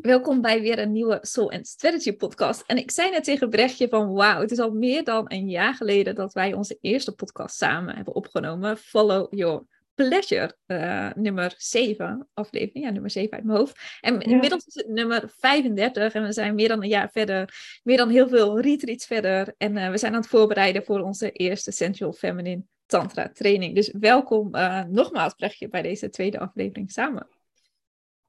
Welkom 0.00 0.40
bij 0.40 0.60
weer 0.60 0.78
een 0.78 0.92
nieuwe 0.92 1.18
Soul 1.20 1.50
and 1.50 1.66
Strategy 1.66 2.12
podcast. 2.12 2.62
En 2.66 2.76
ik 2.76 2.90
zei 2.90 3.10
net 3.10 3.24
tegen 3.24 3.50
Brechtje 3.50 3.88
van 3.88 4.12
wauw, 4.12 4.40
het 4.40 4.50
is 4.50 4.58
al 4.58 4.70
meer 4.70 5.04
dan 5.04 5.24
een 5.28 5.48
jaar 5.48 5.74
geleden 5.74 6.14
dat 6.14 6.32
wij 6.32 6.52
onze 6.52 6.78
eerste 6.80 7.14
podcast 7.14 7.56
samen 7.56 7.96
hebben 7.96 8.14
opgenomen. 8.14 8.76
Follow 8.76 9.26
Your 9.34 9.64
Pleasure, 9.94 10.56
uh, 10.66 11.10
nummer 11.14 11.54
7 11.56 12.28
aflevering, 12.34 12.84
ja 12.84 12.90
nummer 12.90 13.10
7 13.10 13.32
uit 13.32 13.44
mijn 13.44 13.58
hoofd. 13.58 13.78
En 14.00 14.20
inmiddels 14.20 14.66
is 14.66 14.74
het 14.74 14.88
nummer 14.88 15.32
35 15.36 16.14
en 16.14 16.22
we 16.22 16.32
zijn 16.32 16.54
meer 16.54 16.68
dan 16.68 16.82
een 16.82 16.88
jaar 16.88 17.10
verder, 17.12 17.54
meer 17.82 17.96
dan 17.96 18.08
heel 18.08 18.28
veel 18.28 18.60
retreats 18.60 19.06
verder. 19.06 19.54
En 19.58 19.76
uh, 19.76 19.90
we 19.90 19.98
zijn 19.98 20.12
aan 20.14 20.20
het 20.20 20.28
voorbereiden 20.28 20.84
voor 20.84 21.00
onze 21.00 21.30
eerste 21.30 21.70
Sensual 21.70 22.12
Feminine 22.12 22.62
Tantra 22.86 23.30
training. 23.32 23.74
Dus 23.74 23.90
welkom 23.98 24.54
uh, 24.54 24.82
nogmaals 24.84 25.34
Brechtje 25.34 25.68
bij 25.68 25.82
deze 25.82 26.10
tweede 26.10 26.38
aflevering 26.38 26.90
samen. 26.90 27.26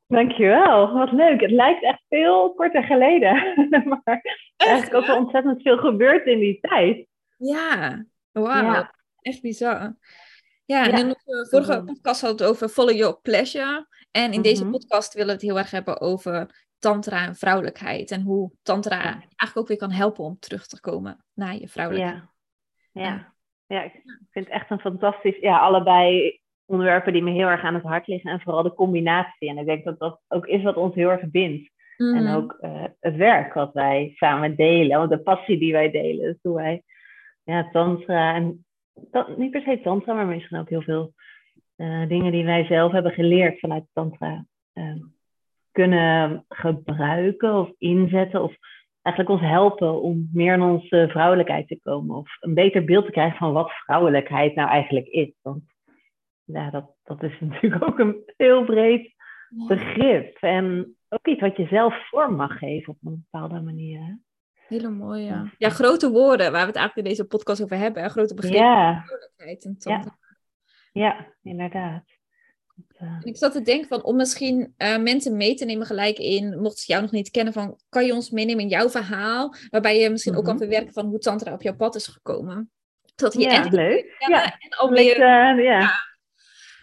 Dankjewel, 0.07 0.93
wat 0.93 1.11
leuk. 1.11 1.41
Het 1.41 1.51
lijkt 1.51 1.83
echt 1.83 2.03
veel 2.09 2.53
korter 2.53 2.83
geleden. 2.83 3.33
maar 3.89 4.01
echt, 4.03 4.43
eigenlijk 4.57 4.93
ook 4.93 5.05
wel 5.05 5.17
ontzettend 5.17 5.61
veel 5.61 5.77
gebeurd 5.77 6.25
in 6.25 6.39
die 6.39 6.59
tijd. 6.59 7.07
Ja, 7.37 8.05
wauw. 8.31 8.73
Ja. 8.73 8.95
Echt 9.21 9.41
bizar. 9.41 9.95
Ja, 10.65 10.85
en 10.85 10.99
in 10.99 11.05
onze 11.05 11.47
vorige 11.49 11.83
podcast 11.83 12.21
hadden 12.21 12.39
we 12.39 12.43
het 12.43 12.53
over 12.53 12.69
Follow 12.69 12.95
Your 12.95 13.19
Pleasure. 13.21 13.87
En 14.11 14.33
in 14.33 14.41
deze 14.41 14.63
mhm. 14.63 14.71
podcast 14.71 15.13
willen 15.13 15.27
we 15.27 15.33
het 15.33 15.41
heel 15.41 15.57
erg 15.57 15.71
hebben 15.71 16.01
over 16.01 16.65
tantra 16.79 17.25
en 17.25 17.35
vrouwelijkheid. 17.35 18.11
En 18.11 18.21
hoe 18.21 18.51
tantra 18.61 19.01
eigenlijk 19.03 19.57
ook 19.57 19.67
weer 19.67 19.77
kan 19.77 19.91
helpen 19.91 20.23
om 20.23 20.39
terug 20.39 20.67
te 20.67 20.79
komen 20.79 21.25
naar 21.33 21.55
je 21.55 21.67
vrouwelijkheid. 21.67 22.23
Ja, 22.91 23.01
ja. 23.01 23.33
ja 23.67 23.83
ik 23.83 23.91
vind 24.31 24.45
het 24.45 24.49
echt 24.49 24.69
een 24.69 24.79
fantastisch... 24.79 25.39
Ja, 25.39 25.59
allebei 25.59 26.39
onderwerpen 26.67 27.13
die 27.13 27.23
me 27.23 27.31
heel 27.31 27.47
erg 27.47 27.63
aan 27.63 27.73
het 27.73 27.83
hart 27.83 28.07
liggen. 28.07 28.31
En 28.31 28.41
vooral 28.41 28.63
de 28.63 28.73
combinatie. 28.73 29.49
En 29.49 29.57
ik 29.57 29.65
denk 29.65 29.83
dat 29.83 29.99
dat 29.99 30.21
ook 30.27 30.45
is 30.45 30.63
wat 30.63 30.75
ons 30.75 30.95
heel 30.95 31.09
erg 31.09 31.29
bindt. 31.29 31.71
En 31.97 32.23
mm. 32.23 32.35
ook 32.35 32.57
uh, 32.61 32.83
het 32.99 33.15
werk 33.15 33.53
wat 33.53 33.73
wij 33.73 34.11
samen 34.15 34.55
delen. 34.55 35.09
De 35.09 35.19
passie 35.19 35.59
die 35.59 35.71
wij 35.71 35.91
delen. 35.91 36.25
Dus 36.25 36.39
hoe 36.41 36.55
wij 36.55 36.83
ja, 37.43 37.69
tantra 37.71 38.33
en 38.33 38.65
dat, 39.11 39.37
niet 39.37 39.51
per 39.51 39.61
se 39.61 39.79
tantra, 39.83 40.13
maar 40.13 40.25
misschien 40.25 40.59
ook 40.59 40.69
heel 40.69 40.81
veel 40.81 41.13
uh, 41.77 42.07
dingen 42.07 42.31
die 42.31 42.45
wij 42.45 42.65
zelf 42.65 42.91
hebben 42.91 43.11
geleerd 43.11 43.59
vanuit 43.59 43.83
tantra 43.93 44.45
uh, 44.73 45.03
kunnen 45.71 46.45
gebruiken 46.49 47.53
of 47.53 47.71
inzetten. 47.77 48.43
Of 48.43 48.55
eigenlijk 49.01 49.41
ons 49.41 49.49
helpen 49.49 50.01
om 50.01 50.29
meer 50.33 50.53
in 50.53 50.61
onze 50.61 51.07
vrouwelijkheid 51.09 51.67
te 51.67 51.79
komen. 51.83 52.15
Of 52.15 52.37
een 52.39 52.53
beter 52.53 52.83
beeld 52.83 53.05
te 53.05 53.11
krijgen 53.11 53.37
van 53.37 53.53
wat 53.53 53.71
vrouwelijkheid 53.71 54.55
nou 54.55 54.69
eigenlijk 54.69 55.07
is. 55.07 55.33
Want 55.41 55.63
ja, 56.47 56.69
dat, 56.69 56.91
dat 57.03 57.23
is 57.23 57.39
natuurlijk 57.49 57.83
ook 57.83 57.99
een 57.99 58.23
heel 58.37 58.63
breed 58.63 59.15
begrip. 59.49 60.37
En 60.39 60.95
ook 61.09 61.27
iets 61.27 61.41
wat 61.41 61.57
je 61.57 61.65
zelf 61.65 62.09
vorm 62.09 62.35
mag 62.35 62.57
geven 62.57 62.93
op 62.93 62.97
een 63.03 63.25
bepaalde 63.29 63.61
manier. 63.61 64.19
Hele 64.67 64.89
mooie. 64.89 65.25
Ja. 65.25 65.51
ja, 65.57 65.69
grote 65.69 66.09
woorden 66.09 66.51
waar 66.51 66.61
we 66.61 66.67
het 66.67 66.75
eigenlijk 66.75 67.07
in 67.07 67.13
deze 67.13 67.27
podcast 67.27 67.63
over 67.63 67.77
hebben. 67.77 68.09
Grote 68.09 68.33
begrippen. 68.33 68.65
Ja. 68.65 69.05
ja. 69.77 70.17
ja, 70.91 71.33
inderdaad. 71.43 72.03
En 72.97 73.21
ik 73.23 73.37
zat 73.37 73.51
te 73.51 73.61
denken 73.61 73.87
van 73.87 74.03
om 74.03 74.15
misschien 74.15 74.73
uh, 74.77 74.97
mensen 74.97 75.37
mee 75.37 75.55
te 75.55 75.65
nemen 75.65 75.85
gelijk 75.85 76.17
in, 76.17 76.61
mocht 76.61 76.77
ze 76.77 76.91
jou 76.91 77.01
nog 77.01 77.11
niet 77.11 77.31
kennen, 77.31 77.53
van 77.53 77.79
kan 77.89 78.05
je 78.05 78.13
ons 78.13 78.29
meenemen 78.29 78.63
in 78.63 78.69
jouw 78.69 78.89
verhaal, 78.89 79.53
waarbij 79.69 79.99
je 79.99 80.09
misschien 80.09 80.35
ook 80.35 80.43
kan 80.43 80.55
mhm. 80.55 80.63
verwerken 80.63 80.93
van 80.93 81.05
hoe 81.05 81.19
Tantra 81.19 81.53
op 81.53 81.61
jouw 81.61 81.75
pad 81.75 81.95
is 81.95 82.07
gekomen. 82.07 82.71
Dat 83.15 83.33
je 83.33 83.39
ja, 83.39 83.67
leuk. 83.69 84.15
Ja, 84.19 84.43
en 84.43 84.69
al 84.77 84.89
meer, 84.89 85.17
uh, 85.17 85.63
ja. 85.63 85.91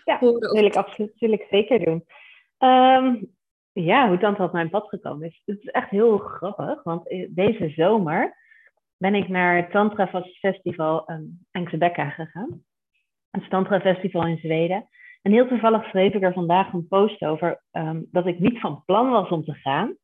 Ja, 0.04 0.18
dat 0.18 0.52
wil 0.52 0.64
ik 0.64 0.76
absoluut 0.76 1.18
wil 1.18 1.32
ik 1.32 1.46
zeker 1.50 1.84
doen. 1.84 2.04
Um, 2.58 3.32
ja, 3.72 4.08
hoe 4.08 4.18
Tantra 4.18 4.44
op 4.44 4.52
mijn 4.52 4.70
pad 4.70 4.88
gekomen 4.88 5.26
is. 5.26 5.42
Het 5.44 5.58
is 5.58 5.68
echt 5.70 5.90
heel 5.90 6.18
grappig, 6.18 6.82
want 6.82 7.04
deze 7.28 7.68
zomer 7.68 8.36
ben 8.96 9.14
ik 9.14 9.28
naar 9.28 9.56
het 9.56 9.70
Tantra 9.70 10.24
Festival 10.40 11.10
um, 11.10 11.46
Enkselbekka 11.50 12.08
gegaan. 12.08 12.64
Een 13.30 13.48
Tantra 13.48 13.80
Festival 13.80 14.26
in 14.26 14.38
Zweden. 14.38 14.88
En 15.22 15.32
heel 15.32 15.48
toevallig 15.48 15.84
schreef 15.84 16.14
ik 16.14 16.22
er 16.22 16.32
vandaag 16.32 16.72
een 16.72 16.88
post 16.88 17.22
over 17.22 17.62
um, 17.72 18.08
dat 18.10 18.26
ik 18.26 18.38
niet 18.38 18.60
van 18.60 18.82
plan 18.84 19.10
was 19.10 19.28
om 19.28 19.44
te 19.44 19.54
gaan. 19.54 19.96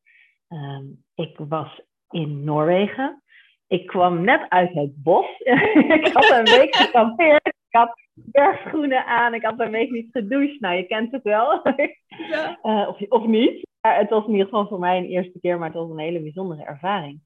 Um, 0.49 1.05
ik 1.15 1.39
was 1.49 1.81
in 2.11 2.45
Noorwegen. 2.45 3.23
Ik 3.71 3.87
kwam 3.87 4.25
net 4.25 4.49
uit 4.49 4.73
het 4.73 5.03
bos. 5.03 5.39
ik 5.99 6.11
had 6.13 6.31
een 6.31 6.59
week 6.59 6.75
gekampeerd. 6.77 7.47
Ik 7.47 7.77
had 7.79 8.01
bergschoenen 8.15 9.05
aan. 9.05 9.35
Ik 9.35 9.45
had 9.45 9.61
een 9.61 9.71
week 9.71 9.91
niet 9.91 10.09
gedoucht. 10.11 10.61
Nou, 10.61 10.77
je 10.77 10.87
kent 10.87 11.13
het 11.13 11.23
wel. 11.23 11.63
Ja. 12.07 12.59
Uh, 12.63 12.89
of, 12.91 13.01
of 13.09 13.27
niet. 13.27 13.67
Maar 13.81 13.99
het 13.99 14.11
was 14.11 14.25
in 14.25 14.31
ieder 14.31 14.45
geval 14.45 14.67
voor 14.67 14.79
mij 14.79 14.99
een 14.99 15.09
eerste 15.09 15.41
keer, 15.41 15.59
maar 15.59 15.69
het 15.69 15.77
was 15.77 15.91
een 15.91 15.99
hele 15.99 16.21
bijzondere 16.21 16.63
ervaring. 16.63 17.21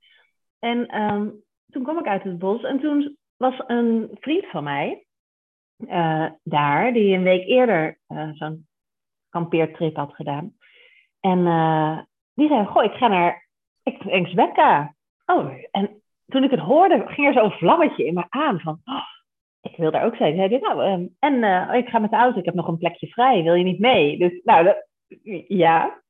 En 0.59 1.03
um, 1.03 1.43
toen 1.71 1.83
kwam 1.83 1.99
ik 1.99 2.07
uit 2.07 2.23
het 2.23 2.39
bos 2.39 2.63
en 2.63 2.81
toen 2.81 3.17
was 3.37 3.55
een 3.67 4.09
vriend 4.21 4.47
van 4.47 4.65
mij 4.65 5.05
uh, 5.79 6.31
daar, 6.43 6.93
die 6.93 7.17
een 7.17 7.23
week 7.23 7.47
eerder 7.47 7.99
uh, 8.09 8.31
zo'n 8.33 8.67
kampeertrip 9.29 9.97
had 9.97 10.15
gedaan. 10.15 10.57
En 11.21 11.39
die 12.35 12.49
zei, 12.49 12.67
goh, 12.67 12.85
ik 12.85 12.93
ga 12.93 13.09
naar 13.09 13.49
Engsbekka. 13.83 14.95
Oh, 15.27 15.53
en 15.71 16.03
toen 16.35 16.45
ik 16.45 16.51
het 16.51 16.61
hoorde, 16.61 17.03
ging 17.07 17.27
er 17.27 17.33
zo'n 17.33 17.51
vlammetje 17.51 18.07
in 18.07 18.15
me 18.15 18.25
aan 18.29 18.61
van, 18.61 18.81
oh, 18.85 19.07
ik 19.61 19.77
wil 19.77 19.91
daar 19.91 20.05
ook 20.05 20.17
zijn. 20.17 20.37
Zei 20.37 20.59
nou, 20.59 20.85
um, 20.91 21.17
en 21.19 21.35
uh, 21.35 21.75
ik 21.75 21.89
ga 21.89 21.99
met 21.99 22.11
de 22.11 22.17
auto, 22.17 22.39
ik 22.39 22.45
heb 22.45 22.55
nog 22.55 22.69
een 22.69 22.79
plekje 22.79 23.07
vrij, 23.07 23.43
wil 23.43 23.55
je 23.55 23.65
niet 23.65 23.79
mee? 23.79 24.19
Dus 24.19 24.41
nou, 24.45 24.65
dat, 24.65 24.89
ja. 25.49 26.03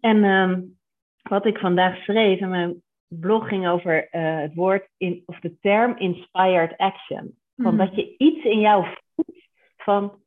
En 0.00 0.24
um, 0.24 0.78
wat 1.22 1.46
ik 1.46 1.58
vandaag 1.58 1.96
schreef 1.96 2.40
en 2.40 2.50
mijn 2.50 2.82
blog 3.08 3.48
ging 3.48 3.68
over 3.68 4.08
uh, 4.10 4.40
het 4.40 4.54
woord, 4.54 4.88
in, 4.96 5.22
of 5.26 5.40
de 5.40 5.58
term 5.60 5.96
inspired 5.98 6.76
action. 6.76 7.34
Van 7.56 7.76
dat 7.76 7.94
je 7.94 8.14
iets 8.16 8.44
in 8.44 8.60
jou 8.60 8.86
voelt 9.14 9.38
van, 9.76 10.22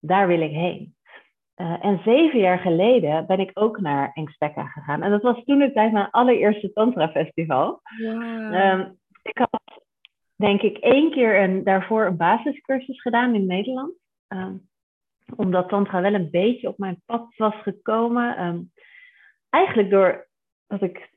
daar 0.00 0.26
wil 0.26 0.40
ik 0.40 0.50
heen. 0.50 0.95
Uh, 1.60 1.84
en 1.84 2.00
zeven 2.04 2.38
jaar 2.38 2.58
geleden 2.58 3.26
ben 3.26 3.38
ik 3.38 3.50
ook 3.54 3.80
naar 3.80 4.10
Engspekka 4.14 4.66
gegaan. 4.66 5.02
En 5.02 5.10
dat 5.10 5.22
was 5.22 5.44
toen 5.44 5.60
het 5.60 5.74
tijd 5.74 5.92
mijn 5.92 6.10
allereerste 6.10 6.72
Tantra 6.72 7.08
Festival. 7.08 7.80
Wow. 7.98 8.54
Um, 8.54 8.98
ik 9.22 9.38
had 9.38 9.82
denk 10.36 10.62
ik 10.62 10.76
één 10.76 11.10
keer 11.10 11.42
een, 11.42 11.64
daarvoor 11.64 12.06
een 12.06 12.16
basiscursus 12.16 13.00
gedaan 13.00 13.34
in 13.34 13.46
Nederland. 13.46 13.92
Um, 14.28 14.68
omdat 15.36 15.68
Tantra 15.68 16.00
wel 16.00 16.14
een 16.14 16.30
beetje 16.30 16.68
op 16.68 16.78
mijn 16.78 17.02
pad 17.06 17.34
was 17.36 17.54
gekomen. 17.62 18.44
Um, 18.44 18.70
eigenlijk 19.50 19.90
doordat 19.90 20.88
ik 20.90 21.10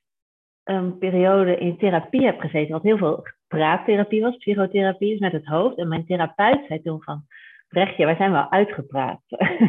een 0.64 0.98
periode 0.98 1.58
in 1.58 1.78
therapie 1.78 2.26
heb 2.26 2.40
gezeten, 2.40 2.72
wat 2.72 2.84
heel 2.84 2.98
veel 2.98 3.24
praattherapie 3.48 4.22
was, 4.22 4.38
psychotherapie 4.38 5.14
is 5.14 5.20
met 5.20 5.32
het 5.32 5.46
hoofd. 5.46 5.78
En 5.78 5.88
mijn 5.88 6.06
therapeut 6.06 6.66
zei 6.68 6.82
toen 6.82 7.04
van, 7.04 7.24
Brechtje, 7.70 8.06
wij 8.06 8.16
zijn 8.16 8.32
wel 8.32 8.52
uitgepraat. 8.52 9.22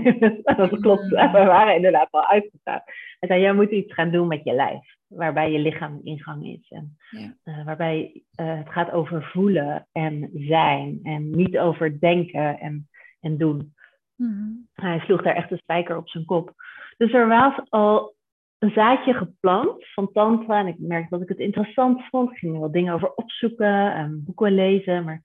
dat 0.56 0.80
klopt, 0.80 1.08
we 1.08 1.30
waren 1.32 1.74
inderdaad 1.74 2.08
wel 2.10 2.26
uitgepraat. 2.26 2.82
Hij 3.18 3.28
zei, 3.28 3.40
jij 3.40 3.52
moet 3.52 3.70
iets 3.70 3.94
gaan 3.94 4.10
doen 4.10 4.26
met 4.26 4.44
je 4.44 4.52
lijf 4.52 4.98
waarbij 5.10 5.52
je 5.52 5.58
lichaam 5.58 6.00
ingang 6.02 6.46
is. 6.46 6.68
En, 6.68 6.96
ja. 7.10 7.34
uh, 7.44 7.64
waarbij 7.64 8.22
uh, 8.40 8.56
het 8.56 8.68
gaat 8.70 8.90
over 8.90 9.22
voelen 9.24 9.88
en 9.92 10.30
zijn 10.34 11.00
en 11.02 11.30
niet 11.30 11.58
over 11.58 12.00
denken 12.00 12.58
en, 12.58 12.88
en 13.20 13.36
doen. 13.36 13.74
Mm-hmm. 14.16 14.68
Hij 14.74 14.98
sloeg 14.98 15.22
daar 15.22 15.34
echt 15.34 15.50
een 15.50 15.58
spijker 15.58 15.96
op 15.96 16.08
zijn 16.08 16.24
kop. 16.24 16.52
Dus 16.96 17.12
er 17.12 17.28
was 17.28 17.60
al 17.68 18.14
een 18.58 18.70
zaadje 18.70 19.14
geplant 19.14 19.86
van 19.92 20.12
tantra 20.12 20.58
en 20.58 20.66
ik 20.66 20.78
merkte 20.78 21.10
dat 21.10 21.22
ik 21.22 21.28
het 21.28 21.38
interessant 21.38 22.02
vond. 22.08 22.30
Ik 22.30 22.38
ging 22.38 22.58
wel 22.58 22.70
dingen 22.70 22.94
over 22.94 23.14
opzoeken 23.14 23.94
en 23.94 24.22
boeken 24.24 24.54
lezen, 24.54 25.04
maar 25.04 25.20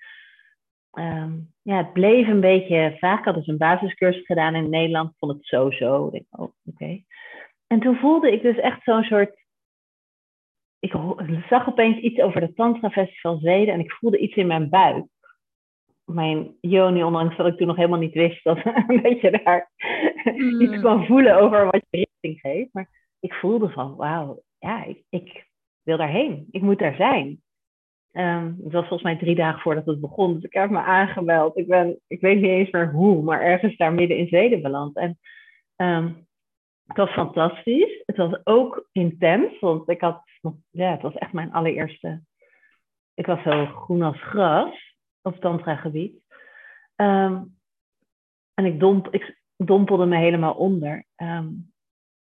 um, 0.99 1.53
ja, 1.61 1.77
het 1.77 1.93
bleef 1.93 2.27
een 2.27 2.39
beetje 2.39 2.95
vaak. 2.99 3.19
Ik 3.19 3.25
had 3.25 3.35
dus 3.35 3.47
een 3.47 3.57
basiscursus 3.57 4.25
gedaan 4.25 4.55
in 4.55 4.69
Nederland, 4.69 5.13
vond 5.17 5.31
het 5.31 5.45
zo 5.45 5.71
zo. 5.71 6.09
Ik 6.11 6.25
oh, 6.29 6.51
oké. 6.65 7.03
En 7.67 7.79
toen 7.79 7.95
voelde 7.95 8.31
ik 8.31 8.41
dus 8.41 8.57
echt 8.57 8.83
zo'n 8.83 9.03
soort 9.03 9.45
ik 10.79 11.45
zag 11.49 11.69
opeens 11.69 11.97
iets 11.97 12.19
over 12.19 12.41
de 12.41 12.53
Tantra 12.53 12.89
Festival 12.89 13.37
Zweden 13.37 13.73
en 13.73 13.79
ik 13.79 13.91
voelde 13.91 14.17
iets 14.17 14.35
in 14.35 14.47
mijn 14.47 14.69
buik. 14.69 15.05
Mijn 16.05 16.57
Joni, 16.61 17.03
ondanks 17.03 17.37
dat 17.37 17.47
ik 17.47 17.57
toen 17.57 17.67
nog 17.67 17.75
helemaal 17.75 17.99
niet 17.99 18.13
wist 18.13 18.43
dat, 18.43 18.63
dat 19.03 19.21
je 19.21 19.41
daar 19.43 19.71
mm. 20.23 20.61
iets 20.61 20.81
kan 20.81 21.05
voelen 21.05 21.37
over 21.37 21.65
wat 21.65 21.85
je 21.89 21.97
richting 21.97 22.39
geeft. 22.39 22.73
Maar 22.73 22.89
ik 23.19 23.33
voelde 23.33 23.69
van, 23.69 23.95
wauw, 23.95 24.41
ja, 24.59 24.83
ik, 24.83 25.03
ik, 25.09 25.47
wil 25.81 25.97
daarheen. 25.97 26.47
Ik 26.51 26.61
moet 26.61 26.79
daar 26.79 26.95
zijn. 26.95 27.41
Um, 28.17 28.57
het 28.63 28.71
was 28.71 28.87
volgens 28.87 29.01
mij 29.01 29.17
drie 29.17 29.35
dagen 29.35 29.61
voordat 29.61 29.85
het 29.85 30.01
begon. 30.01 30.33
Dus 30.33 30.43
ik 30.43 30.53
heb 30.53 30.69
me 30.69 30.79
aangemeld. 30.79 31.57
Ik, 31.57 31.67
ben, 31.67 31.99
ik 32.07 32.21
weet 32.21 32.35
niet 32.35 32.45
eens 32.45 32.69
meer 32.69 32.91
hoe, 32.91 33.23
maar 33.23 33.41
ergens 33.41 33.77
daar 33.77 33.93
midden 33.93 34.17
in 34.17 34.27
Zweden 34.27 34.61
beland. 34.61 34.95
En 34.95 35.19
um, 35.75 36.27
het 36.85 36.97
was 36.97 37.09
fantastisch. 37.09 38.03
Het 38.05 38.17
was 38.17 38.39
ook 38.43 38.89
intens, 38.91 39.59
want 39.59 39.89
ik 39.89 40.01
had, 40.01 40.23
ja, 40.69 40.91
het 40.91 41.01
was 41.01 41.13
echt 41.13 41.33
mijn 41.33 41.51
allereerste. 41.51 42.21
Ik 43.13 43.25
was 43.25 43.41
zo 43.43 43.65
groen 43.65 44.01
als 44.01 44.21
gras 44.21 44.95
op 45.21 45.35
tantra-gebied. 45.35 46.23
Um, 46.95 47.57
en 48.53 48.65
ik, 48.65 48.79
domp, 48.79 49.07
ik 49.11 49.41
dompelde 49.57 50.05
me 50.05 50.17
helemaal 50.17 50.53
onder. 50.53 51.05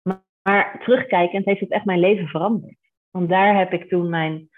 Maar, 0.01 0.23
maar 0.41 0.79
terugkijkend 0.79 1.45
heeft 1.45 1.59
het 1.59 1.71
echt 1.71 1.85
mijn 1.85 1.99
leven 1.99 2.27
veranderd. 2.27 2.77
Want 3.11 3.29
daar 3.29 3.57
heb 3.57 3.73
ik 3.73 3.89
toen 3.89 4.09
mijn, 4.09 4.49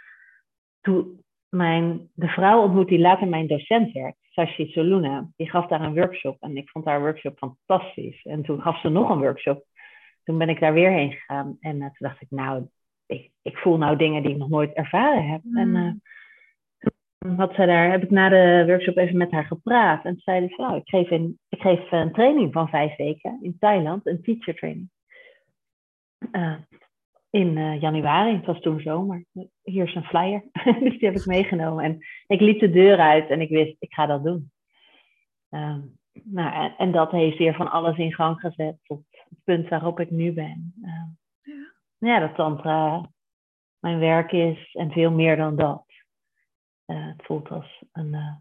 toen 0.81 1.20
mijn, 1.51 2.09
de 2.13 2.27
vrouw 2.27 2.61
ontmoet 2.61 2.87
die 2.87 2.99
later 2.99 3.27
mijn 3.27 3.47
docent 3.47 3.91
werd, 3.91 4.15
Sashi 4.21 4.67
Soluna. 4.67 5.29
Die 5.35 5.49
gaf 5.49 5.67
daar 5.67 5.81
een 5.81 5.93
workshop 5.93 6.37
en 6.39 6.57
ik 6.57 6.69
vond 6.69 6.85
haar 6.85 6.99
workshop 6.99 7.37
fantastisch. 7.37 8.25
En 8.25 8.43
toen 8.43 8.61
gaf 8.61 8.79
ze 8.79 8.89
nog 8.89 9.09
een 9.09 9.19
workshop. 9.19 9.65
Toen 10.23 10.37
ben 10.37 10.49
ik 10.49 10.59
daar 10.59 10.73
weer 10.73 10.91
heen 10.91 11.11
gegaan 11.11 11.57
en 11.59 11.75
uh, 11.75 11.81
toen 11.81 12.07
dacht 12.07 12.21
ik, 12.21 12.27
nou, 12.29 12.67
ik, 13.05 13.31
ik, 13.41 13.57
voel 13.57 13.77
nou 13.77 13.97
dingen 13.97 14.21
die 14.23 14.31
ik 14.31 14.37
nog 14.37 14.49
nooit 14.49 14.73
ervaren 14.73 15.27
heb. 15.27 15.41
En 15.53 16.01
uh, 17.19 17.37
had 17.37 17.53
zij 17.53 17.65
daar, 17.65 17.91
heb 17.91 18.03
ik 18.03 18.09
na 18.09 18.29
de 18.29 18.63
workshop 18.67 18.97
even 18.97 19.17
met 19.17 19.31
haar 19.31 19.45
gepraat. 19.45 20.05
En 20.05 20.17
zei 20.17 20.47
ze, 20.47 20.61
nou, 20.61 20.75
ik 20.75 20.89
geef, 20.89 21.11
een, 21.11 21.39
ik 21.49 21.61
geef 21.61 21.91
een 21.91 22.11
training 22.11 22.53
van 22.53 22.69
vijf 22.69 22.95
weken 22.95 23.39
in 23.41 23.57
Thailand, 23.59 24.05
een 24.05 24.21
teacher 24.21 24.55
training. 24.55 24.89
Uh, 26.31 26.55
in 27.31 27.57
uh, 27.57 27.81
januari, 27.81 28.35
het 28.35 28.45
was 28.45 28.59
toen 28.59 28.79
zomer. 28.79 29.25
Hier 29.61 29.87
is 29.87 29.95
een 29.95 30.03
flyer, 30.03 30.43
dus 30.83 30.99
die 30.99 31.09
heb 31.09 31.15
ik 31.15 31.25
meegenomen. 31.25 31.83
En 31.83 31.97
ik 32.27 32.39
liep 32.39 32.59
de 32.59 32.69
deur 32.69 32.99
uit 32.99 33.29
en 33.29 33.41
ik 33.41 33.49
wist, 33.49 33.75
ik 33.79 33.93
ga 33.93 34.05
dat 34.05 34.23
doen. 34.23 34.51
Uh, 35.49 35.77
nou, 36.23 36.53
en, 36.53 36.75
en, 36.77 36.91
dat 36.91 37.11
heeft 37.11 37.37
weer 37.37 37.55
van 37.55 37.71
alles 37.71 37.97
in 37.97 38.13
gang 38.13 38.39
gezet 38.39 38.77
tot 38.83 39.03
het 39.29 39.43
punt 39.43 39.69
waarop 39.69 39.99
ik 39.99 40.09
nu 40.09 40.33
ben. 40.33 40.73
ja. 40.81 41.09
ja, 41.97 42.19
dat 42.19 42.35
tantra 42.35 43.09
mijn 43.79 43.99
werk 43.99 44.31
is 44.31 44.73
en 44.73 44.91
veel 44.91 45.11
meer 45.11 45.35
dan 45.35 45.55
dat. 45.55 45.85
Uh, 46.87 47.07
het 47.07 47.25
voelt 47.25 47.49
als 47.49 47.83
een, 47.91 48.13
uh, 48.13 48.35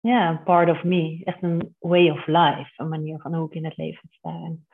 ja, 0.00 0.28
een 0.28 0.42
part 0.42 0.70
of 0.70 0.84
me. 0.84 1.20
Echt 1.24 1.42
een 1.42 1.76
way 1.78 2.10
of 2.10 2.26
life. 2.26 2.72
Een 2.76 2.88
manier 2.88 3.20
van 3.20 3.34
hoe 3.34 3.46
ik 3.46 3.54
in 3.54 3.64
het 3.64 3.76
leven 3.76 4.08
sta. 4.10 4.30
En, 4.30 4.66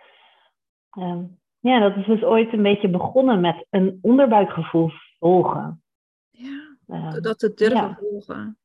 um, 0.98 1.40
ja, 1.66 1.80
dat 1.80 1.96
is 1.96 2.06
dus 2.06 2.22
ooit 2.22 2.52
een 2.52 2.62
beetje 2.62 2.88
begonnen 2.88 3.40
met 3.40 3.66
een 3.70 3.98
onderbuikgevoel 4.02 4.90
volgen. 5.18 5.82
Ja, 6.30 6.76
um, 6.86 7.22
dat 7.22 7.38
te 7.38 7.54
durven 7.54 7.76
ja. 7.76 7.98
volgen. 8.00 8.58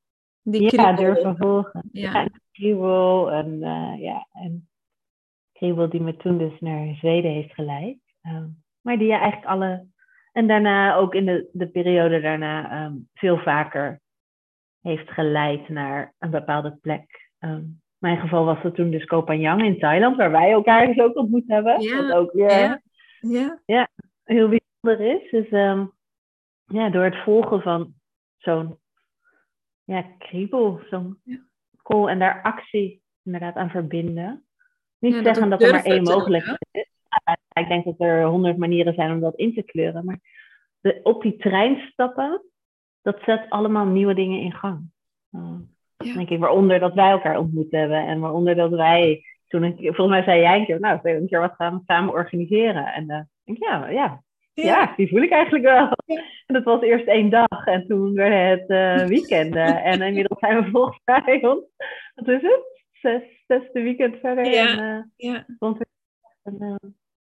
Die 0.44 0.76
ja, 0.76 0.94
durven 0.94 1.38
volgen. 1.38 1.90
Ja, 1.92 2.12
ja 2.12 2.28
kriebel 2.52 3.32
en, 3.32 3.48
uh, 3.48 4.02
ja, 4.02 4.28
en 4.32 4.70
kriebel 5.52 5.90
die 5.90 6.02
me 6.02 6.18
toen 6.18 6.38
dus 6.38 6.60
naar 6.60 6.96
Zweden 6.96 7.32
heeft 7.32 7.54
geleid. 7.54 7.98
Um, 8.24 8.64
maar 8.82 8.98
die 8.98 9.08
je 9.08 9.14
eigenlijk 9.14 9.46
alle... 9.46 9.86
En 10.32 10.48
daarna 10.48 10.96
ook 10.96 11.14
in 11.14 11.26
de, 11.26 11.50
de 11.52 11.68
periode 11.68 12.22
daarna 12.22 12.86
um, 12.86 13.10
veel 13.14 13.38
vaker 13.38 14.02
heeft 14.82 15.10
geleid 15.10 15.70
naar 15.70 16.14
een 16.20 16.30
bepaalde 16.30 16.78
plek. 16.82 17.30
Um, 17.40 17.82
mijn 17.98 18.18
geval 18.18 18.46
was 18.46 18.62
het 18.62 18.76
toen 18.76 18.92
dus 18.92 19.06
Koh 19.06 19.26
Phangan 19.26 19.60
in 19.60 19.80
Thailand, 19.80 20.18
waar 20.18 20.32
wij 20.32 20.52
elkaar 20.52 20.88
dus 20.88 21.00
ook 21.00 21.16
ontmoet 21.16 21.48
hebben. 21.48 21.82
Ja, 21.82 21.96
wat 21.96 22.12
ook 22.12 22.32
weer 22.32 22.60
ja. 22.60 22.82
Ja. 23.22 23.62
ja 23.66 23.88
heel 24.24 24.50
bijzonder 24.50 25.22
is. 25.22 25.32
Dus 25.32 25.52
um, 25.52 25.92
ja, 26.66 26.90
door 26.90 27.04
het 27.04 27.24
volgen 27.24 27.62
van 27.62 27.94
zo'n 28.38 28.78
ja, 29.84 30.02
kriebel, 30.18 30.82
zo'n 30.90 31.20
ja. 31.24 31.40
call 31.84 32.08
en 32.08 32.20
daar 32.20 32.42
actie 32.42 33.02
inderdaad 33.24 33.56
aan 33.56 33.70
verbinden. 33.70 34.46
Niet 34.98 35.14
ja, 35.14 35.24
zeggen 35.24 35.50
dat, 35.50 35.60
dat 35.60 35.70
er 35.70 35.74
maar 35.76 35.86
één 35.86 36.04
mogelijkheid 36.04 36.68
is. 36.72 36.88
ik 37.54 37.68
denk 37.68 37.86
dat 37.86 37.96
er 37.98 38.26
honderd 38.26 38.58
manieren 38.58 38.94
zijn 38.94 39.12
om 39.12 39.20
dat 39.20 39.36
in 39.36 39.54
te 39.54 39.64
kleuren. 39.64 40.06
Maar 40.06 40.20
de, 40.80 41.00
op 41.04 41.22
die 41.22 41.38
trein 41.38 41.78
stappen, 41.92 42.42
dat 43.02 43.20
zet 43.26 43.50
allemaal 43.50 43.86
nieuwe 43.86 44.14
dingen 44.14 44.40
in 44.40 44.54
gang. 44.54 44.92
Uh, 45.32 45.60
ja. 45.98 46.14
denk 46.14 46.30
ik, 46.30 46.40
waaronder 46.40 46.80
dat 46.80 46.94
wij 46.94 47.12
elkaar 47.12 47.40
ontmoet 47.40 47.72
hebben 47.72 48.08
en 48.08 48.20
waaronder 48.20 48.56
dat 48.56 48.72
wij, 48.72 49.26
toen 49.52 49.64
ik, 49.64 49.76
volgens 49.78 50.08
mij 50.08 50.24
zei 50.24 50.42
jij 50.42 50.60
een 50.60 50.66
keer, 50.66 50.80
nou, 50.80 51.00
een 51.04 51.28
keer 51.28 51.40
wat 51.40 51.56
gaan 51.56 51.74
we 51.74 51.84
samen 51.86 52.14
organiseren. 52.14 52.86
En 52.86 53.04
uh, 53.04 53.22
denk 53.44 53.58
ik, 53.58 53.64
ja, 53.64 53.90
ja, 53.90 54.24
ja. 54.54 54.64
ja, 54.64 54.94
die 54.96 55.10
voel 55.10 55.22
ik 55.22 55.32
eigenlijk 55.32 55.64
wel. 55.64 55.92
En 56.46 56.54
dat 56.54 56.64
was 56.64 56.82
eerst 56.82 57.08
één 57.08 57.30
dag 57.30 57.66
en 57.66 57.88
toen 57.88 58.14
werd 58.14 58.60
het 58.60 58.70
uh, 58.70 59.08
weekenden. 59.08 59.84
en 59.84 60.02
inmiddels 60.02 60.40
zijn 60.40 60.64
we 60.64 60.70
volgens 60.70 61.00
mij, 61.06 61.40
wat 62.16 62.28
is 62.28 62.42
het? 62.42 62.80
Zes, 62.92 63.22
zesde 63.48 63.82
weekend 63.82 64.20
verder. 64.20 64.46
Ja, 64.46 64.68
en, 64.68 64.84
uh, 64.84 65.04
ja. 65.16 65.46
Een, 66.44 66.80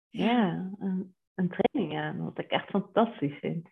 ja, 0.09 0.69
een, 0.79 1.15
een 1.35 1.49
training 1.49 1.99
aan, 1.99 2.23
wat 2.23 2.39
ik 2.39 2.51
echt 2.51 2.69
fantastisch 2.69 3.37
vind. 3.39 3.69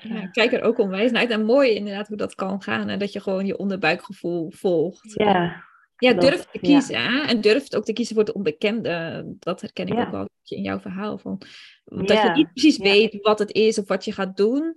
Ja, 0.00 0.22
ik 0.22 0.32
kijk 0.32 0.52
er 0.52 0.62
ook 0.62 0.78
onwijs 0.78 1.10
naar 1.10 1.20
uit. 1.20 1.30
En 1.30 1.44
mooi 1.44 1.74
inderdaad 1.74 2.08
hoe 2.08 2.16
dat 2.16 2.34
kan 2.34 2.62
gaan. 2.62 2.88
En 2.88 2.98
dat 2.98 3.12
je 3.12 3.20
gewoon 3.20 3.46
je 3.46 3.58
onderbuikgevoel 3.58 4.50
volgt. 4.50 5.12
Ja. 5.14 5.70
Ja, 6.02 6.12
durf 6.12 6.44
te 6.44 6.58
kiezen. 6.58 7.00
Ja. 7.00 7.28
En 7.28 7.40
durf 7.40 7.74
ook 7.74 7.84
te 7.84 7.92
kiezen 7.92 8.14
voor 8.14 8.24
het 8.24 8.34
onbekende. 8.34 9.24
Dat 9.38 9.60
herken 9.60 9.86
ik 9.86 9.98
ook 9.98 10.10
wel 10.10 10.28
in 10.44 10.62
jouw 10.62 10.80
verhaal. 10.80 11.18
Van, 11.18 11.42
dat 11.84 12.22
je 12.22 12.30
niet 12.34 12.52
precies 12.52 12.78
weet 12.78 13.18
wat 13.20 13.38
het 13.38 13.52
is 13.52 13.78
of 13.78 13.88
wat 13.88 14.04
je 14.04 14.12
gaat 14.12 14.36
doen. 14.36 14.76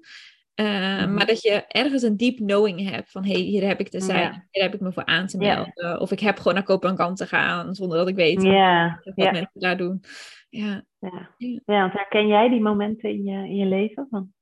Uh, 0.55 0.65
mm-hmm. 0.65 1.13
Maar 1.13 1.25
dat 1.25 1.41
je 1.41 1.65
ergens 1.67 2.01
een 2.01 2.17
deep 2.17 2.35
knowing 2.35 2.89
hebt 2.89 3.11
van 3.11 3.25
hé, 3.25 3.31
hey, 3.31 3.41
hier 3.41 3.67
heb 3.67 3.79
ik 3.79 3.89
te 3.89 4.01
zijn, 4.01 4.47
hier 4.51 4.63
heb 4.63 4.73
ik 4.73 4.79
me 4.79 4.91
voor 4.91 5.05
aan 5.05 5.27
te 5.27 5.37
melden. 5.37 5.99
Of 5.99 6.11
ik 6.11 6.19
heb 6.19 6.37
gewoon 6.37 6.53
naar 6.53 6.63
Kopenhagen 6.63 7.15
te 7.15 7.27
gaan 7.27 7.75
zonder 7.75 7.97
dat 7.97 8.07
ik 8.07 8.15
weet 8.15 8.43
wat 8.43 9.31
mensen 9.31 9.49
daar 9.53 9.77
doen. 9.77 10.03
Ja. 10.49 10.83
Ja. 10.99 11.35
ja, 11.65 11.79
want 11.79 11.93
herken 11.93 12.27
jij 12.27 12.49
die 12.49 12.61
momenten 12.61 13.09
in 13.09 13.23
je, 13.23 13.37
in 13.37 13.55
je 13.55 13.65
leven? 13.65 14.07
Van 14.09 14.33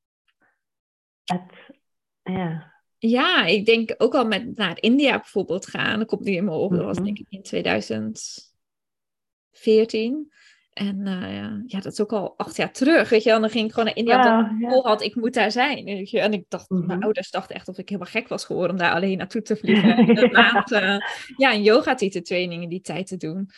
het, 1.23 1.77
ja. 2.23 2.72
Ja, 3.09 3.45
ik 3.45 3.65
denk 3.65 3.93
ook 3.97 4.15
al 4.15 4.25
met 4.25 4.57
naar 4.57 4.77
India 4.79 5.17
bijvoorbeeld 5.17 5.67
gaan. 5.67 5.99
Dat 5.99 6.07
komt 6.07 6.23
nu 6.23 6.31
in 6.31 6.45
me 6.45 6.51
op. 6.51 6.71
Dat 6.71 6.83
was 6.83 6.97
mhm. 6.97 7.05
denk 7.05 7.19
ik 7.19 7.25
in 7.29 7.43
2014. 7.43 10.31
En 10.73 11.07
uh, 11.07 11.61
ja, 11.65 11.79
dat 11.79 11.91
is 11.91 12.01
ook 12.01 12.13
al 12.13 12.33
acht 12.37 12.55
jaar 12.55 12.71
terug, 12.71 13.09
weet 13.09 13.23
je 13.23 13.31
En 13.31 13.41
dan 13.41 13.49
ging 13.49 13.65
ik 13.65 13.71
gewoon 13.71 13.85
naar 13.85 13.95
India, 13.95 14.23
ja, 14.23 14.37
omdat 14.37 14.51
ik 14.51 14.59
ja. 14.61 14.81
had, 14.89 15.01
ik 15.01 15.15
moet 15.15 15.33
daar 15.33 15.51
zijn. 15.51 15.85
Weet 15.85 16.09
je? 16.09 16.19
En 16.19 16.33
ik 16.33 16.45
dacht, 16.47 16.69
mm 16.69 16.77
-hmm. 16.77 16.87
mijn 16.87 17.03
ouders 17.03 17.31
dachten 17.31 17.55
echt 17.55 17.67
of 17.67 17.77
ik 17.77 17.89
helemaal 17.89 18.11
gek 18.11 18.27
was 18.27 18.45
geworden 18.45 18.71
om 18.71 18.77
daar 18.77 18.93
alleen 18.93 19.17
naartoe 19.17 19.41
te 19.41 19.55
vliegen. 19.55 19.97
en 19.97 20.31
maand, 20.41 20.71
uh, 20.71 20.97
ja, 21.37 21.53
een 21.53 21.63
yoga 21.63 21.95
teacher 21.95 22.23
training 22.23 22.63
in 22.63 22.69
die 22.69 22.81
tijd 22.81 23.07
te 23.07 23.17
doen. 23.17 23.49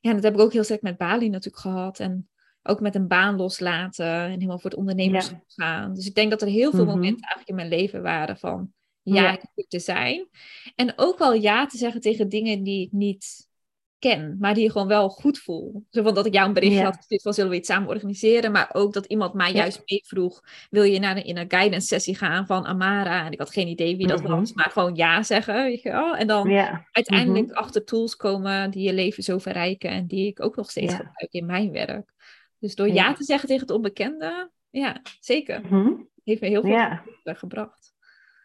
Ja, 0.00 0.12
dat 0.12 0.22
heb 0.22 0.34
ik 0.34 0.40
ook 0.40 0.52
heel 0.52 0.64
sterk 0.64 0.82
met 0.82 0.96
Bali 0.96 1.28
natuurlijk 1.28 1.62
gehad. 1.62 2.00
En 2.00 2.28
ook 2.62 2.80
met 2.80 2.94
een 2.94 3.08
baan 3.08 3.36
loslaten 3.36 4.06
en 4.06 4.30
helemaal 4.30 4.58
voor 4.58 4.70
het 4.70 4.78
ondernemerschap 4.78 5.44
ja. 5.46 5.64
gaan. 5.64 5.94
Dus 5.94 6.06
ik 6.06 6.14
denk 6.14 6.30
dat 6.30 6.42
er 6.42 6.48
heel 6.48 6.70
veel 6.70 6.80
mm 6.80 6.86
-hmm. 6.86 6.94
momenten 6.94 7.26
eigenlijk 7.26 7.48
in 7.48 7.54
mijn 7.54 7.80
leven 7.80 8.02
waren 8.02 8.36
van 8.36 8.72
ja, 9.02 9.38
te 9.68 9.78
zijn. 9.78 10.28
En 10.74 10.92
ook 10.96 11.18
wel 11.18 11.32
ja 11.32 11.66
te 11.66 11.76
zeggen 11.76 12.00
tegen 12.00 12.28
dingen 12.28 12.62
die 12.62 12.86
ik 12.86 12.92
niet 12.92 13.48
ken, 14.00 14.36
maar 14.38 14.54
die 14.54 14.62
je 14.62 14.70
gewoon 14.70 14.86
wel 14.86 15.08
goed 15.08 15.38
voel. 15.38 15.84
Zo 15.90 16.02
van 16.02 16.14
dat 16.14 16.26
ik 16.26 16.32
jou 16.32 16.46
een 16.48 16.54
bericht 16.54 16.74
ja. 16.74 16.84
had 16.84 16.96
gestuurd 16.96 17.22
van 17.22 17.34
zullen 17.34 17.50
we 17.50 17.56
iets 17.56 17.68
samen 17.68 17.88
organiseren, 17.88 18.52
maar 18.52 18.70
ook 18.72 18.92
dat 18.92 19.06
iemand 19.06 19.34
mij 19.34 19.52
juist 19.52 19.82
meevroeg, 19.84 20.40
wil 20.70 20.82
je 20.82 20.98
naar 20.98 21.16
een, 21.16 21.24
in 21.24 21.36
een 21.36 21.50
guidance 21.50 21.86
sessie 21.86 22.14
gaan 22.14 22.46
van 22.46 22.66
Amara? 22.66 23.26
En 23.26 23.32
ik 23.32 23.38
had 23.38 23.52
geen 23.52 23.68
idee 23.68 23.96
wie 23.96 24.06
dat 24.06 24.20
mm 24.20 24.26
-hmm. 24.26 24.38
was, 24.38 24.52
maar 24.52 24.70
gewoon 24.70 24.94
ja 24.94 25.22
zeggen, 25.22 25.54
weet 25.54 25.82
je 25.82 25.90
wel. 25.90 26.16
En 26.16 26.26
dan 26.26 26.50
uiteindelijk 26.92 27.46
mm 27.46 27.50
-hmm. 27.50 27.62
achter 27.62 27.84
tools 27.84 28.16
komen 28.16 28.70
die 28.70 28.82
je 28.82 28.94
leven 28.94 29.22
zo 29.22 29.38
verrijken 29.38 29.90
en 29.90 30.06
die 30.06 30.26
ik 30.26 30.42
ook 30.42 30.56
nog 30.56 30.70
steeds 30.70 30.94
gebruik 30.94 31.28
in 31.30 31.46
mijn 31.46 31.72
werk. 31.72 32.12
Dus 32.58 32.74
door 32.74 32.88
ja. 32.88 33.12
te 33.12 33.24
zeggen 33.24 33.48
tegen 33.48 33.62
het 33.62 33.74
onbekende, 33.74 34.50
ja, 34.70 35.00
zeker. 35.20 35.60
Mm 35.60 35.68
-hmm. 35.68 36.08
Heeft 36.24 36.40
me 36.40 36.48
heel 36.48 36.62
veel 36.62 37.34
gebracht. 37.34 37.94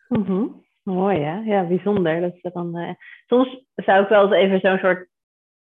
Mm 0.08 0.24
-hmm. 0.26 0.64
Mooi 0.84 1.20
hè? 1.20 1.40
Ja, 1.40 1.68
bijzonder. 1.68 2.22
Dat 2.22 2.38
ze 2.42 2.50
dan, 2.54 2.78
uh... 2.78 2.94
Soms 3.26 3.64
zou 3.76 4.04
ik 4.04 4.10
wel 4.10 4.34
eens 4.34 4.44
even 4.44 4.60
zo'n 4.60 4.78
soort 4.78 5.10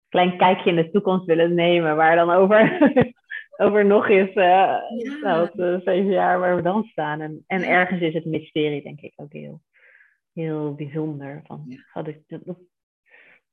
klein 0.09 0.37
kijkje 0.37 0.71
in 0.71 0.77
de 0.77 0.91
toekomst 0.91 1.27
willen 1.27 1.55
nemen, 1.55 1.97
waar 1.97 2.17
dan 2.17 2.31
over, 2.31 2.79
over 3.65 3.87
nog 3.87 4.09
eens 4.09 4.29
uh, 4.29 4.35
ja. 4.35 4.83
nou, 5.23 5.49
zeven 5.85 6.11
jaar 6.11 6.39
waar 6.39 6.57
we 6.57 6.63
dan 6.63 6.85
staan. 6.85 7.21
En, 7.21 7.45
en 7.47 7.63
ergens 7.63 8.01
is 8.01 8.15
het 8.15 8.25
mysterie 8.25 8.83
denk 8.83 9.01
ik 9.01 9.13
ook 9.17 9.33
heel, 9.33 9.61
heel 10.33 10.75
bijzonder. 10.75 11.41
Van, 11.45 11.65
ja. 11.69 11.79
had 11.93 12.07
ik, 12.07 12.21
dat, 12.27 12.45
dat 12.45 12.59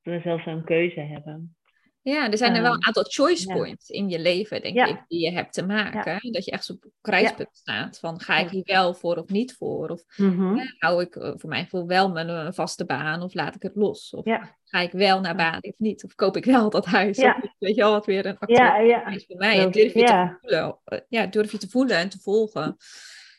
we 0.02 0.20
zelf 0.20 0.42
zo'n 0.42 0.64
keuze 0.64 1.00
hebben. 1.00 1.56
Ja, 2.04 2.30
er 2.30 2.38
zijn 2.38 2.54
er 2.54 2.62
wel 2.62 2.72
een 2.72 2.86
aantal 2.86 3.04
choice 3.08 3.46
points 3.46 3.88
in 3.88 4.08
je 4.08 4.18
leven, 4.18 4.62
denk 4.62 4.74
ja. 4.74 4.86
ik, 4.86 5.04
die 5.08 5.20
je 5.20 5.32
hebt 5.32 5.52
te 5.52 5.66
maken. 5.66 6.32
Dat 6.32 6.44
je 6.44 6.50
echt 6.50 6.70
op 6.70 6.84
kruispunt 7.00 7.48
staat 7.52 7.98
van 7.98 8.20
ga 8.20 8.38
ik 8.38 8.50
hier 8.50 8.62
wel 8.64 8.94
voor 8.94 9.16
of 9.16 9.28
niet 9.28 9.54
voor? 9.54 9.88
Of 9.88 10.02
mm-hmm. 10.16 10.74
hou 10.78 11.02
ik 11.02 11.16
eh, 11.16 11.32
voor 11.36 11.48
mij 11.48 11.66
voor 11.66 11.86
wel 11.86 12.10
mijn 12.10 12.28
uh, 12.28 12.48
vaste 12.50 12.84
baan 12.84 13.22
of 13.22 13.34
laat 13.34 13.54
ik 13.54 13.62
het 13.62 13.74
los? 13.74 14.10
Of 14.10 14.24
ga 14.64 14.80
ik 14.80 14.92
wel 14.92 15.20
naar 15.20 15.36
baan 15.36 15.62
of 15.62 15.78
niet? 15.78 16.04
Of 16.04 16.14
koop 16.14 16.36
ik 16.36 16.44
wel 16.44 16.70
dat 16.70 16.84
huis? 16.84 17.18
Of, 17.18 17.36
weet 17.58 17.74
je 17.74 17.80
wel, 17.80 17.92
wat 17.92 18.06
weer 18.06 18.26
een 18.26 18.38
acteur 18.38 19.14
is 19.14 19.26
voor 19.26 19.36
mij. 19.36 19.58
En 19.58 19.70
durf 19.70 19.94
je 19.94 20.04
te 20.04 20.36
voelen, 20.40 20.78
eh, 20.84 20.98
ja, 21.08 21.26
durf 21.26 21.52
je 21.52 21.58
te 21.58 21.68
voelen 21.68 21.96
en 21.96 22.08
te 22.08 22.18
volgen. 22.18 22.76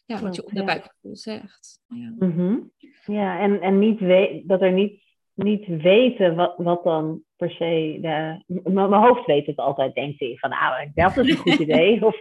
Ja, 0.05 0.19
wat 0.19 0.36
je 0.36 0.45
onderbuikgevoel 0.45 1.15
zegt. 1.15 1.79
Ja, 1.88 2.13
mm-hmm. 2.17 2.72
ja 3.05 3.39
en, 3.39 3.62
en 3.62 3.79
niet 3.79 4.00
we- 4.00 4.43
dat 4.45 4.62
er 4.62 4.72
niet 4.72 5.04
niet 5.36 5.68
weten 5.68 6.36
wat, 6.36 6.54
wat 6.58 6.84
dan 6.84 7.24
per 7.36 7.51
se. 7.51 7.98
De, 8.01 8.44
mijn 8.72 8.94
hoofd 8.94 9.25
weet 9.25 9.46
het 9.46 9.58
altijd, 9.58 9.94
denkt 9.94 10.20
hij 10.20 10.38
van 10.39 10.50
nou, 10.50 10.92
dat 10.94 11.18
is 11.18 11.30
een 11.30 11.38
goed 11.38 11.60
idee. 11.68 12.06
Of 12.06 12.20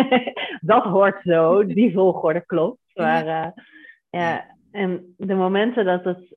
dat 0.60 0.84
hoort 0.84 1.22
zo, 1.22 1.66
die 1.66 1.92
volgorde 1.92 2.46
klopt. 2.46 2.80
Maar 2.94 3.26
uh, 3.26 3.64
ja, 4.10 4.56
en 4.70 5.14
de 5.16 5.34
momenten 5.34 5.84
dat 5.84 6.04
het 6.04 6.36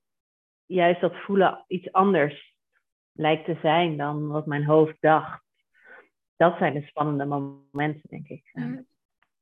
juist 0.65 1.01
dat 1.01 1.15
voelen 1.15 1.63
iets 1.67 1.91
anders 1.91 2.55
lijkt 3.11 3.45
te 3.45 3.57
zijn 3.61 3.97
dan 3.97 4.27
wat 4.27 4.45
mijn 4.45 4.65
hoofd 4.65 4.97
dacht. 4.99 5.43
dat 6.35 6.57
zijn 6.57 6.73
de 6.73 6.85
spannende 6.85 7.25
momenten, 7.25 8.09
denk 8.09 8.27
ik. 8.27 8.51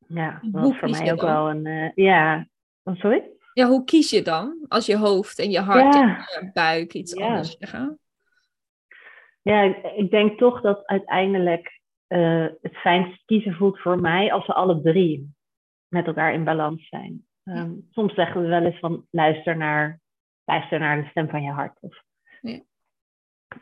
Ja, 0.07 0.39
dat 0.41 0.61
was 0.61 0.77
voor 0.77 0.89
mij 0.89 1.11
ook 1.11 1.21
wel 1.21 1.49
een. 1.49 1.65
Uh, 1.65 1.91
ja, 1.95 2.47
oh, 2.83 2.95
sorry? 2.95 3.23
Ja, 3.55 3.67
hoe 3.67 3.83
kies 3.83 4.09
je 4.09 4.21
dan 4.21 4.65
als 4.67 4.85
je 4.85 4.97
hoofd 4.97 5.39
en 5.39 5.51
je 5.51 5.59
hart 5.59 5.95
en 5.95 6.07
je 6.07 6.51
buik 6.53 6.93
iets 6.93 7.15
anders 7.15 7.57
zeggen? 7.57 7.99
Ja, 9.41 9.83
ik 9.95 10.09
denk 10.09 10.37
toch 10.37 10.61
dat 10.61 10.85
uiteindelijk 10.85 11.81
uh, 12.07 12.47
het 12.61 12.77
fijnst 12.77 13.25
kiezen 13.25 13.53
voelt 13.53 13.79
voor 13.79 13.99
mij 13.99 14.33
als 14.33 14.47
we 14.47 14.53
alle 14.53 14.81
drie 14.81 15.33
met 15.87 16.05
elkaar 16.07 16.33
in 16.33 16.43
balans 16.43 16.87
zijn. 16.87 17.25
Ehm, 17.43 17.73
soms 17.89 18.13
zeggen 18.13 18.41
we 18.41 18.47
wel 18.47 18.63
eens 18.63 18.79
van 18.79 19.05
luister 19.09 19.57
naar, 19.57 19.99
luister 20.43 20.79
naar 20.79 21.01
de 21.01 21.09
stem 21.09 21.29
van 21.29 21.43
je 21.43 21.51
hart. 21.51 21.77
Of, 21.81 22.03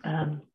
um, 0.02 0.50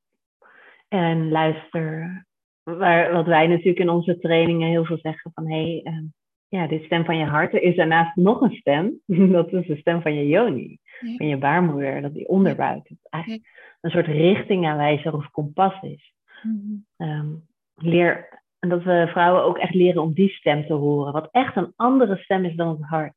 en 0.89 1.31
luister, 1.31 2.27
waar, 2.63 3.13
wat 3.13 3.27
wij 3.27 3.47
natuurlijk 3.47 3.79
in 3.79 3.89
onze 3.89 4.19
trainingen 4.19 4.69
heel 4.69 4.85
veel 4.85 4.99
zeggen 4.99 5.31
van 5.35 5.51
hé, 5.51 5.81
hey, 5.83 5.95
um, 5.95 6.15
ja, 6.49 6.67
de 6.67 6.83
stem 6.85 7.05
van 7.05 7.17
je 7.19 7.25
hart. 7.25 7.55
Er 7.55 7.63
is 7.63 7.77
daarnaast 7.77 8.17
nog 8.17 8.41
een 8.41 8.55
stem, 8.55 9.01
dat 9.33 9.53
is 9.53 9.67
de 9.67 9.77
stem 9.77 10.03
van 10.03 10.15
je 10.15 10.27
yoni, 10.27 10.79
van 11.17 11.27
je 11.27 11.37
baarmoeder, 11.37 12.01
dat 12.01 12.15
die 12.15 12.29
onderbuik. 12.29 12.89
Dat 12.89 12.99
eigenlijk 13.11 13.77
een 13.81 13.91
soort 13.91 14.07
richtingaanwijzer 14.07 15.15
of 15.15 15.31
kompas 15.31 15.83
is. 15.83 16.13
Mm 16.43 17.47
leer, 17.81 18.43
en 18.59 18.69
dat 18.69 18.83
we 18.83 19.07
vrouwen 19.09 19.43
ook 19.45 19.59
echt 19.59 19.75
leren 19.75 20.03
om 20.03 20.13
die 20.13 20.29
stem 20.29 20.67
te 20.67 20.73
horen, 20.73 21.13
wat 21.13 21.29
echt 21.31 21.57
een 21.57 21.73
andere 21.77 22.17
stem 22.17 22.45
is 22.45 22.57
dan 22.57 22.69
het 22.69 22.83
hart. 22.83 23.15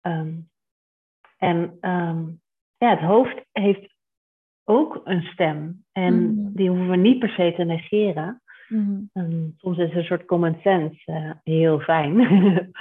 Ehm, 0.00 0.34
en 1.38 1.76
um, 1.80 2.40
ja, 2.76 2.90
het 2.90 3.00
hoofd 3.00 3.44
heeft 3.52 3.94
ook 4.64 5.00
een 5.04 5.22
stem. 5.22 5.84
En 5.92 6.14
mm-hmm. 6.14 6.54
die 6.54 6.68
hoeven 6.68 6.90
we 6.90 6.96
niet 6.96 7.18
per 7.18 7.28
se 7.28 7.52
te 7.56 7.64
negeren. 7.64 8.42
Mm-hmm. 8.68 9.54
soms 9.56 9.78
is 9.78 9.94
een 9.94 10.04
soort 10.04 10.24
common 10.24 10.56
sense 10.62 11.12
uh, 11.12 11.30
heel 11.42 11.80
fijn. 11.80 12.18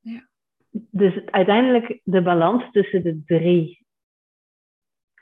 ja. 0.00 0.26
Dus 0.70 1.26
uiteindelijk 1.26 2.00
de 2.04 2.22
balans 2.22 2.70
tussen 2.70 3.02
de 3.02 3.22
drie. 3.24 3.84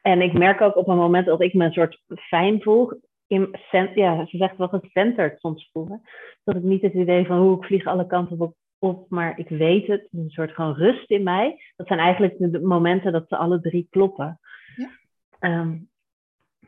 En 0.02 0.22
ik 0.22 0.32
merk 0.32 0.60
ook 0.60 0.76
op 0.76 0.88
een 0.88 0.96
moment 0.96 1.26
dat 1.26 1.40
ik 1.40 1.54
me 1.54 1.64
een 1.64 1.72
soort 1.72 2.02
fijn 2.16 2.62
voel. 2.62 3.00
In, 3.26 3.56
ja, 3.94 4.26
ze 4.26 4.36
zegt 4.36 4.56
wel 4.56 4.68
gecenterd 4.68 5.40
soms 5.40 5.70
voelen. 5.72 6.02
Dat 6.44 6.56
ik 6.56 6.62
niet 6.62 6.82
het 6.82 6.92
idee 6.92 7.26
van 7.26 7.38
hoe 7.38 7.56
ik 7.56 7.64
vlieg 7.64 7.86
alle 7.86 8.06
kanten 8.06 8.40
op 8.40 8.54
op, 8.84 9.10
maar 9.10 9.38
ik 9.38 9.48
weet 9.48 9.86
het, 9.86 10.08
een 10.10 10.30
soort 10.30 10.54
van 10.54 10.74
rust 10.74 11.10
in 11.10 11.22
mij. 11.22 11.60
Dat 11.76 11.86
zijn 11.86 11.98
eigenlijk 11.98 12.34
de, 12.38 12.60
momenten 12.60 13.12
dat 13.12 13.28
ze 13.28 13.36
alle 13.36 13.60
drie 13.60 13.86
kloppen. 13.90 14.40
Ja. 14.76 14.90
Ehm, 15.38 15.76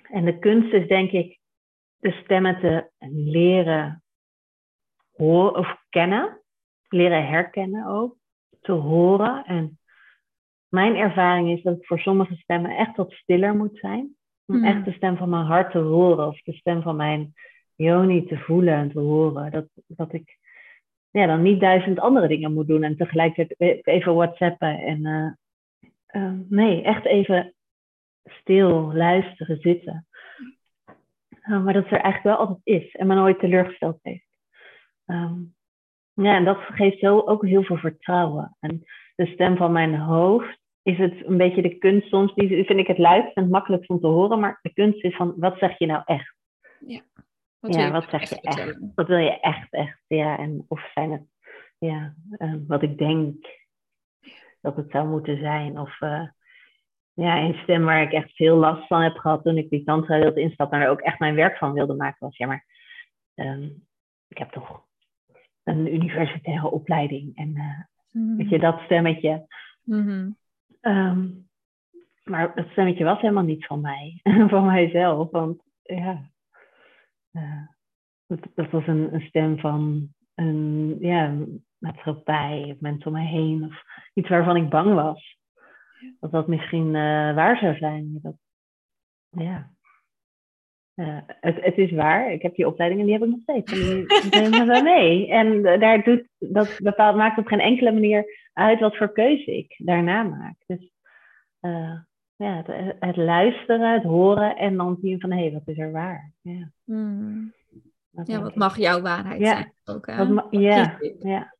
en 0.02 0.24
de 0.24 0.38
kunst 0.38 0.72
is 0.72 0.88
denk 0.88 1.10
ik 1.10 1.38
de 1.98 2.10
stemmen 2.10 2.60
te 2.60 2.90
leren 3.10 4.02
horen 5.16 5.56
of 5.56 5.76
kennen, 5.88 6.40
leren 6.88 7.26
herkennen 7.26 7.86
ook, 7.86 8.16
te 8.60 8.72
horen. 8.72 9.44
En 9.44 9.78
mijn 10.68 10.96
ervaring 10.96 11.50
is 11.58 11.62
dat 11.62 11.76
ik 11.76 11.86
voor 11.86 11.98
sommige 11.98 12.34
stemmen 12.34 12.76
echt 12.76 12.96
wat 12.96 13.12
stiller 13.12 13.56
moet 13.56 13.78
zijn. 13.78 14.16
Om 14.46 14.54
hmm. 14.56 14.64
echt 14.64 14.84
de 14.84 14.92
stem 14.92 15.16
van 15.16 15.28
mijn 15.28 15.44
hart 15.44 15.70
te 15.70 15.78
horen 15.78 16.26
of 16.26 16.42
de 16.42 16.52
stem 16.52 16.82
van 16.82 16.96
mijn 16.96 17.34
joni 17.74 18.26
te 18.26 18.38
voelen 18.38 18.74
en 18.74 18.90
te 18.90 18.98
horen. 18.98 19.50
Dat, 19.50 19.66
dat 19.86 20.12
ik 20.12 20.38
ja, 21.10 21.26
dan 21.26 21.42
niet 21.42 21.60
duizend 21.60 21.98
andere 21.98 22.28
dingen 22.28 22.52
moet 22.52 22.66
doen 22.66 22.82
en 22.82 22.96
tegelijkertijd 22.96 23.86
even 23.86 24.14
whatsappen. 24.14 24.78
En 24.78 25.06
uh, 26.12 26.32
nee, 26.48 26.82
echt 26.82 27.04
even 27.04 27.54
stil 28.24 28.92
luisteren, 28.94 29.60
zitten. 29.60 30.06
Uh, 31.48 31.64
maar 31.64 31.72
dat 31.72 31.84
er 31.84 32.00
eigenlijk 32.00 32.22
wel 32.22 32.36
altijd 32.36 32.60
is 32.62 32.94
en 32.94 33.06
me 33.06 33.14
nooit 33.14 33.38
teleurgesteld 33.38 33.98
heeft. 34.02 34.38
Um, 35.06 35.54
ja, 36.12 36.34
en 36.34 36.44
dat 36.44 36.58
geeft 36.58 36.98
zo 36.98 37.20
ook 37.20 37.46
heel 37.46 37.62
veel 37.62 37.76
vertrouwen. 37.76 38.56
En 38.60 38.84
de 39.14 39.26
stem 39.26 39.56
van 39.56 39.72
mijn 39.72 39.94
hoofd 39.98 40.58
is 40.82 40.98
het 40.98 41.26
een 41.26 41.36
beetje 41.36 41.62
de 41.62 41.78
kunst 41.78 42.08
soms, 42.08 42.34
die 42.34 42.64
vind 42.64 42.78
ik 42.78 42.86
het 42.86 42.98
luidst 42.98 43.36
en 43.36 43.42
het 43.42 43.52
makkelijkst 43.52 43.90
om 43.90 44.00
te 44.00 44.06
horen, 44.06 44.40
maar 44.40 44.58
de 44.62 44.72
kunst 44.72 45.04
is 45.04 45.16
van, 45.16 45.34
wat 45.36 45.58
zeg 45.58 45.78
je 45.78 45.86
nou 45.86 46.02
echt? 46.04 46.34
Ja. 46.86 47.00
Wat 47.58 47.74
ja, 47.74 47.90
wat 47.90 48.06
zeg 48.10 48.28
je 48.28 48.40
echt? 48.40 48.78
Wat 48.94 49.06
wil 49.06 49.18
je 49.18 49.40
echt, 49.40 49.72
echt? 49.72 50.02
Ja, 50.06 50.38
en 50.38 50.64
of 50.68 50.90
zijn 50.94 51.12
het 51.12 51.22
ja, 51.78 52.14
uh, 52.38 52.54
wat 52.66 52.82
ik 52.82 52.98
denk 52.98 53.46
dat 54.60 54.76
het 54.76 54.90
zou 54.90 55.08
moeten 55.08 55.38
zijn? 55.38 55.80
Of 55.80 56.00
uh, 56.00 56.28
ja, 57.16 57.38
een 57.38 57.58
stem 57.62 57.84
waar 57.84 58.02
ik 58.02 58.12
echt 58.12 58.34
veel 58.34 58.56
last 58.56 58.86
van 58.86 59.02
heb 59.02 59.16
gehad 59.16 59.42
toen 59.42 59.56
ik 59.56 59.70
die 59.70 59.84
tantra 59.84 60.18
wilde 60.18 60.40
instappen 60.40 60.78
en 60.78 60.84
er 60.84 60.90
ook 60.90 61.00
echt 61.00 61.18
mijn 61.18 61.34
werk 61.34 61.56
van 61.56 61.72
wilde 61.72 61.94
maken 61.94 62.26
was. 62.26 62.36
Ja, 62.36 62.46
maar 62.46 62.64
um, 63.34 63.86
ik 64.28 64.38
heb 64.38 64.50
toch 64.50 64.84
een 65.62 65.94
universitaire 65.94 66.70
opleiding 66.70 67.36
en 67.36 67.56
uh, 67.56 67.80
mm. 68.12 68.36
weet 68.36 68.48
je, 68.48 68.58
dat 68.58 68.80
stemmetje. 68.80 69.46
Mm-hmm. 69.82 70.36
Um, 70.80 71.48
maar 72.24 72.52
het 72.54 72.68
stemmetje 72.70 73.04
was 73.04 73.20
helemaal 73.20 73.44
niet 73.44 73.66
van 73.66 73.80
mij, 73.80 74.20
van 74.52 74.66
mijzelf. 74.66 75.30
Want 75.30 75.62
ja, 75.82 76.30
dat, 78.26 78.40
dat, 78.54 78.70
was 78.70 78.86
een, 78.86 79.14
een, 79.14 79.26
stem 79.28 79.58
van 79.58 80.08
een 80.34 80.96
ja, 81.00 81.34
maatschappij 81.78 82.70
of 82.74 82.80
mensen 82.80 83.06
om 83.06 83.12
mij 83.12 83.26
heen. 83.26 83.64
Of 83.64 83.82
iets 84.14 84.28
waarvan 84.28 84.56
ik 84.56 84.68
bang 84.68 84.94
was. 84.94 85.36
Dat 86.20 86.30
dat 86.30 86.46
misschien 86.48 86.86
uh, 86.86 87.34
waar 87.34 87.58
zou 87.58 87.76
zijn. 87.76 88.18
Dat, 88.22 88.34
ja. 89.30 89.70
Uh, 90.94 91.18
het, 91.26 91.64
het, 91.64 91.78
is 91.78 91.90
waar. 91.90 92.32
Ik 92.32 92.42
heb 92.42 92.54
die 92.54 92.66
opleidingen, 92.66 93.04
die 93.04 93.14
heb 93.14 93.22
ik 93.22 93.28
nog 93.28 93.40
steeds. 93.42 93.72
En 93.72 94.06
die 94.30 94.40
nemen 94.40 94.66
we 94.66 94.80
mee. 94.82 95.30
En 95.30 95.62
daar 95.62 96.02
doet, 96.02 96.24
dat 96.38 96.78
bepaalt, 96.82 97.16
maakt 97.16 97.38
op 97.38 97.46
geen 97.46 97.60
enkele 97.60 97.92
manier 97.92 98.24
uit 98.52 98.80
wat 98.80 98.96
voor 98.96 99.12
keuze 99.12 99.56
ik 99.56 99.74
daarna 99.78 100.22
maak. 100.22 100.54
Dus 100.66 100.90
uh, 101.60 101.98
ja, 102.36 102.56
het, 102.56 102.96
het, 103.00 103.16
luisteren, 103.16 103.92
het 103.92 104.02
horen 104.02 104.56
en 104.56 104.76
dan 104.76 104.98
zien 105.02 105.20
van 105.20 105.30
hé, 105.30 105.40
hey, 105.40 105.52
wat 105.52 105.62
is 105.64 105.78
er 105.78 105.92
waar? 105.92 106.32
Ja, 106.40 106.70
hmm. 106.84 107.52
ja 108.24 108.42
wat 108.42 108.54
mag 108.54 108.78
jouw 108.78 109.00
waarheid 109.00 109.46
zijn 109.46 109.72
ook? 109.84 110.06
Hè? 110.06 110.34
Wat 110.34 110.46
ja, 110.50 110.98
ja, 111.00 111.14
ja. 111.18 111.54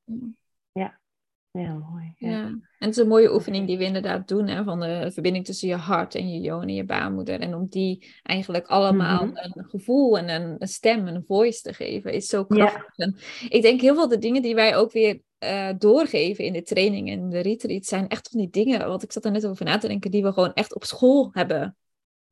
Ja, 1.61 1.73
mooi. 1.73 2.15
Ja. 2.17 2.31
ja. 2.31 2.45
En 2.47 2.63
het 2.79 2.91
is 2.91 2.97
een 2.97 3.09
mooie 3.09 3.35
oefening 3.35 3.67
die 3.67 3.79
we 3.79 3.85
inderdaad 3.85 4.29
doen, 4.29 4.47
hè, 4.47 4.65
van 4.65 4.81
de 4.81 5.11
verbinding 5.13 5.45
tussen 5.45 5.69
je 5.69 5.75
hart 5.75 6.15
en 6.15 6.33
je 6.33 6.41
joon 6.41 6.63
en 6.63 6.75
je 6.75 6.85
baarmoeder. 6.85 7.41
En 7.41 7.55
om 7.55 7.67
die 7.69 8.15
eigenlijk 8.23 8.67
allemaal 8.67 9.27
mhm. 9.27 9.37
een 9.37 9.65
gevoel 9.69 10.19
en 10.19 10.29
een, 10.29 10.57
een, 10.59 10.69
stem, 10.69 11.07
een 11.07 11.25
voice 11.27 11.63
te 11.63 11.75
geven, 11.75 12.13
is 12.13 12.27
zo 12.27 12.45
krachtig. 12.45 12.93
Ja. 12.95 13.05
En 13.05 13.17
ik 13.49 13.63
denk 13.63 13.81
heel 13.81 13.95
veel 13.95 14.09
de 14.09 14.19
dingen 14.19 14.43
die 14.43 14.55
wij 14.55 14.77
ook 14.77 14.93
weer 14.93 15.21
uh, 15.45 15.69
doorgeven 15.79 16.45
in 16.45 16.53
de 16.53 16.63
training 16.63 17.11
en 17.11 17.29
de 17.29 17.41
retreat 17.41 17.85
zijn 17.85 18.09
echt 18.09 18.29
van 18.29 18.41
die 18.41 18.51
dingen, 18.51 18.89
wat 18.89 19.03
ik 19.03 19.13
zat 19.13 19.25
er 19.25 19.31
net 19.31 19.47
over 19.47 19.65
na 19.65 19.79
te 19.79 19.89
denken, 19.89 20.11
die 20.11 20.23
we 20.23 20.33
gewoon 20.33 20.53
echt 20.53 20.75
op 20.75 20.85
school 20.85 21.31
hebben 21.33 21.77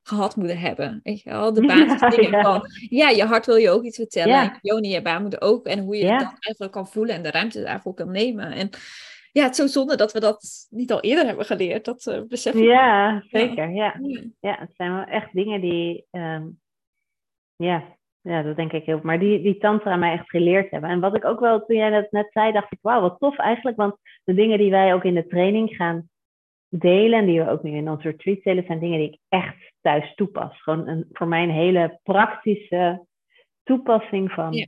gehad 0.06 0.36
moeten 0.36 0.58
hebben. 0.58 1.00
Weet 1.02 1.20
je 1.20 1.30
wel? 1.30 1.52
De 1.52 1.66
basisdingen 1.66 2.30
ja, 2.30 2.38
ja. 2.38 2.42
van, 2.42 2.62
ja, 2.88 3.08
je 3.08 3.24
hart 3.24 3.46
wil 3.46 3.56
je 3.56 3.70
ook 3.70 3.82
iets 3.82 3.96
vertellen. 3.96 4.34
Ja. 4.34 4.42
En 4.52 4.58
Joni, 4.60 4.88
je 4.88 5.02
baarmoeder 5.02 5.40
ook. 5.40 5.66
En 5.66 5.78
hoe 5.78 5.96
je 5.96 6.06
dan 6.06 6.36
eigenlijk 6.38 6.72
kan 6.72 6.88
voelen 6.88 7.14
en 7.14 7.22
de 7.22 7.30
ruimte 7.30 7.62
daarvoor 7.62 7.94
kan 7.94 8.10
nemen. 8.10 8.52
En 8.52 8.70
ja, 9.34 9.42
het 9.42 9.50
is 9.50 9.56
zo 9.56 9.66
zonde 9.66 9.96
dat 9.96 10.12
we 10.12 10.20
dat 10.20 10.66
niet 10.70 10.92
al 10.92 11.00
eerder 11.00 11.26
hebben 11.26 11.44
geleerd. 11.44 11.84
Dat 11.84 12.06
uh, 12.06 12.20
beseffen 12.28 12.62
Ja, 12.62 13.22
zeker. 13.28 13.70
Ja. 13.70 14.00
Ja. 14.40 14.56
het 14.58 14.74
zijn 14.76 14.94
wel 14.94 15.04
echt 15.04 15.32
dingen 15.32 15.60
die, 15.60 16.06
um, 16.10 16.60
ja, 17.56 17.84
ja, 18.20 18.42
dat 18.42 18.56
denk 18.56 18.72
ik 18.72 18.84
heel. 18.84 19.00
Maar 19.02 19.18
die, 19.18 19.42
die 19.42 19.58
tantra 19.58 19.96
mij 19.96 20.12
echt 20.12 20.30
geleerd 20.30 20.70
hebben. 20.70 20.90
En 20.90 21.00
wat 21.00 21.16
ik 21.16 21.24
ook 21.24 21.40
wel, 21.40 21.64
toen 21.64 21.76
jij 21.76 21.90
dat 21.90 22.10
net 22.10 22.32
zei, 22.32 22.52
dacht 22.52 22.72
ik, 22.72 22.78
wauw, 22.82 23.00
wat 23.00 23.18
tof 23.18 23.38
eigenlijk. 23.38 23.76
Want 23.76 23.96
de 24.24 24.34
dingen 24.34 24.58
die 24.58 24.70
wij 24.70 24.94
ook 24.94 25.04
in 25.04 25.14
de 25.14 25.26
training 25.26 25.76
gaan 25.76 26.08
delen, 26.68 27.18
en 27.18 27.26
die 27.26 27.40
we 27.42 27.50
ook 27.50 27.62
nu 27.62 27.70
in 27.70 27.90
onze 27.90 28.08
retreat 28.08 28.42
delen, 28.42 28.64
zijn 28.66 28.78
dingen 28.78 28.98
die 28.98 29.08
ik 29.08 29.18
echt 29.28 29.72
thuis 29.80 30.14
toepas. 30.14 30.62
Gewoon 30.62 30.88
een, 30.88 31.08
voor 31.12 31.28
mij 31.28 31.42
een 31.42 31.50
hele 31.50 32.00
praktische 32.02 33.06
toepassing 33.62 34.32
van 34.32 34.52
ja. 34.52 34.66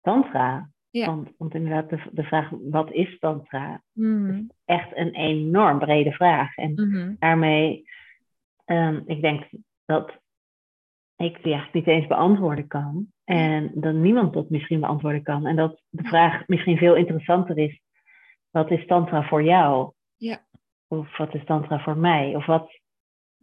tantra. 0.00 0.70
Ja. 0.96 1.06
Want, 1.06 1.30
want, 1.38 1.54
inderdaad, 1.54 1.90
de, 1.90 1.98
de 2.12 2.22
vraag, 2.22 2.50
wat 2.70 2.92
is 2.92 3.18
tantra? 3.18 3.82
Mm. 3.92 4.30
Is 4.30 4.44
echt 4.64 4.96
een 4.96 5.14
enorm 5.14 5.78
brede 5.78 6.12
vraag. 6.12 6.56
En 6.56 6.72
mm-hmm. 6.72 7.16
daarmee, 7.18 7.84
um, 8.64 9.02
ik 9.06 9.20
denk 9.20 9.48
dat 9.84 10.10
ik 11.16 11.42
die 11.42 11.52
eigenlijk 11.52 11.72
niet 11.72 11.86
eens 11.86 12.06
beantwoorden 12.06 12.66
kan. 12.66 13.06
En 13.24 13.70
dat 13.74 13.94
niemand 13.94 14.32
dat 14.32 14.50
misschien 14.50 14.80
beantwoorden 14.80 15.22
kan. 15.22 15.46
En 15.46 15.56
dat 15.56 15.82
de 15.88 16.04
vraag 16.04 16.46
misschien 16.46 16.76
veel 16.76 16.94
interessanter 16.94 17.58
is: 17.58 17.80
wat 18.50 18.70
is 18.70 18.86
Tantra 18.86 19.22
voor 19.22 19.42
jou? 19.42 19.92
Ja. 20.16 20.46
Of 20.88 21.16
wat 21.16 21.34
is 21.34 21.44
Tantra 21.44 21.78
voor 21.78 21.96
mij? 21.96 22.34
Of 22.34 22.46
wat 22.46 22.80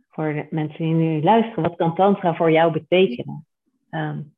voor 0.09 0.33
de 0.33 0.47
mensen 0.49 0.85
die 0.85 0.93
nu 0.93 1.23
luisteren, 1.23 1.63
wat 1.63 1.75
kan 1.75 1.95
Tantra 1.95 2.35
voor 2.35 2.51
jou 2.51 2.71
betekenen? 2.71 3.45
Um, 3.89 4.32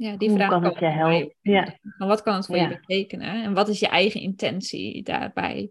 ja, 0.00 0.16
die 0.16 0.30
vraag 0.30 0.48
kan 0.48 0.64
het 0.64 0.78
je 0.78 0.86
helpen. 0.86 1.34
Ja. 1.40 1.78
Maar 1.98 2.08
wat 2.08 2.22
kan 2.22 2.34
het 2.34 2.46
voor 2.46 2.56
je 2.56 2.68
betekenen? 2.68 3.42
En 3.42 3.54
wat 3.54 3.68
is 3.68 3.80
je 3.80 3.88
eigen 3.88 4.20
intentie 4.20 5.02
daarbij? 5.02 5.70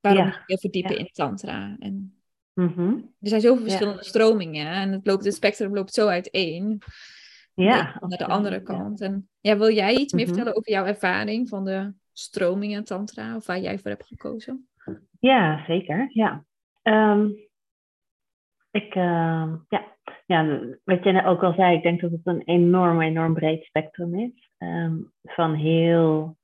Waarom 0.00 0.34
je 0.46 0.58
verdiepen 0.58 0.98
in 0.98 1.10
Tantra? 1.12 1.76
En 1.78 2.16
Mhm. 2.56 2.94
Er 3.20 3.28
zijn 3.28 3.40
zoveel 3.40 3.62
verschillende 3.62 4.04
stromingen 4.04 4.66
en 4.66 4.92
het, 4.92 5.06
loopt, 5.06 5.24
het 5.24 5.34
spectrum 5.34 5.74
loopt 5.74 5.94
zo 5.94 6.06
uiteen. 6.06 6.82
ja, 7.54 7.96
naar 8.00 8.18
de 8.18 8.26
andere 8.26 8.62
kant. 8.62 9.00
En 9.00 9.28
ja, 9.40 9.58
wil 9.58 9.70
jij 9.70 9.94
iets 9.94 10.12
meer 10.12 10.24
mhm. 10.24 10.34
vertellen 10.34 10.58
over 10.58 10.72
jouw 10.72 10.84
ervaring 10.84 11.48
van 11.48 11.64
de 11.64 11.92
stromingen 12.12 12.84
tantra 12.84 13.36
of 13.36 13.46
waar 13.46 13.60
jij 13.60 13.78
voor 13.78 13.90
hebt 13.90 14.06
gekozen? 14.06 14.68
Ja, 15.20 15.64
zeker. 15.66 16.10
Ja. 16.12 16.44
Ehm, 16.82 17.28
ik, 18.70 18.94
uh, 18.94 19.54
ja. 19.68 19.95
Ja, 20.26 20.60
wat 20.84 21.04
jij 21.04 21.26
ook 21.26 21.42
al 21.42 21.52
zei, 21.52 21.76
ik 21.76 21.82
denk 21.82 22.00
dat 22.00 22.10
het 22.10 22.20
een 22.24 22.42
enorm, 22.42 23.00
enorm 23.00 23.34
breed 23.34 23.64
spectrum 23.64 24.18
is. 24.18 24.50
Ehm, 24.58 24.96
van 25.22 25.54
heel, 25.54 26.36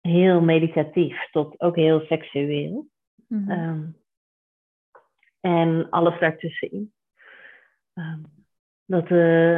heel 0.00 0.40
meditatief 0.40 1.30
tot 1.30 1.60
ook 1.60 1.76
heel 1.76 2.00
seksueel. 2.00 2.86
Mm 3.26 3.96
en 5.40 5.90
alles 5.90 6.20
daartussenin. 6.20 6.92
dat, 8.84 9.10
uh, 9.10 9.56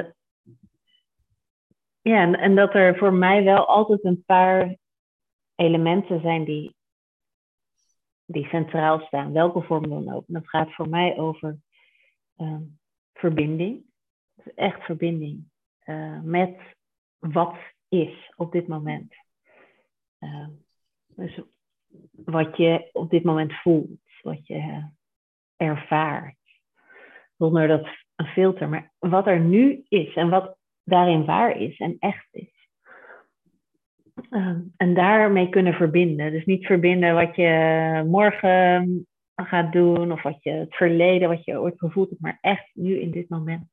ja, 2.00 2.23
en, 2.23 2.35
en 2.35 2.54
dat 2.54 2.75
er 2.75 2.99
voor 2.99 3.12
mij 3.12 3.45
wel 3.45 3.66
altijd 3.66 4.04
een 4.04 4.25
paar 4.26 4.76
elementen 5.54 6.21
zijn 6.21 6.45
die 6.45 6.78
die 8.25 8.47
centraal 8.47 9.00
staan, 9.00 9.33
welke 9.33 9.62
vorm 9.62 9.88
dan 9.88 10.12
ook. 10.12 10.25
En 10.26 10.35
dat 10.35 10.49
gaat 10.49 10.75
voor 10.75 10.88
mij 10.88 11.19
over 11.19 11.59
uh, 12.40 12.56
verbinding. 13.12 13.85
Echt 14.54 14.85
verbinding 14.85 15.50
uh, 15.85 16.20
met 16.23 16.56
wat 17.18 17.56
is 17.88 18.32
op 18.37 18.52
dit 18.52 18.66
moment. 18.66 19.14
Uh, 20.20 20.49
dus 21.06 21.40
wat 22.12 22.56
je 22.56 22.88
op 22.92 23.11
dit 23.11 23.25
moment 23.25 23.52
voelt, 23.52 24.00
wat 24.23 24.47
je 24.47 24.88
ervaart. 25.56 26.37
Zonder 27.37 27.68
dat 27.68 27.88
een 28.16 28.26
filter, 28.26 28.68
maar 28.68 28.92
wat 28.99 29.26
er 29.26 29.40
nu 29.40 29.85
is 29.88 30.14
en 30.14 30.28
wat 30.28 30.56
daarin 30.85 31.25
waar 31.25 31.56
is 31.56 31.78
en 31.78 31.97
echt 31.99 32.28
is. 32.30 32.61
Ehm, 34.30 34.61
en 34.76 34.94
daarmee 34.94 35.49
kunnen 35.49 35.75
verbinden. 35.75 36.32
Dus 36.32 36.44
niet 36.44 36.66
verbinden 36.66 37.14
wat 37.14 37.37
je 37.37 38.02
morgen 38.06 39.06
gaat 39.47 39.73
doen 39.73 40.12
of 40.12 40.23
wat 40.23 40.42
je 40.42 40.50
het 40.50 40.75
verleden, 40.75 41.28
wat 41.28 41.44
je 41.44 41.61
ooit 41.61 41.78
gevoeld 41.78 42.09
hebt, 42.09 42.20
maar 42.20 42.38
echt 42.40 42.70
nu 42.75 43.00
in 43.00 43.11
dit 43.11 43.28
moment. 43.28 43.68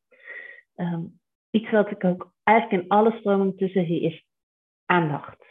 Ehm, 0.76 1.02
iets 1.50 1.70
wat 1.72 1.92
ik 1.92 2.04
ook 2.04 2.34
eigenlijk 2.44 2.84
in 2.84 2.90
alle 2.90 3.18
stromingen 3.20 3.56
tussen 3.56 3.86
zie 3.86 4.02
is 4.02 4.26
aandacht. 4.86 5.46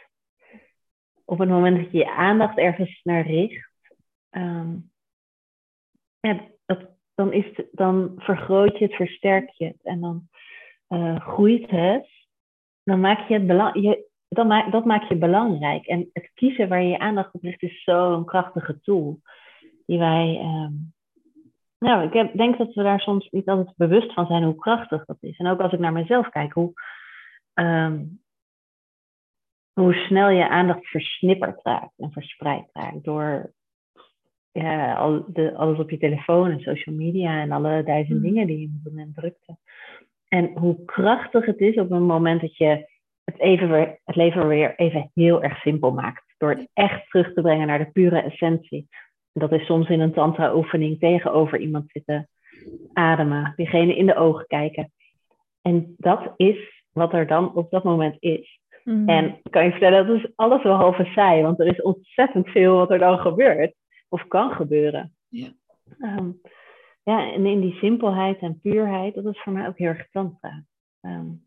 Op 1.25 1.37
het 1.37 1.49
moment 1.49 1.77
dat 1.77 1.91
je 1.91 1.97
je 1.97 2.11
aandacht 2.11 2.57
ergens 2.57 2.99
naar 3.03 3.27
richt, 3.27 3.69
dat, 6.65 6.79
dan, 7.15 7.33
is 7.33 7.61
dan 7.71 8.13
vergroot 8.17 8.77
je 8.77 8.85
het, 8.85 8.95
versterk 8.95 9.49
je 9.49 9.65
het 9.65 9.83
en 9.83 9.99
dan 9.99 10.27
uh, 10.89 11.19
groeit 11.19 11.69
het. 11.69 12.07
Dan 12.83 12.99
maak 12.99 13.27
je 13.27 13.33
het 13.33 13.47
belang, 13.47 13.73
dat, 14.29 15.07
je 15.07 15.15
belangrijk. 15.15 15.85
En 15.85 16.09
het 16.13 16.31
kiezen 16.33 16.67
waar 16.67 16.81
je 16.81 16.89
je 16.89 16.99
aandacht 16.99 17.33
op 17.33 17.43
richt 17.43 17.61
is 17.61 17.83
zo'n 17.83 18.25
krachtige 18.25 18.79
tool. 18.81 19.19
Die 19.87 19.97
wij. 19.97 20.39
Um, 20.41 20.93
nou, 21.79 22.05
ik 22.07 22.13
heb, 22.13 22.37
denk 22.37 22.57
dat 22.57 22.73
we 22.73 22.83
daar 22.83 22.99
soms 22.99 23.29
niet 23.29 23.47
altijd 23.47 23.75
bewust 23.75 24.13
van 24.13 24.25
zijn 24.25 24.43
hoe 24.43 24.55
krachtig 24.55 25.05
dat 25.05 25.17
is. 25.19 25.37
En 25.37 25.47
ook 25.47 25.59
als 25.59 25.73
ik 25.73 25.79
naar 25.79 25.93
mezelf 25.93 26.29
kijk, 26.29 26.53
hoe, 26.53 26.73
um, 27.53 28.21
hoe 29.73 29.93
snel 29.93 30.29
je 30.29 30.49
aandacht 30.49 30.85
versnipperd 30.85 31.59
raakt 31.63 31.93
en 31.97 32.11
verspreid 32.11 32.69
raakt 32.73 33.03
door 33.03 33.53
ja, 34.51 34.93
al 34.93 35.25
de, 35.27 35.55
alles 35.55 35.79
op 35.79 35.89
je 35.89 35.97
telefoon 35.97 36.51
en 36.51 36.59
social 36.59 36.95
media 36.95 37.41
en 37.41 37.51
alle 37.51 37.83
duizend 37.83 38.17
mm. 38.17 38.23
dingen 38.23 38.47
die 38.47 38.59
je 38.59 38.65
op 38.65 38.83
het 38.83 38.93
moment 38.93 39.15
drukte. 39.15 39.57
En 40.27 40.57
hoe 40.57 40.85
krachtig 40.85 41.45
het 41.45 41.59
is 41.59 41.75
op 41.75 41.91
een 41.91 42.05
moment 42.05 42.41
dat 42.41 42.57
je 42.57 42.89
het, 43.23 43.39
even 43.39 43.69
weer, 43.69 43.99
het 44.03 44.15
leven 44.15 44.47
weer 44.47 44.75
even 44.75 45.11
heel 45.13 45.43
erg 45.43 45.57
simpel 45.57 45.91
maakt. 45.91 46.23
Door 46.37 46.49
het 46.49 46.69
echt 46.73 47.09
terug 47.09 47.33
te 47.33 47.41
brengen 47.41 47.67
naar 47.67 47.79
de 47.79 47.91
pure 47.91 48.21
essentie. 48.21 48.87
Dat 49.39 49.51
is 49.51 49.65
soms 49.65 49.89
in 49.89 49.99
een 49.99 50.13
tantra-oefening 50.13 50.99
tegenover 50.99 51.59
iemand 51.59 51.85
zitten 51.87 52.29
ademen, 52.93 53.53
diegene 53.55 53.95
in 53.95 54.05
de 54.05 54.15
ogen 54.15 54.47
kijken. 54.47 54.91
En 55.61 55.95
dat 55.97 56.33
is 56.35 56.83
wat 56.91 57.13
er 57.13 57.27
dan 57.27 57.55
op 57.55 57.71
dat 57.71 57.83
moment 57.83 58.15
is. 58.19 58.59
Mm. 58.83 59.09
En 59.09 59.39
kan 59.49 59.63
je 59.63 59.71
vertellen, 59.71 60.07
dat 60.07 60.17
is 60.17 60.31
alles 60.35 60.63
wel 60.63 60.75
halve 60.75 61.05
saai, 61.05 61.41
want 61.41 61.59
er 61.59 61.67
is 61.67 61.81
ontzettend 61.81 62.47
veel 62.47 62.75
wat 62.75 62.91
er 62.91 62.99
dan 62.99 63.19
gebeurt, 63.19 63.73
of 64.09 64.27
kan 64.27 64.51
gebeuren. 64.51 65.15
Ja. 65.27 65.47
Ehm, 65.99 66.29
ja, 67.03 67.31
en 67.33 67.45
in 67.45 67.61
die 67.61 67.73
simpelheid 67.73 68.39
en 68.39 68.59
puurheid, 68.61 69.15
dat 69.15 69.25
is 69.25 69.41
voor 69.41 69.53
mij 69.53 69.67
ook 69.67 69.77
heel 69.77 69.87
erg 69.87 70.09
tantra. 70.11 70.63
Um, 71.01 71.45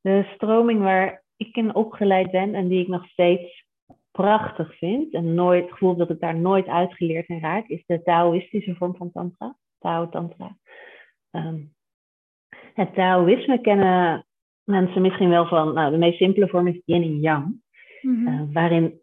de 0.00 0.28
stroming 0.34 0.80
waar 0.80 1.24
ik 1.36 1.56
in 1.56 1.74
opgeleid 1.74 2.30
ben 2.30 2.54
en 2.54 2.68
die 2.68 2.80
ik 2.80 2.88
nog 2.88 3.08
steeds 3.08 3.64
prachtig 4.10 4.78
vind 4.78 5.12
en 5.12 5.34
nooit 5.34 5.62
het 5.62 5.72
gevoel 5.72 5.96
dat 5.96 6.10
ik 6.10 6.20
daar 6.20 6.38
nooit 6.38 6.66
uitgeleerd 6.66 7.28
in 7.28 7.40
raak, 7.40 7.68
is 7.68 7.82
de 7.86 8.02
Taoïstische 8.02 8.74
vorm 8.74 8.96
van 8.96 9.12
Tantra, 9.12 9.56
Tao 9.78 10.08
Tantra. 10.08 10.56
Um, 11.30 11.74
het 12.74 12.94
Taoïsme 12.94 13.60
kennen 13.60 14.26
mensen 14.64 15.02
misschien 15.02 15.28
wel 15.28 15.46
van, 15.46 15.74
nou, 15.74 15.90
de 15.90 15.98
meest 15.98 16.16
simpele 16.16 16.48
vorm 16.48 16.66
is 16.66 16.82
Yin 16.84 17.02
en 17.02 17.20
Yang, 17.20 17.62
mm 18.00 18.26
-hmm. 18.26 18.52
waarin 18.52 19.00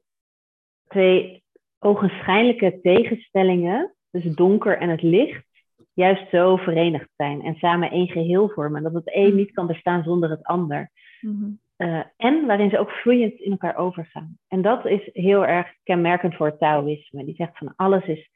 twee 0.88 1.44
ogenschijnlijke 1.80 2.80
tegenstellingen, 2.82 3.94
dus 4.12 4.24
het 4.24 4.36
donker 4.36 4.78
en 4.78 4.90
het 4.90 5.02
licht, 5.02 5.46
juist 5.94 6.30
zo 6.30 6.56
verenigd 6.56 7.10
zijn 7.16 7.42
en 7.42 7.56
samen 7.56 7.92
één 7.92 8.08
geheel 8.08 8.50
vormen. 8.50 8.84
Dat 8.84 8.94
het 8.94 9.16
een 9.16 9.30
mm. 9.30 9.36
niet 9.36 9.52
kan 9.52 9.68
bestaan 9.68 10.04
zonder 10.04 10.30
het 10.30 10.44
ander. 10.44 10.92
Mm-hmm. 11.22 11.60
Eh, 11.78 12.02
en 12.18 12.46
waarin 12.46 12.70
ze 12.70 12.80
ook 12.80 12.90
vloeiend 12.90 13.40
in 13.40 13.52
elkaar 13.52 13.76
overgaan. 13.76 14.38
En 14.48 14.62
dat 14.62 14.86
is 14.86 15.10
heel 15.14 15.46
erg 15.46 15.74
kenmerkend 15.84 16.36
voor 16.36 16.46
het 16.46 16.60
Taoïsme. 16.60 17.26
Die 17.26 17.36
zegt 17.36 17.58
van 17.58 17.74
alles 17.76 18.06
is 18.06 18.30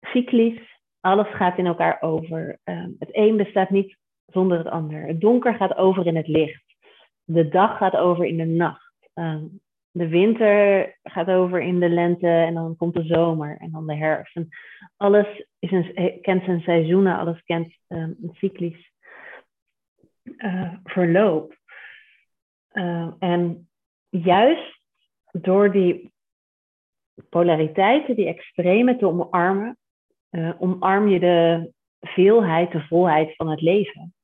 cyclisch, 0.00 0.80
alles 1.00 1.28
gaat 1.28 1.58
in 1.58 1.66
elkaar 1.66 1.96
over. 2.00 2.58
Uh, 2.64 2.84
het 2.98 3.08
een 3.12 3.36
bestaat 3.36 3.70
niet 3.70 3.96
zonder 4.26 4.58
het 4.58 4.66
ander. 4.66 5.06
Het 5.06 5.20
donker 5.20 5.54
gaat 5.54 5.76
over 5.76 6.06
in 6.06 6.16
het 6.16 6.28
licht. 6.28 6.64
De 7.24 7.48
dag 7.48 7.76
gaat 7.76 7.96
over 7.96 8.24
in 8.24 8.36
de 8.36 8.44
nacht. 8.44 8.94
Uh, 9.14 9.42
de 9.90 10.08
winter 10.08 10.96
gaat 11.02 11.28
over 11.28 11.60
in 11.60 11.80
de 11.80 11.88
lente 11.88 12.28
en 12.28 12.54
dan 12.54 12.76
komt 12.76 12.94
de 12.94 13.04
zomer 13.04 13.56
en 13.58 13.70
dan 13.70 13.86
de 13.86 13.96
herfst. 13.96 14.36
En 14.36 14.48
alles 14.96 15.46
is 15.58 15.70
een, 15.70 16.18
kent 16.20 16.44
zijn 16.44 16.60
seizoenen, 16.60 17.18
alles 17.18 17.42
kent 17.42 17.76
um, 17.88 18.16
een 18.22 18.32
cyclisch 18.32 18.92
uh, 20.22 20.72
verloop. 20.84 21.60
Uh, 22.72 23.12
en 23.18 23.68
juist 24.08 24.80
door 25.30 25.72
die 25.72 26.12
polariteiten, 27.28 28.16
die 28.16 28.26
extreme 28.26 28.96
te 28.96 29.06
omarmen, 29.06 29.76
uh, 30.30 30.52
omarm 30.58 31.08
je 31.08 31.20
de 31.20 31.72
veelheid, 32.00 32.72
de 32.72 32.86
volheid 32.86 33.36
van 33.36 33.50
het 33.50 33.60
leven. 33.60 34.14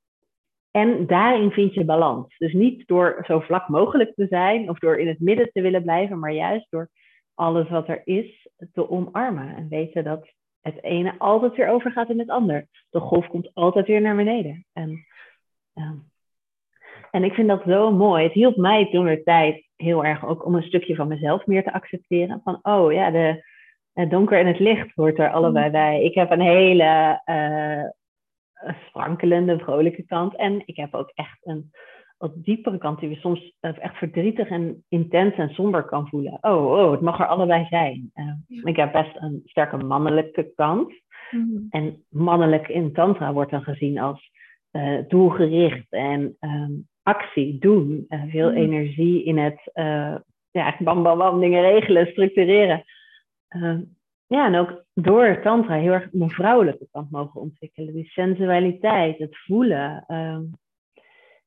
En 0.70 1.06
daarin 1.06 1.50
vind 1.50 1.74
je 1.74 1.84
balans. 1.84 2.36
Dus 2.38 2.52
niet 2.52 2.86
door 2.86 3.24
zo 3.26 3.40
vlak 3.40 3.68
mogelijk 3.68 4.14
te 4.14 4.26
zijn 4.26 4.70
of 4.70 4.78
door 4.78 4.98
in 4.98 5.08
het 5.08 5.20
midden 5.20 5.50
te 5.52 5.60
willen 5.60 5.82
blijven, 5.82 6.18
maar 6.18 6.32
juist 6.32 6.66
door 6.70 6.90
alles 7.34 7.68
wat 7.68 7.88
er 7.88 8.00
is 8.04 8.48
te 8.72 8.90
omarmen. 8.90 9.56
En 9.56 9.68
weten 9.68 10.04
dat 10.04 10.28
het 10.60 10.82
ene 10.82 11.18
altijd 11.18 11.56
weer 11.56 11.68
overgaat 11.68 12.08
in 12.10 12.18
het 12.18 12.30
ander. 12.30 12.66
De 12.90 13.00
golf 13.00 13.26
komt 13.26 13.50
altijd 13.54 13.86
weer 13.86 14.00
naar 14.00 14.16
beneden. 14.16 14.66
En, 14.72 15.06
en 17.18 17.24
ik 17.24 17.34
vind 17.34 17.48
dat 17.48 17.62
zo 17.66 17.92
mooi. 17.92 18.22
Het 18.22 18.32
hielp 18.32 18.56
mij 18.56 18.90
toen 18.90 19.04
de 19.04 19.22
tijd 19.22 19.66
heel 19.76 20.04
erg 20.04 20.26
ook 20.26 20.46
om 20.46 20.54
een 20.54 20.62
stukje 20.62 20.94
van 20.94 21.08
mezelf 21.08 21.46
meer 21.46 21.62
te 21.62 21.72
accepteren. 21.72 22.40
Van, 22.44 22.58
oh 22.62 22.92
ja, 22.92 23.10
de, 23.10 23.44
het 23.92 24.10
donker 24.10 24.38
en 24.38 24.46
het 24.46 24.58
licht 24.58 24.94
hoort 24.94 25.18
er 25.18 25.30
allebei 25.30 25.66
mm. 25.66 25.72
bij. 25.72 26.02
Ik 26.02 26.14
heb 26.14 26.30
een 26.30 26.40
hele 26.40 27.20
uh, 27.26 27.84
sprankelende, 28.86 29.58
vrolijke 29.58 30.02
kant. 30.02 30.36
En 30.36 30.62
ik 30.64 30.76
heb 30.76 30.94
ook 30.94 31.10
echt 31.14 31.38
een 31.42 31.70
wat 32.18 32.44
diepere 32.44 32.78
kant 32.78 33.00
die 33.00 33.08
we 33.08 33.14
soms 33.14 33.52
eh, 33.60 33.78
echt 33.78 33.96
verdrietig 33.96 34.48
en 34.48 34.84
intens 34.88 35.34
en 35.34 35.48
somber 35.48 35.84
kan 35.84 36.08
voelen. 36.08 36.38
Oh, 36.40 36.66
oh 36.66 36.90
het 36.90 37.00
mag 37.00 37.20
er 37.20 37.26
allebei 37.26 37.66
zijn. 37.68 38.10
Uh, 38.14 38.64
Ik 38.64 38.76
heb 38.76 38.92
best 38.92 39.16
een 39.16 39.42
sterke 39.44 39.76
mannelijke 39.76 40.52
kant. 40.54 40.92
Mhm. 41.30 41.60
En 41.70 42.04
mannelijk 42.08 42.68
in 42.68 42.92
tantra 42.92 43.32
wordt 43.32 43.50
dan 43.50 43.62
gezien 43.62 43.98
als 43.98 44.30
uh, 44.72 44.98
doelgericht 45.08 45.92
en 45.92 46.36
um, 46.40 46.88
actie, 47.08 47.58
doen. 47.58 48.06
veel 48.08 48.50
mhm. 48.50 48.58
energie 48.58 49.24
in 49.24 49.38
het 49.38 49.70
ja, 50.50 50.76
bam, 50.84 51.02
bam, 51.02 51.18
bam, 51.18 51.40
dingen 51.40 51.62
regelen, 51.62 52.06
structureren. 52.06 52.84
Ehm, 53.48 53.82
ja, 54.26 54.46
en 54.46 54.54
ook 54.54 54.84
door 54.94 55.40
tantra 55.42 55.74
heel 55.74 55.92
erg 55.92 56.12
mijn 56.12 56.30
vrouwelijke 56.30 56.88
kant 56.90 57.10
mogen 57.10 57.40
ontwikkelen. 57.40 57.94
Die 57.94 58.08
sensualiteit, 58.08 59.18
het 59.18 59.36
voelen, 59.38 60.04
ehm, 60.06 60.42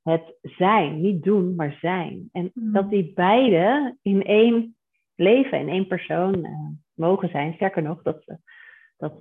het 0.04 0.36
zijn. 0.42 1.02
Niet 1.02 1.24
doen, 1.24 1.56
maar 1.56 1.78
zijn. 1.82 2.30
En 2.32 2.52
mm. 2.54 2.74
dat 2.74 2.90
die 2.90 3.12
beide 3.14 3.98
in 4.02 4.24
één 4.24 4.76
leven, 5.16 5.60
in 5.60 5.70
één 5.70 5.88
persoon 5.88 6.38
uh, 6.38 6.68
mogen 6.94 7.30
zijn. 7.30 7.54
Sterker 7.54 7.82
nog, 7.82 8.02
dat 8.02 8.24
ze 8.26 8.38
dat 8.98 9.14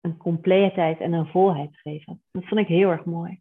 een 0.00 0.16
compleetheid 0.16 1.00
en 1.00 1.12
een 1.12 1.26
volheid 1.26 1.76
geven. 1.76 2.22
Dat 2.30 2.44
vond 2.44 2.60
ik 2.60 2.66
heel 2.66 2.90
erg 2.90 3.04
mooi. 3.04 3.40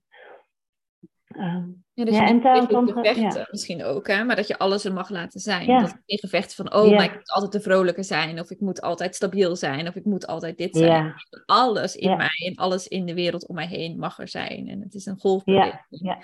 Um, 1.35 1.85
ja, 1.93 2.05
dus 2.05 2.15
ja, 2.15 2.27
en 2.27 2.41
gevechten 2.41 3.39
ja. 3.39 3.47
misschien 3.51 3.83
ook, 3.83 4.07
hè? 4.07 4.23
maar 4.23 4.35
dat 4.35 4.47
je 4.47 4.57
alles 4.57 4.85
er 4.85 4.93
mag 4.93 5.09
laten 5.09 5.39
zijn. 5.39 5.65
Ja. 5.65 5.79
Dat 5.79 6.01
geen 6.05 6.19
gevechten 6.19 6.55
van, 6.55 6.81
oh, 6.81 6.95
maar 6.95 7.03
ik 7.03 7.13
moet 7.13 7.31
altijd 7.31 7.51
de 7.51 7.61
vrolijke 7.61 8.03
zijn, 8.03 8.39
of 8.39 8.51
ik 8.51 8.59
moet 8.59 8.81
altijd 8.81 9.15
stabiel 9.15 9.55
zijn, 9.55 9.87
of 9.87 9.95
ik 9.95 10.05
moet 10.05 10.27
altijd 10.27 10.57
dit 10.57 10.75
zijn. 10.75 11.13
Alles 11.45 11.95
in 11.95 12.17
mij 12.17 12.45
en 12.47 12.55
alles 12.55 12.87
in 12.87 13.05
de 13.05 13.13
wereld 13.13 13.47
om 13.47 13.55
mij 13.55 13.67
heen 13.67 13.99
mag 13.99 14.19
er 14.19 14.27
zijn. 14.27 14.67
En 14.67 14.81
het 14.81 14.93
is 14.93 15.05
een 15.05 15.19
golfbeweging. 15.19 15.85
Ja, 15.89 16.17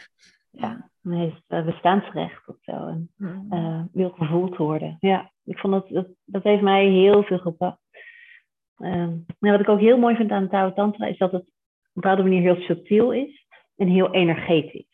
ja. 0.50 0.89
Nee, 1.02 1.34
het 1.48 1.66
bestaansrecht 1.66 2.48
of 2.48 2.56
zo. 2.62 2.88
En, 2.88 3.10
uh, 3.50 3.82
wil 3.92 4.10
gevoeld 4.10 4.58
worden. 4.58 4.98
Ja, 5.00 5.32
ik 5.44 5.58
vond 5.58 5.74
dat, 5.74 5.89
dat, 5.89 6.08
dat 6.26 6.44
heeft 6.44 6.62
mij 6.62 6.88
heel 6.88 7.24
veel 7.24 7.39
gebracht. 7.39 7.82
Uh, 8.78 9.08
wat 9.39 9.60
ik 9.60 9.70
ook 9.70 9.80
heel 9.80 9.98
mooi 9.98 10.16
vind 10.16 10.32
aan 10.32 10.50
Tao 10.50 10.74
Tantra 10.74 11.06
is 11.06 11.18
dat 11.18 11.32
het 11.32 11.42
op 11.42 11.48
een 11.48 11.92
bepaalde 11.94 12.24
manier 12.24 12.42
heel 12.42 12.62
subtiel 12.62 13.12
is 13.12 13.46
en 13.76 13.88
heel 13.88 14.13
energetisch. 14.13 14.92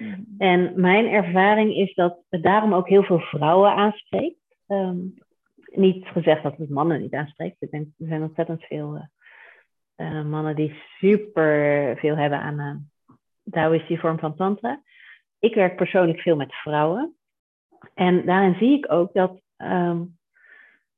Mm. 0.00 0.34
En 0.38 0.80
mijn 0.80 1.06
ervaring 1.06 1.74
is 1.74 1.94
dat 1.94 2.18
het 2.28 2.42
daarom 2.42 2.74
ook 2.74 2.88
heel 2.88 3.02
veel 3.02 3.20
vrouwen 3.20 3.74
aanspreekt. 3.74 4.38
Um, 4.66 5.14
niet 5.72 6.06
gezegd 6.06 6.42
dat 6.42 6.56
het 6.56 6.70
mannen 6.70 7.00
niet 7.00 7.14
aanspreekt. 7.14 7.62
Er 7.62 7.86
zijn 7.96 8.22
ontzettend 8.22 8.64
veel 8.64 9.08
uh, 9.96 10.24
mannen 10.24 10.56
die 10.56 10.82
super 10.98 11.96
veel 11.98 12.16
hebben 12.16 12.40
aan 12.40 12.60
uh, 12.60 13.14
Taoïstische 13.50 14.00
vorm 14.00 14.18
van 14.18 14.36
tantra. 14.36 14.82
Ik 15.38 15.54
werk 15.54 15.76
persoonlijk 15.76 16.20
veel 16.20 16.36
met 16.36 16.54
vrouwen. 16.54 17.14
En 17.94 18.24
daarin 18.26 18.54
zie 18.54 18.76
ik 18.76 18.92
ook 18.92 19.12
dat 19.12 19.40
um, 19.56 20.18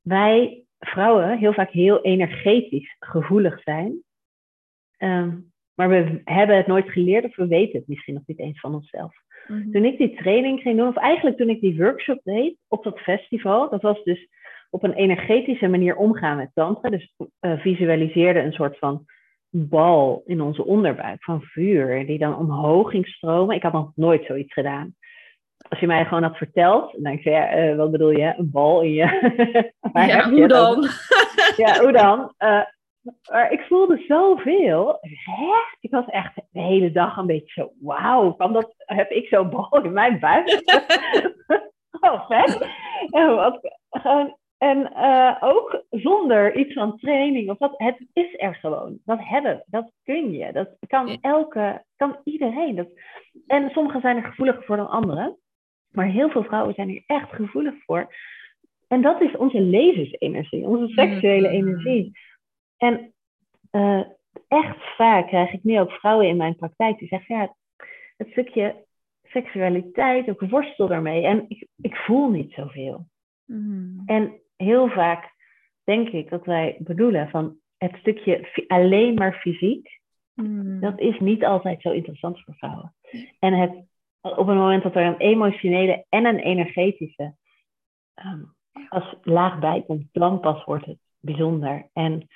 wij 0.00 0.64
vrouwen 0.78 1.38
heel 1.38 1.52
vaak 1.52 1.70
heel 1.70 2.02
energetisch 2.02 2.96
gevoelig 2.98 3.62
zijn. 3.62 4.02
Um, 4.98 5.51
maar 5.88 6.04
we 6.04 6.20
hebben 6.24 6.56
het 6.56 6.66
nooit 6.66 6.90
geleerd 6.90 7.24
of 7.24 7.36
we 7.36 7.46
weten 7.46 7.78
het 7.78 7.88
misschien 7.88 8.14
nog 8.14 8.22
niet 8.26 8.38
eens 8.38 8.60
van 8.60 8.74
onszelf. 8.74 9.14
Mhm. 9.46 9.70
Toen 9.70 9.84
ik 9.84 9.98
die 9.98 10.14
training 10.14 10.60
ging 10.60 10.78
doen, 10.78 10.88
of 10.88 10.96
eigenlijk 10.96 11.36
toen 11.36 11.48
ik 11.48 11.60
die 11.60 11.76
workshop 11.76 12.20
deed 12.24 12.56
op 12.68 12.84
dat 12.84 12.98
festival, 12.98 13.70
dat 13.70 13.82
was 13.82 14.02
dus 14.04 14.28
op 14.70 14.82
een 14.82 14.92
energetische 14.92 15.68
manier 15.68 15.96
omgaan 15.96 16.36
met 16.36 16.50
tantra. 16.54 16.90
Dus 16.90 17.14
uh, 17.40 17.60
visualiseerde 17.60 18.40
een 18.40 18.52
soort 18.52 18.78
van 18.78 19.04
bal 19.50 20.22
in 20.26 20.40
onze 20.40 20.64
onderbuik 20.64 21.24
van 21.24 21.42
vuur, 21.42 22.06
die 22.06 22.18
dan 22.18 22.36
omhoog 22.36 22.90
ging 22.90 23.06
stromen. 23.06 23.56
Ik 23.56 23.62
had 23.62 23.72
nog 23.72 23.92
nooit 23.94 24.24
zoiets 24.24 24.52
gedaan. 24.52 24.94
Als 25.68 25.80
je 25.80 25.86
mij 25.86 26.04
gewoon 26.04 26.22
had 26.22 26.36
verteld, 26.36 26.92
dan 26.92 27.02
denk 27.02 27.18
ik, 27.18 27.24
ja, 27.24 27.58
uh, 27.58 27.76
wat 27.76 27.90
bedoel 27.90 28.10
je, 28.10 28.34
een 28.36 28.50
bal 28.50 28.82
in 28.82 28.92
je... 28.92 29.72
ja, 29.92 30.30
hoe 30.30 30.48
dan? 30.48 30.88
ja, 31.56 31.80
hoe 31.80 31.92
dan? 31.92 32.34
Uh, 32.38 32.62
maar 33.30 33.52
ik 33.52 33.60
voelde 33.60 34.04
zoveel. 34.08 34.98
Hè? 35.00 35.52
Ik 35.80 35.90
was 35.90 36.06
echt 36.06 36.34
de 36.34 36.60
hele 36.60 36.92
dag 36.92 37.16
een 37.16 37.26
beetje 37.26 37.62
zo, 37.62 37.72
wauw, 37.80 38.32
kan 38.32 38.52
dat, 38.52 38.74
heb 38.76 39.10
ik 39.10 39.26
zo'n 39.26 39.50
bal 39.50 39.82
in 39.82 39.92
mijn 39.92 40.20
buik? 40.20 40.62
oh, 42.00 42.28
vet. 42.28 42.68
En, 43.10 43.34
wat, 43.34 43.60
en 44.58 44.92
uh, 44.96 45.36
ook 45.40 45.84
zonder 45.90 46.56
iets 46.56 46.72
van 46.72 46.98
training, 46.98 47.50
of 47.50 47.58
wat, 47.58 47.74
het 47.76 48.06
is 48.12 48.34
er 48.36 48.54
gewoon. 48.54 48.98
Dat 49.04 49.18
hebben, 49.20 49.64
dat 49.66 49.92
kun 50.04 50.32
je. 50.32 50.52
Dat 50.52 50.76
kan 50.86 51.18
elke, 51.20 51.84
kan 51.96 52.16
iedereen. 52.24 52.74
Dat, 52.74 52.88
en 53.46 53.70
sommigen 53.70 54.00
zijn 54.00 54.16
er 54.16 54.24
gevoeliger 54.24 54.64
voor 54.64 54.76
dan 54.76 54.90
anderen. 54.90 55.36
Maar 55.90 56.06
heel 56.06 56.30
veel 56.30 56.44
vrouwen 56.44 56.74
zijn 56.74 56.88
hier 56.88 57.02
echt 57.06 57.32
gevoelig 57.32 57.74
voor. 57.84 58.14
En 58.88 59.02
dat 59.02 59.20
is 59.20 59.36
onze 59.36 59.60
levensenergie, 59.60 60.66
onze 60.66 60.88
seksuele 60.88 61.48
mm. 61.48 61.54
energie. 61.54 62.12
En 62.82 63.12
uh, 63.72 64.04
echt 64.48 64.94
vaak 64.96 65.26
krijg 65.26 65.52
ik 65.52 65.64
nu 65.64 65.80
ook 65.80 65.90
vrouwen 65.90 66.28
in 66.28 66.36
mijn 66.36 66.56
praktijk 66.56 66.98
die 66.98 67.08
zeggen, 67.08 67.36
ja, 67.36 67.54
het 68.16 68.28
stukje 68.30 68.84
seksualiteit, 69.22 70.26
ik 70.26 70.40
worstel 70.40 70.88
daarmee 70.88 71.26
en 71.26 71.44
ik, 71.48 71.66
ik 71.76 71.96
voel 71.96 72.30
niet 72.30 72.52
zoveel. 72.52 73.06
Mm. 73.44 74.02
En 74.06 74.40
heel 74.56 74.88
vaak 74.88 75.34
denk 75.84 76.08
ik 76.08 76.30
dat 76.30 76.44
wij 76.44 76.76
bedoelen 76.78 77.30
van 77.30 77.56
het 77.78 77.96
stukje 77.96 78.64
alleen 78.66 79.14
maar 79.14 79.34
fysiek, 79.34 80.00
mm. 80.34 80.80
dat 80.80 81.00
is 81.00 81.18
niet 81.18 81.44
altijd 81.44 81.80
zo 81.80 81.90
interessant 81.90 82.40
voor 82.40 82.54
vrouwen. 82.54 82.94
En 83.38 83.52
het, 83.52 83.84
op 84.20 84.46
het 84.46 84.56
moment 84.56 84.82
dat 84.82 84.94
er 84.94 85.06
een 85.06 85.18
emotionele 85.18 86.04
en 86.08 86.24
een 86.24 86.38
energetische 86.38 87.34
um, 88.14 88.54
als 88.88 89.14
laag 89.22 89.58
bij 89.58 89.82
komt, 89.86 90.08
dan 90.12 90.40
pas 90.40 90.64
wordt 90.64 90.84
het 90.84 90.98
bijzonder. 91.20 91.88
En 91.92 92.28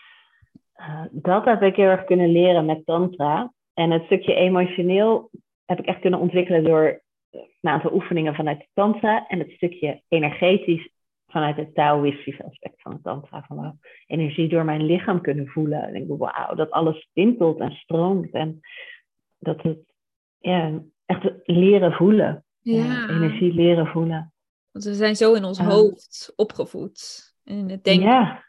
uh, 0.76 1.04
dat 1.10 1.44
heb 1.44 1.62
ik 1.62 1.76
heel 1.76 1.88
erg 1.88 2.04
kunnen 2.04 2.32
leren 2.32 2.64
met 2.64 2.86
Tantra. 2.86 3.52
En 3.74 3.90
het 3.90 4.04
stukje 4.04 4.34
emotioneel 4.34 5.30
heb 5.64 5.78
ik 5.78 5.86
echt 5.86 6.00
kunnen 6.00 6.20
ontwikkelen 6.20 6.64
door 6.64 7.02
een 7.30 7.70
aantal 7.70 7.92
oefeningen 7.92 8.34
vanuit 8.34 8.58
de 8.58 8.68
Tantra. 8.74 9.26
En 9.26 9.38
het 9.38 9.50
stukje 9.50 10.02
energetisch 10.08 10.90
vanuit 11.26 11.56
het 11.56 11.74
Taoïstische 11.74 12.44
aspect 12.44 12.82
van 12.82 12.92
het 12.92 13.02
Tantra. 13.02 13.44
Van 13.46 13.78
energie 14.06 14.48
door 14.48 14.64
mijn 14.64 14.86
lichaam 14.86 15.20
kunnen 15.20 15.46
voelen. 15.46 15.82
En 15.82 15.94
ik 15.94 16.06
denk, 16.06 16.20
wauw, 16.20 16.54
dat 16.54 16.70
alles 16.70 17.08
tintelt 17.12 17.60
en 17.60 17.70
stroomt. 17.70 18.30
En 18.30 18.60
dat 19.38 19.62
het 19.62 19.94
ja, 20.38 20.82
echt 21.06 21.32
leren 21.44 21.92
voelen. 21.92 22.44
Ja. 22.60 23.08
energie 23.08 23.52
leren 23.54 23.86
voelen. 23.86 24.32
Want 24.72 24.84
we 24.84 24.94
zijn 24.94 25.16
zo 25.16 25.34
in 25.34 25.44
ons 25.44 25.58
hoofd 25.58 26.32
opgevoed. 26.36 27.24
In 27.44 27.68
het 27.68 27.84
denken. 27.84 28.06
ja. 28.06 28.44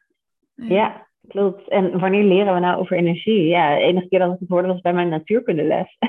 ja. 0.55 1.06
Klopt. 1.27 1.69
En 1.69 1.99
wanneer 1.99 2.23
leren 2.23 2.53
we 2.53 2.59
nou 2.59 2.79
over 2.79 2.97
energie? 2.97 3.45
Ja, 3.45 3.75
de 3.75 3.81
enige 3.81 4.07
keer 4.07 4.19
dat 4.19 4.33
ik 4.33 4.39
het 4.39 4.49
hoorde 4.49 4.67
was 4.67 4.81
bij 4.81 4.93
mijn 4.93 5.09
natuurkundeles. 5.09 5.97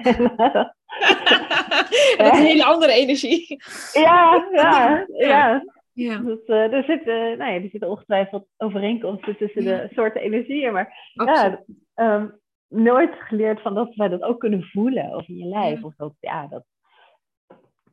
dat 2.16 2.32
is 2.32 2.38
een 2.38 2.44
hele 2.44 2.64
andere 2.64 2.92
energie. 2.92 3.56
Ja, 3.92 4.48
ja, 4.52 5.06
ja. 5.16 5.64
ja. 5.92 6.18
Dus, 6.18 6.46
uh, 6.46 6.72
er, 6.72 6.84
zitten, 6.84 7.38
nou 7.38 7.52
ja, 7.52 7.60
er 7.60 7.70
zitten 7.70 7.90
ongetwijfeld 7.90 8.46
overeenkomsten 8.56 9.36
tussen 9.36 9.64
de 9.64 9.88
soorten 9.90 10.22
energieën. 10.22 10.72
Maar 10.72 11.12
ja, 11.12 11.64
um, 11.94 12.38
nooit 12.68 13.14
geleerd 13.18 13.60
van 13.60 13.74
dat 13.74 13.94
wij 13.94 14.08
dat 14.08 14.22
ook 14.22 14.40
kunnen 14.40 14.62
voelen 14.62 15.14
of 15.14 15.28
in 15.28 15.36
je 15.36 15.46
lijf. 15.46 15.84
Of 15.84 15.94
dat, 15.96 16.12
ja, 16.20 16.46
dat, 16.46 16.64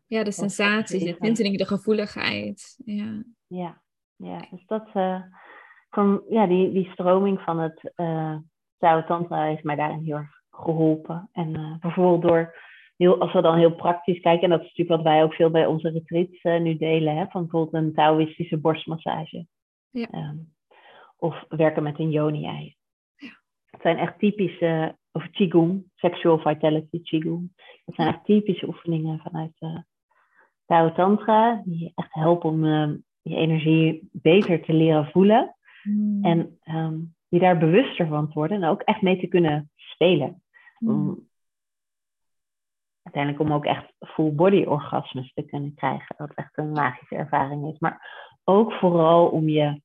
ja, 0.07 0.23
de 0.23 0.31
sensaties, 0.31 1.03
de 1.03 1.17
tinteling, 1.17 1.57
de 1.57 1.65
gevoeligheid. 1.65 2.75
Ja, 2.85 3.23
ja, 3.47 3.81
ja 4.15 4.47
dus 4.51 4.65
dat... 4.65 4.89
Uh, 4.93 5.21
van, 5.95 6.21
ja, 6.29 6.47
die, 6.47 6.71
die 6.71 6.89
stroming 6.91 7.41
van 7.41 7.59
het 7.59 7.93
uh, 7.95 8.37
Tantra 8.79 9.43
heeft 9.43 9.63
mij 9.63 9.75
daarin 9.75 10.03
heel 10.03 10.15
erg 10.15 10.41
geholpen. 10.51 11.29
En 11.31 11.59
uh, 11.59 11.77
bijvoorbeeld 11.79 12.21
door, 12.21 12.55
heel, 12.97 13.19
als 13.19 13.33
we 13.33 13.41
dan 13.41 13.57
heel 13.57 13.75
praktisch 13.75 14.19
kijken, 14.19 14.43
en 14.43 14.49
dat 14.49 14.59
is 14.59 14.67
natuurlijk 14.67 15.03
wat 15.03 15.13
wij 15.13 15.23
ook 15.23 15.33
veel 15.33 15.49
bij 15.49 15.65
onze 15.65 15.89
retreats 15.89 16.43
uh, 16.43 16.59
nu 16.59 16.77
delen, 16.77 17.15
hè, 17.15 17.25
van 17.27 17.41
bijvoorbeeld 17.41 17.83
een 17.83 17.93
Taoïstische 17.93 18.57
borstmassage. 18.57 19.45
Ja. 19.89 20.07
Um, 20.11 20.53
of 21.17 21.45
werken 21.49 21.83
met 21.83 21.99
een 21.99 22.11
yoni-ei. 22.11 22.75
Ja. 23.15 23.29
Het 23.65 23.81
zijn 23.81 23.97
echt 23.97 24.19
typische, 24.19 24.95
of 25.11 25.29
qigong, 25.29 25.83
sexual 25.95 26.39
vitality 26.39 27.01
qigong. 27.01 27.51
Dat 27.85 27.95
zijn 27.95 28.07
echt 28.07 28.25
typische 28.25 28.67
oefeningen 28.67 29.19
vanuit 29.19 29.55
uh, 29.59 29.77
Tao 30.65 30.91
Tantra, 30.91 31.61
die 31.65 31.91
echt 31.95 32.13
helpen 32.13 32.49
om 32.49 32.65
je 33.21 33.35
energie 33.35 34.09
beter 34.11 34.63
te 34.63 34.73
leren 34.73 35.05
voelen. 35.05 35.55
Hmm. 35.85 36.23
En 36.23 36.59
um, 36.63 37.15
die 37.29 37.39
daar 37.39 37.57
bewuster 37.57 38.07
van 38.07 38.27
te 38.27 38.33
worden 38.33 38.63
en 38.63 38.69
ook 38.69 38.81
echt 38.81 39.01
mee 39.01 39.19
te 39.19 39.27
kunnen 39.27 39.71
spelen. 39.75 40.43
Hmm. 40.77 41.27
uiteindelijk 43.03 43.43
om 43.43 43.53
ook 43.53 43.65
echt 43.65 43.93
full 43.99 44.31
body 44.31 44.63
orgasmes 44.63 45.33
te 45.33 45.43
kunnen 45.43 45.73
krijgen. 45.75 46.15
Dat 46.17 46.33
echt 46.35 46.57
een 46.57 46.71
magische 46.71 47.15
ervaring 47.15 47.73
is. 47.73 47.79
Maar 47.79 48.09
ook 48.43 48.73
vooral 48.73 49.27
om 49.27 49.49
je 49.49 49.81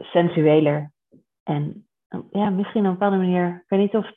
sensueler 0.00 0.92
en 1.42 1.88
ja, 2.30 2.50
misschien 2.50 2.80
op 2.80 2.86
een 2.86 2.92
bepaalde 2.92 3.16
manier, 3.16 3.60
ik 3.62 3.68
weet 3.68 3.80
niet 3.80 3.94
of 3.94 4.12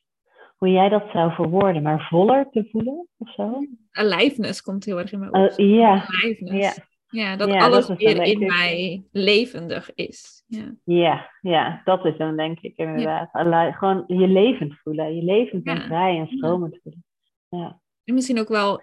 hoe 0.57 0.69
jij 0.69 0.89
dat 0.89 1.09
zou 1.11 1.31
verwoorden, 1.31 1.81
maar 1.81 2.07
voller 2.09 2.49
te 2.49 2.67
voelen 2.71 3.07
of 3.17 3.33
zo. 3.33 3.59
Aliveness 3.91 4.61
komt 4.61 4.85
heel 4.85 4.99
erg 4.99 5.11
in 5.11 5.19
mijn 5.19 5.33
op. 5.33 5.59
Uh, 5.59 6.71
ja, 7.09 7.35
dat 7.35 7.49
alles 7.49 7.87
weer 7.87 8.23
in 8.23 8.39
mij 8.39 9.03
levendig 9.11 9.95
is. 9.95 10.43
Ja. 10.47 10.75
ja, 10.83 11.31
ja, 11.41 11.81
dat 11.85 12.05
is 12.05 12.17
dan 12.17 12.37
denk 12.37 12.59
ik 12.59 12.77
inderdaad. 12.77 13.29
Ja. 13.33 13.71
Gewoon 13.71 14.03
je 14.07 14.27
levend 14.27 14.79
voelen. 14.79 15.15
Je 15.15 15.23
levend 15.23 15.65
en 15.65 15.81
vrij 15.81 16.17
en 16.17 16.27
stromend 16.27 16.79
voelen. 16.83 17.05
Ja. 17.49 17.81
En 18.03 18.13
misschien 18.13 18.39
ook 18.39 18.47
wel 18.47 18.81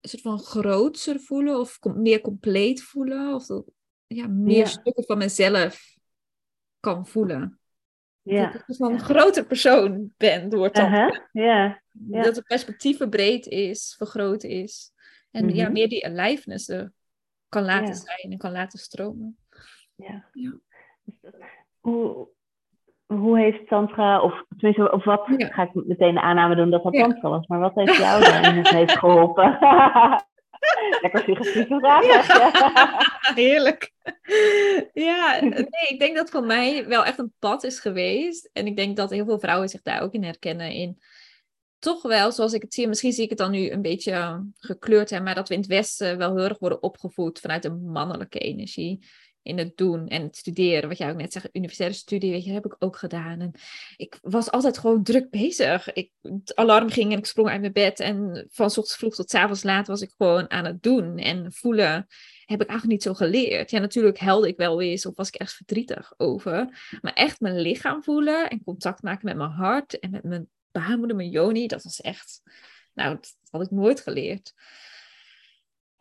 een 0.00 0.08
soort 0.08 0.22
van 0.22 0.38
grootser 0.38 1.20
voelen 1.20 1.60
of 1.60 1.78
meer 1.82 2.20
compleet 2.20 2.82
voelen. 2.82 3.34
Of 3.34 3.46
dat, 3.46 3.64
ja, 4.06 4.26
meer 4.26 4.66
stukken 4.66 5.04
van 5.04 5.18
mezelf 5.18 5.96
kan 6.80 7.06
voelen. 7.06 7.60
Ja. 8.22 8.50
Dat 8.50 8.54
ik 8.54 8.78
een 8.78 9.00
groter 9.00 9.46
persoon 9.46 10.12
ben 10.16 10.48
door 10.48 10.64
het 10.64 10.78
uh 10.78 10.92
-huh. 10.92 11.18
ja. 11.32 11.82
Dat 11.92 12.36
het 12.36 12.46
perspectief 12.46 13.08
breed 13.08 13.46
is, 13.46 13.94
vergroot 13.98 14.42
is. 14.42 14.92
En 15.30 15.54
ja, 15.54 15.64
mhm. 15.64 15.72
meer 15.72 15.88
die 15.88 16.06
aliveness 16.06 16.66
kan 17.52 17.64
laten 17.64 17.94
zijn 17.94 18.32
en 18.32 18.38
kan 18.38 18.52
laten 18.52 18.78
stromen. 18.78 19.36
Ja. 19.94 20.24
ja. 20.32 20.52
Hoe, 21.80 22.28
hoe 23.06 23.38
heeft 23.38 23.68
Tantra, 23.68 24.20
of 24.20 24.44
tenminste, 24.56 24.92
of 24.92 25.04
wat 25.04 25.22
ga 25.36 25.62
ik 25.62 25.74
meteen 25.74 26.14
de 26.14 26.20
aanname 26.20 26.54
doen 26.54 26.70
dat 26.70 26.82
dat. 26.82 26.92
Tantra 26.92 27.28
was, 27.28 27.46
maar 27.46 27.58
wat 27.58 27.74
heeft 27.74 27.96
jou 27.96 28.20
daarin 28.20 28.66
heeft 28.66 28.98
geholpen? 29.04 29.58
Lekker 31.02 31.22
suggestieve 31.22 31.78
vraag. 31.78 32.04
Ja. 32.04 33.00
Heerlijk. 33.42 33.92
Ja, 34.92 35.40
nee, 35.40 35.88
ik 35.88 35.96
denk 35.98 36.16
dat 36.16 36.30
voor 36.30 36.44
mij 36.44 36.86
wel 36.86 37.04
echt 37.04 37.18
een 37.18 37.32
pad 37.38 37.64
is 37.64 37.80
geweest. 37.80 38.50
En 38.52 38.66
ik 38.66 38.76
denk 38.76 38.96
dat 38.96 39.10
heel 39.10 39.24
veel 39.24 39.38
vrouwen 39.38 39.68
zich 39.68 39.82
daar 39.82 40.00
ook 40.02 40.12
in 40.12 40.24
herkennen. 40.24 40.70
In 40.70 41.02
toch 41.82 42.02
wel, 42.02 42.32
zoals 42.32 42.52
ik 42.52 42.62
het 42.62 42.74
zie, 42.74 42.88
misschien 42.88 43.12
zie 43.12 43.24
ik 43.24 43.28
het 43.28 43.38
dan 43.38 43.50
nu 43.50 43.70
een 43.70 43.82
beetje 43.82 44.46
gekleurd, 44.56 45.10
hè, 45.10 45.20
maar 45.20 45.34
dat 45.34 45.48
we 45.48 45.54
in 45.54 45.60
het 45.60 45.68
Westen 45.68 46.18
wel 46.18 46.36
heel 46.36 46.44
erg 46.44 46.58
worden 46.58 46.82
opgevoed 46.82 47.40
vanuit 47.40 47.64
een 47.64 47.84
mannelijke 47.84 48.38
energie 48.38 49.06
in 49.42 49.58
het 49.58 49.76
doen 49.76 50.08
en 50.08 50.22
het 50.22 50.36
studeren. 50.36 50.88
Wat 50.88 50.98
jij 50.98 51.10
ook 51.10 51.16
net 51.16 51.32
zegt, 51.32 51.48
universitaire 51.52 51.96
studie, 51.96 52.44
je, 52.44 52.52
heb 52.52 52.64
ik 52.64 52.76
ook 52.78 52.96
gedaan. 52.96 53.40
En 53.40 53.52
ik 53.96 54.18
was 54.20 54.50
altijd 54.50 54.78
gewoon 54.78 55.02
druk 55.02 55.30
bezig. 55.30 55.92
Ik, 55.92 56.10
het 56.20 56.54
alarm 56.54 56.90
ging 56.90 57.12
en 57.12 57.18
ik 57.18 57.26
sprong 57.26 57.48
uit 57.48 57.60
mijn 57.60 57.72
bed. 57.72 58.00
En 58.00 58.46
van 58.50 58.66
ochtends 58.66 58.96
vroeg 58.96 59.14
tot 59.14 59.34
avonds 59.34 59.62
laat 59.62 59.86
was 59.86 60.00
ik 60.00 60.12
gewoon 60.16 60.50
aan 60.50 60.64
het 60.64 60.82
doen. 60.82 61.18
En 61.18 61.52
voelen 61.52 62.06
heb 62.44 62.62
ik 62.62 62.68
eigenlijk 62.68 62.86
niet 62.88 63.02
zo 63.02 63.14
geleerd. 63.14 63.70
Ja, 63.70 63.78
natuurlijk 63.78 64.18
helde 64.18 64.48
ik 64.48 64.56
wel 64.56 64.80
eens 64.80 65.06
of 65.06 65.16
was 65.16 65.28
ik 65.28 65.34
echt 65.34 65.52
verdrietig 65.52 66.14
over. 66.16 66.88
Maar 67.00 67.12
echt 67.12 67.40
mijn 67.40 67.60
lichaam 67.60 68.02
voelen 68.02 68.50
en 68.50 68.64
contact 68.64 69.02
maken 69.02 69.26
met 69.26 69.36
mijn 69.36 69.50
hart 69.50 69.98
en 69.98 70.10
met 70.10 70.22
mijn 70.22 70.48
baarmoeder, 70.72 71.16
mijn 71.16 71.30
joni, 71.30 71.66
dat 71.66 71.82
was 71.82 72.00
echt... 72.00 72.42
Nou, 72.94 73.14
dat 73.14 73.36
had 73.50 73.62
ik 73.62 73.70
nooit 73.70 74.00
geleerd. 74.00 74.54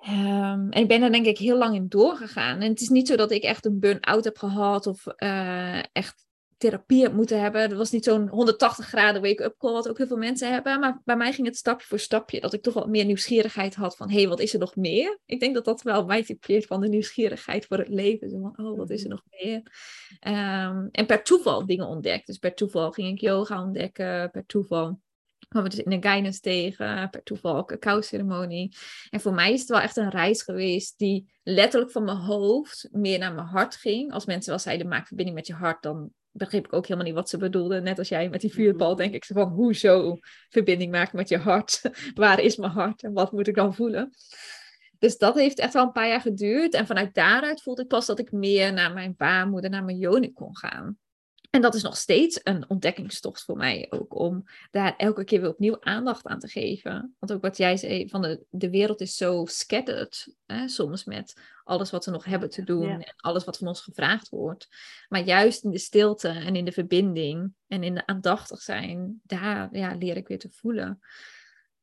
Um, 0.07 0.71
en 0.71 0.81
ik 0.81 0.87
ben 0.87 1.01
er 1.01 1.11
denk 1.11 1.25
ik 1.25 1.37
heel 1.37 1.57
lang 1.57 1.75
in 1.75 1.87
doorgegaan. 1.87 2.61
En 2.61 2.69
het 2.69 2.81
is 2.81 2.89
niet 2.89 3.07
zo 3.07 3.15
dat 3.15 3.31
ik 3.31 3.43
echt 3.43 3.65
een 3.65 3.79
burn-out 3.79 4.23
heb 4.23 4.37
gehad 4.37 4.87
of 4.87 5.05
uh, 5.17 5.79
echt 5.91 6.25
therapie 6.61 7.01
heb 7.01 7.13
moeten 7.13 7.41
hebben. 7.41 7.69
Dat 7.69 7.77
was 7.77 7.91
niet 7.91 8.03
zo'n 8.03 8.27
180 8.27 8.85
graden 8.87 9.21
wake-up 9.21 9.57
call, 9.57 9.71
wat 9.71 9.89
ook 9.89 9.97
heel 9.97 10.07
veel 10.07 10.17
mensen 10.17 10.51
hebben. 10.51 10.79
Maar 10.79 11.01
bij 11.05 11.15
mij 11.15 11.33
ging 11.33 11.47
het 11.47 11.57
stapje 11.57 11.87
voor 11.87 11.99
stapje. 11.99 12.39
Dat 12.39 12.53
ik 12.53 12.61
toch 12.61 12.73
wat 12.73 12.87
meer 12.87 13.05
nieuwsgierigheid 13.05 13.75
had 13.75 13.95
van, 13.95 14.09
hé, 14.09 14.17
hey, 14.17 14.27
wat 14.27 14.39
is 14.39 14.53
er 14.53 14.59
nog 14.59 14.75
meer? 14.75 15.19
Ik 15.25 15.39
denk 15.39 15.53
dat 15.53 15.65
dat 15.65 15.81
wel 15.81 16.05
mij 16.05 16.23
typeert 16.23 16.65
van 16.65 16.81
de 16.81 16.87
nieuwsgierigheid 16.87 17.65
voor 17.65 17.77
het 17.77 17.89
leven. 17.89 18.29
Zo 18.29 18.39
van, 18.39 18.65
oh, 18.65 18.77
wat 18.77 18.89
is 18.89 19.03
er 19.03 19.09
nog 19.09 19.23
meer? 19.29 19.55
Um, 20.27 20.89
en 20.91 21.05
per 21.05 21.23
toeval 21.23 21.65
dingen 21.65 21.87
ontdekt. 21.87 22.27
Dus 22.27 22.37
per 22.37 22.53
toeval 22.53 22.91
ging 22.91 23.07
ik 23.07 23.21
yoga 23.21 23.63
ontdekken, 23.63 24.31
per 24.31 24.45
toeval 24.45 24.99
kwam 25.51 25.63
we 25.63 25.69
dus 25.69 25.79
in 25.79 25.89
de 25.89 26.07
guidance 26.07 26.39
tegen, 26.39 27.09
per 27.09 27.23
toeval 27.23 27.65
cacao-ceremonie. 27.65 28.75
En 29.09 29.21
voor 29.21 29.33
mij 29.33 29.53
is 29.53 29.59
het 29.59 29.69
wel 29.69 29.79
echt 29.79 29.97
een 29.97 30.09
reis 30.09 30.41
geweest 30.41 30.97
die 30.97 31.33
letterlijk 31.43 31.91
van 31.91 32.03
mijn 32.03 32.17
hoofd 32.17 32.89
meer 32.91 33.19
naar 33.19 33.33
mijn 33.33 33.47
hart 33.47 33.75
ging. 33.75 34.11
Als 34.11 34.25
mensen 34.25 34.49
wel 34.49 34.59
zeiden, 34.59 34.87
maak 34.87 35.07
verbinding 35.07 35.37
met 35.37 35.47
je 35.47 35.53
hart, 35.53 35.83
dan 35.83 36.11
begreep 36.31 36.65
ik 36.65 36.73
ook 36.73 36.83
helemaal 36.83 37.05
niet 37.05 37.15
wat 37.15 37.29
ze 37.29 37.37
bedoelden. 37.37 37.83
Net 37.83 37.97
als 37.97 38.09
jij 38.09 38.29
met 38.29 38.41
die 38.41 38.53
vuurbal, 38.53 38.89
mhm. 38.89 38.97
denk 38.97 39.13
ik 39.13 39.25
van, 39.25 39.49
hoezo 39.49 40.17
verbinding 40.49 40.91
maken 40.91 41.17
met 41.17 41.29
je 41.29 41.37
hart? 41.37 41.81
Waar 42.13 42.39
is 42.39 42.55
mijn 42.55 42.71
hart 42.71 43.03
en 43.03 43.13
wat 43.13 43.31
moet 43.31 43.47
ik 43.47 43.55
dan 43.55 43.75
voelen? 43.75 44.13
Dus 44.99 45.17
dat 45.17 45.35
heeft 45.35 45.59
echt 45.59 45.73
wel 45.73 45.83
een 45.83 45.91
paar 45.91 46.07
jaar 46.07 46.21
geduurd. 46.21 46.73
En 46.73 46.85
vanuit 46.85 47.13
daaruit 47.13 47.61
voelde 47.61 47.81
ik 47.81 47.87
pas 47.87 48.05
dat 48.05 48.19
ik 48.19 48.31
meer 48.31 48.73
naar 48.73 48.93
mijn 48.93 49.13
baarmoeder, 49.17 49.69
naar 49.69 49.83
mijn 49.83 49.97
joni 49.97 50.33
kon 50.33 50.57
gaan. 50.57 50.97
En 51.51 51.61
dat 51.61 51.75
is 51.75 51.81
nog 51.81 51.97
steeds 51.97 52.39
een 52.43 52.69
ontdekkingstocht 52.69 53.43
voor 53.43 53.57
mij 53.57 53.87
ook, 53.89 54.19
om 54.19 54.43
daar 54.71 54.95
elke 54.95 55.23
keer 55.23 55.41
weer 55.41 55.49
opnieuw 55.49 55.77
aandacht 55.81 56.25
aan 56.25 56.39
te 56.39 56.47
geven. 56.47 57.15
Want 57.19 57.33
ook 57.33 57.41
wat 57.41 57.57
jij 57.57 57.77
zei, 57.77 58.09
van 58.09 58.21
de, 58.21 58.45
de 58.49 58.69
wereld 58.69 59.01
is 59.01 59.15
zo 59.15 59.45
scattered, 59.45 60.35
hè, 60.45 60.67
soms 60.67 61.03
met 61.03 61.41
alles 61.63 61.91
wat 61.91 62.05
we 62.05 62.11
nog 62.11 62.25
hebben 62.25 62.49
te 62.49 62.63
doen 62.63 62.89
en 62.89 63.13
alles 63.17 63.43
wat 63.43 63.57
van 63.57 63.67
ons 63.67 63.81
gevraagd 63.81 64.29
wordt. 64.29 64.67
Maar 65.09 65.23
juist 65.23 65.63
in 65.63 65.71
de 65.71 65.77
stilte 65.77 66.29
en 66.29 66.55
in 66.55 66.65
de 66.65 66.71
verbinding 66.71 67.53
en 67.67 67.83
in 67.83 67.93
de 67.93 68.05
aandachtig 68.05 68.61
zijn, 68.61 69.21
daar 69.23 69.69
ja, 69.71 69.95
leer 69.95 70.17
ik 70.17 70.27
weer 70.27 70.39
te 70.39 70.49
voelen. 70.51 70.99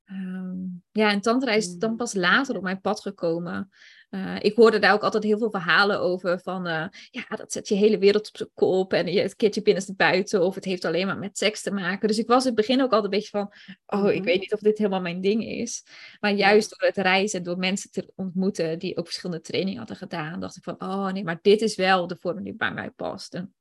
Ehm, 0.09 0.57
ja, 0.93 1.11
en 1.11 1.21
tantra 1.21 1.53
is 1.53 1.77
dan 1.77 1.91
mm. 1.91 1.97
pas 1.97 2.15
later 2.15 2.57
op 2.57 2.63
mijn 2.63 2.81
pad 2.81 3.01
gekomen. 3.01 3.71
Uh, 4.11 4.37
ik 4.39 4.57
hoorde 4.57 4.79
daar 4.79 4.93
ook 4.93 5.03
altijd 5.03 5.23
heel 5.23 5.39
veel 5.39 5.51
verhalen 5.51 6.01
over 6.01 6.41
van, 6.41 6.67
uh, 6.67 6.87
ja, 7.11 7.25
dat 7.37 7.53
zet 7.53 7.69
je 7.69 7.75
hele 7.75 7.99
wereld 7.99 8.29
op 8.29 8.37
zijn 8.37 8.51
kop 8.55 8.93
en 8.93 9.13
je, 9.13 9.21
het 9.21 9.37
keertje 9.37 9.63
binnenste 9.63 9.95
buiten 9.95 10.43
of 10.43 10.55
het 10.55 10.65
heeft 10.65 10.85
alleen 10.85 11.07
maar 11.07 11.19
met 11.19 11.39
seks 11.39 11.63
te 11.63 11.71
maken. 11.71 12.09
Dus 12.09 12.19
ik 12.19 12.27
was 12.27 12.41
in 12.41 12.47
het 12.47 12.57
begin 12.57 12.83
ook 12.83 12.93
altijd 12.93 13.05
een 13.05 13.19
beetje 13.19 13.39
van, 13.39 13.53
oh, 13.87 14.11
ik 14.11 14.19
mhm. 14.19 14.25
weet 14.25 14.41
niet 14.41 14.53
of 14.53 14.61
dit 14.61 14.79
helemaal 14.79 15.01
mijn 15.01 15.21
ding 15.21 15.45
is. 15.45 15.85
Maar 16.21 16.33
juist 16.33 16.71
door 16.71 16.89
het 16.89 16.97
reizen, 16.97 17.43
door 17.43 17.59
mensen 17.59 17.91
te 17.91 18.13
ontmoeten 18.15 18.79
die 18.79 18.97
ook 18.97 19.07
verschillende 19.07 19.43
trainingen 19.43 19.79
hadden 19.79 19.97
gedaan, 19.97 20.41
dacht 20.41 20.57
ik 20.57 20.63
van, 20.63 20.75
oh 20.79 21.09
nee, 21.09 21.25
maar 21.25 21.39
dit 21.43 21.63
is 21.63 21.77
wel 21.77 22.07
de 22.07 22.17
vorm 22.21 22.43
die 22.43 22.55
bij 22.55 22.73
mij 22.73 22.91
past. 22.91 23.35
En 23.35 23.55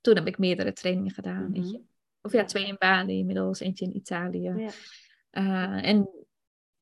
toen 0.00 0.14
heb 0.14 0.26
ik 0.26 0.38
meerdere 0.38 0.72
trainingen 0.72 1.12
gedaan. 1.12 1.50
Mm 1.50 1.86
Of 2.22 2.32
ja, 2.32 2.44
twee 2.44 2.66
in 2.66 2.76
Bali 2.78 3.18
inmiddels, 3.18 3.60
eentje 3.60 3.84
in 3.84 3.96
Italië. 3.96 4.52
Ja. 4.56 4.70
Uh, 5.38 5.88
en 5.88 6.08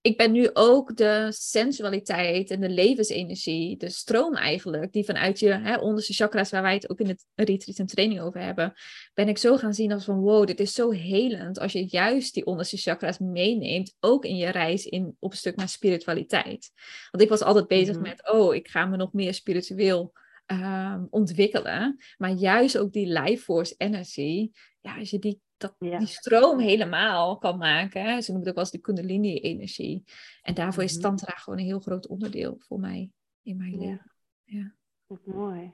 ik 0.02 0.16
ben 0.16 0.32
nu 0.32 0.50
ook 0.52 0.96
de 0.96 1.26
sensualiteit 1.30 2.50
en 2.50 2.60
de 2.60 2.68
levensenergie, 2.68 3.76
de 3.76 3.88
stroom 3.88 4.34
eigenlijk, 4.34 4.92
die 4.92 5.04
vanuit 5.04 5.38
je 5.38 5.48
hè, 5.48 5.76
onderste 5.76 6.12
chakras, 6.12 6.50
waar 6.50 6.62
wij 6.62 6.74
het 6.74 6.90
ook 6.90 7.00
in 7.00 7.08
het 7.08 7.26
retreat 7.34 7.78
en 7.78 7.86
training 7.86 8.20
over 8.20 8.40
hebben, 8.40 8.72
ben 9.14 9.28
ik 9.28 9.38
zo 9.38 9.56
gaan 9.56 9.74
zien 9.74 9.92
als 9.92 10.04
van 10.04 10.18
wow, 10.18 10.46
dit 10.46 10.60
is 10.60 10.74
zo 10.74 10.90
helend 10.90 11.58
als 11.58 11.72
je 11.72 11.86
juist 11.86 12.34
die 12.34 12.46
onderste 12.46 12.76
chakras 12.76 13.18
meeneemt, 13.18 13.94
ook 14.00 14.24
in 14.24 14.36
je 14.36 14.48
reis 14.48 14.86
in, 14.86 15.16
op 15.18 15.30
een 15.30 15.36
stuk 15.36 15.56
naar 15.56 15.68
spiritualiteit. 15.68 16.70
Want 17.10 17.22
ik 17.22 17.28
was 17.28 17.42
altijd 17.42 17.66
bezig 17.66 17.94
mhm. 17.94 18.02
met, 18.02 18.30
oh, 18.32 18.54
ik 18.54 18.68
ga 18.68 18.86
me 18.86 18.96
nog 18.96 19.12
meer 19.12 19.34
spiritueel 19.34 20.12
um, 20.46 21.06
ontwikkelen, 21.10 21.96
maar 22.16 22.32
juist 22.32 22.78
ook 22.78 22.92
die 22.92 23.20
life 23.20 23.42
force 23.42 23.74
energie, 23.76 24.52
ja, 24.80 24.98
als 24.98 25.10
je 25.10 25.18
die 25.18 25.40
dat 25.62 25.74
die 25.78 26.06
stroom 26.06 26.58
helemaal 26.58 27.38
kan 27.38 27.58
maken. 27.58 28.02
Hè? 28.02 28.20
Ze 28.20 28.32
noemen 28.32 28.48
het 28.48 28.48
ook 28.48 28.54
wel 28.54 28.64
eens 28.64 28.70
de 28.70 28.80
kundalini-energie. 28.80 30.04
En 30.42 30.54
daarvoor 30.54 30.82
is 30.82 30.94
mhm. 30.94 31.02
tantra 31.02 31.32
gewoon 31.34 31.58
een 31.58 31.64
heel 31.64 31.80
groot 31.80 32.06
onderdeel 32.06 32.56
voor 32.58 32.80
mij 32.80 33.10
in 33.42 33.56
mijn 33.56 33.78
leven. 33.78 34.12
Ja. 34.44 34.72
Wat 35.06 35.20
mooi. 35.24 35.72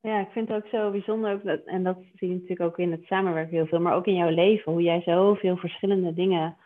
Ja, 0.00 0.20
ik 0.20 0.28
vind 0.30 0.48
het 0.48 0.56
ook 0.56 0.70
zo 0.70 0.90
bijzonder, 0.90 1.32
ook 1.32 1.44
dat, 1.44 1.64
en 1.64 1.82
dat 1.82 1.98
zie 2.14 2.28
je 2.28 2.34
natuurlijk 2.34 2.60
ook 2.60 2.78
in 2.78 2.90
het 2.90 3.04
samenwerken 3.04 3.56
heel 3.56 3.66
veel, 3.66 3.80
maar 3.80 3.94
ook 3.94 4.06
in 4.06 4.14
jouw 4.14 4.30
leven, 4.30 4.72
hoe 4.72 4.82
jij 4.82 5.02
zoveel 5.02 5.56
verschillende 5.56 6.14
dingen 6.14 6.56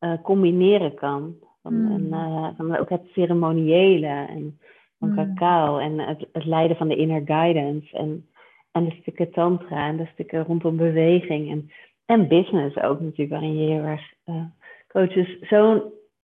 uh, 0.00 0.22
combineren 0.22 0.94
kan. 0.94 1.36
Van, 1.62 1.74
mm. 1.74 2.12
en, 2.58 2.66
uh, 2.66 2.80
ook 2.80 2.88
het 2.88 3.06
ceremoniële 3.12 4.06
en 4.06 4.58
van 4.98 5.08
mm. 5.08 5.14
cacao 5.14 5.78
en 5.78 5.98
het, 5.98 6.26
het 6.32 6.44
leiden 6.44 6.76
van 6.76 6.88
de 6.88 6.96
inner 6.96 7.22
guidance 7.24 7.96
en, 7.96 8.28
en 8.70 8.84
de 8.84 8.96
stukken 9.00 9.30
tantra 9.30 9.88
en 9.88 9.96
de 9.96 10.08
stukken 10.12 10.44
rondom 10.44 10.76
beweging. 10.76 11.50
En 11.50 11.70
en 12.06 12.28
business 12.28 12.76
ook 12.76 13.00
natuurlijk, 13.00 13.30
waarin 13.30 13.56
je 13.56 13.72
heel 13.72 13.82
erg 13.82 14.12
uh, 14.26 14.44
coaches. 14.88 15.38
Zo'n 15.40 15.82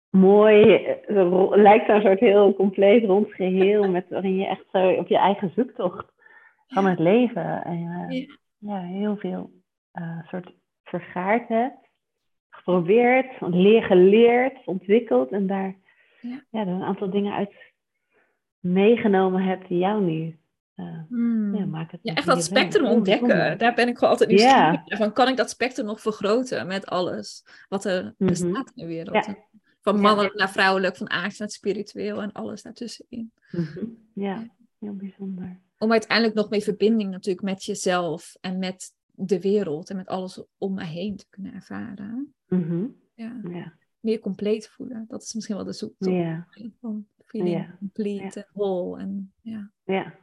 mooi, 0.10 0.82
uh, 1.08 1.50
lijkt 1.50 1.90
een 1.90 2.02
soort 2.02 2.20
heel 2.20 2.54
compleet 2.54 3.04
rond 3.04 3.34
geheel, 3.34 3.90
met, 3.92 4.06
waarin 4.10 4.36
je 4.36 4.48
echt 4.48 4.66
zo 4.72 4.90
op 4.90 5.08
je 5.08 5.18
eigen 5.18 5.52
zoektocht 5.56 6.06
van 6.68 6.86
het 6.86 7.00
leven 7.00 7.64
en, 7.64 8.08
uh, 8.10 8.28
ja. 8.58 8.80
heel 8.80 9.18
veel 9.18 9.50
soort 10.30 10.54
vergaard 10.84 11.48
hebt, 11.48 11.90
geprobeerd, 12.50 13.34
leer, 13.40 13.84
geleerd, 13.84 14.66
ontwikkeld 14.66 15.32
en 15.32 15.48
daar 15.48 15.76
ja. 16.22 16.42
ja 16.50 16.62
een 16.62 16.84
aantal 16.84 17.10
dingen 17.10 17.34
uit 17.34 17.54
meegenomen 18.60 19.44
hebt 19.44 19.68
die 19.68 19.78
jou 19.78 20.02
nu 20.02 20.38
uh, 20.78 21.00
hmm. 21.10 21.56
ja, 21.56 21.66
maak 21.66 21.92
het 21.92 22.00
ja, 22.04 22.14
echt 22.14 22.26
dat 22.26 22.44
spectrum 22.44 22.86
ontdekken. 22.86 23.58
Daar 23.58 23.74
ben 23.74 23.88
ik 23.88 23.94
gewoon 23.94 24.10
altijd 24.10 24.30
nieuwsgierig 24.30 24.82
yeah. 24.86 25.00
van. 25.00 25.14
Kan 25.14 25.28
ik 25.28 25.38
dat 25.38 25.50
spectrum 25.50 25.86
nog 25.86 26.02
vergroten 26.02 26.68
met 26.68 26.86
alles 26.86 27.46
wat 27.70 27.86
er 27.86 28.14
mhm. 28.18 28.30
bestaat 28.30 28.72
in 28.76 28.84
de 28.84 28.86
wereld? 28.86 29.28
Van 29.82 30.00
mannelijk 30.00 30.36
naar 30.36 30.52
vrouwelijk, 30.52 30.96
van 30.96 31.10
aards 31.10 31.38
naar 31.38 31.50
spiritueel 31.50 32.22
en 32.22 32.32
alles 32.32 32.62
daartussenin. 32.62 33.32
Mm 33.52 33.98
Ja, 34.14 34.56
heel 34.80 34.96
bijzonder. 34.96 35.60
Om 35.78 35.92
uiteindelijk 35.92 36.38
nog 36.38 36.50
meer 36.50 36.62
verbinding 36.62 37.12
natuurlijk 37.12 37.46
met 37.46 37.64
jezelf 37.64 38.36
en 38.42 38.60
met 38.60 38.94
de 39.12 39.42
wereld 39.42 39.90
en 39.90 39.96
met 39.96 40.08
alles 40.08 40.44
om 40.58 40.74
me 40.74 40.84
heen 40.84 41.16
te 41.16 41.26
kunnen 41.30 41.54
ervaren. 41.54 42.34
Mm 42.48 42.96
ja. 43.16 43.74
Meer 44.00 44.20
compleet 44.20 44.68
voelen. 44.68 45.06
Dat 45.08 45.24
is 45.24 45.34
misschien 45.34 45.56
wel 45.56 45.66
de 45.66 45.74
zoektocht. 45.74 46.16
Van 46.82 47.08
feeling 47.26 47.78
complete 47.78 48.40
en 48.40 48.50
whole. 48.54 49.00
En, 49.00 49.34
ja. 49.42 49.72
ja. 49.84 50.16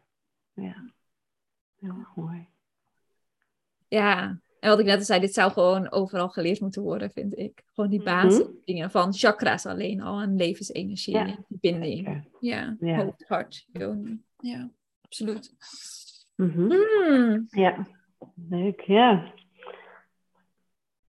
Ja, 0.55 0.93
heel 1.81 2.07
mooi. 2.14 2.49
Ja, 3.88 4.40
en 4.61 4.71
wat 4.71 4.79
ik 4.79 4.87
net 4.87 4.99
al 4.99 5.05
zei, 5.05 5.21
dit 5.21 5.35
zou 5.35 5.53
gewoon 5.53 5.90
overal 5.90 6.29
geleerd 6.29 6.61
moeten 6.61 6.83
worden, 6.83 7.11
vind 7.11 7.38
ik. 7.38 7.62
Gewoon 7.73 7.90
die 7.90 8.01
mhm. 8.01 8.09
basisdingen 8.09 8.90
van 8.90 9.12
chakra's 9.12 9.67
alleen 9.67 10.01
al 10.01 10.21
en 10.21 10.37
levensenergie 10.37 11.19
en 11.19 11.45
verbinding. 11.49 12.29
Ja, 12.40 12.77
ja. 12.81 12.97
hoofd, 12.97 13.25
hart, 13.29 13.67
Ja, 14.38 14.71
absoluut. 15.03 15.55
Mhm. 16.35 16.61
Mm 16.61 17.47
Ja, 17.51 17.87
leuk, 18.49 18.81
ja. 18.81 19.33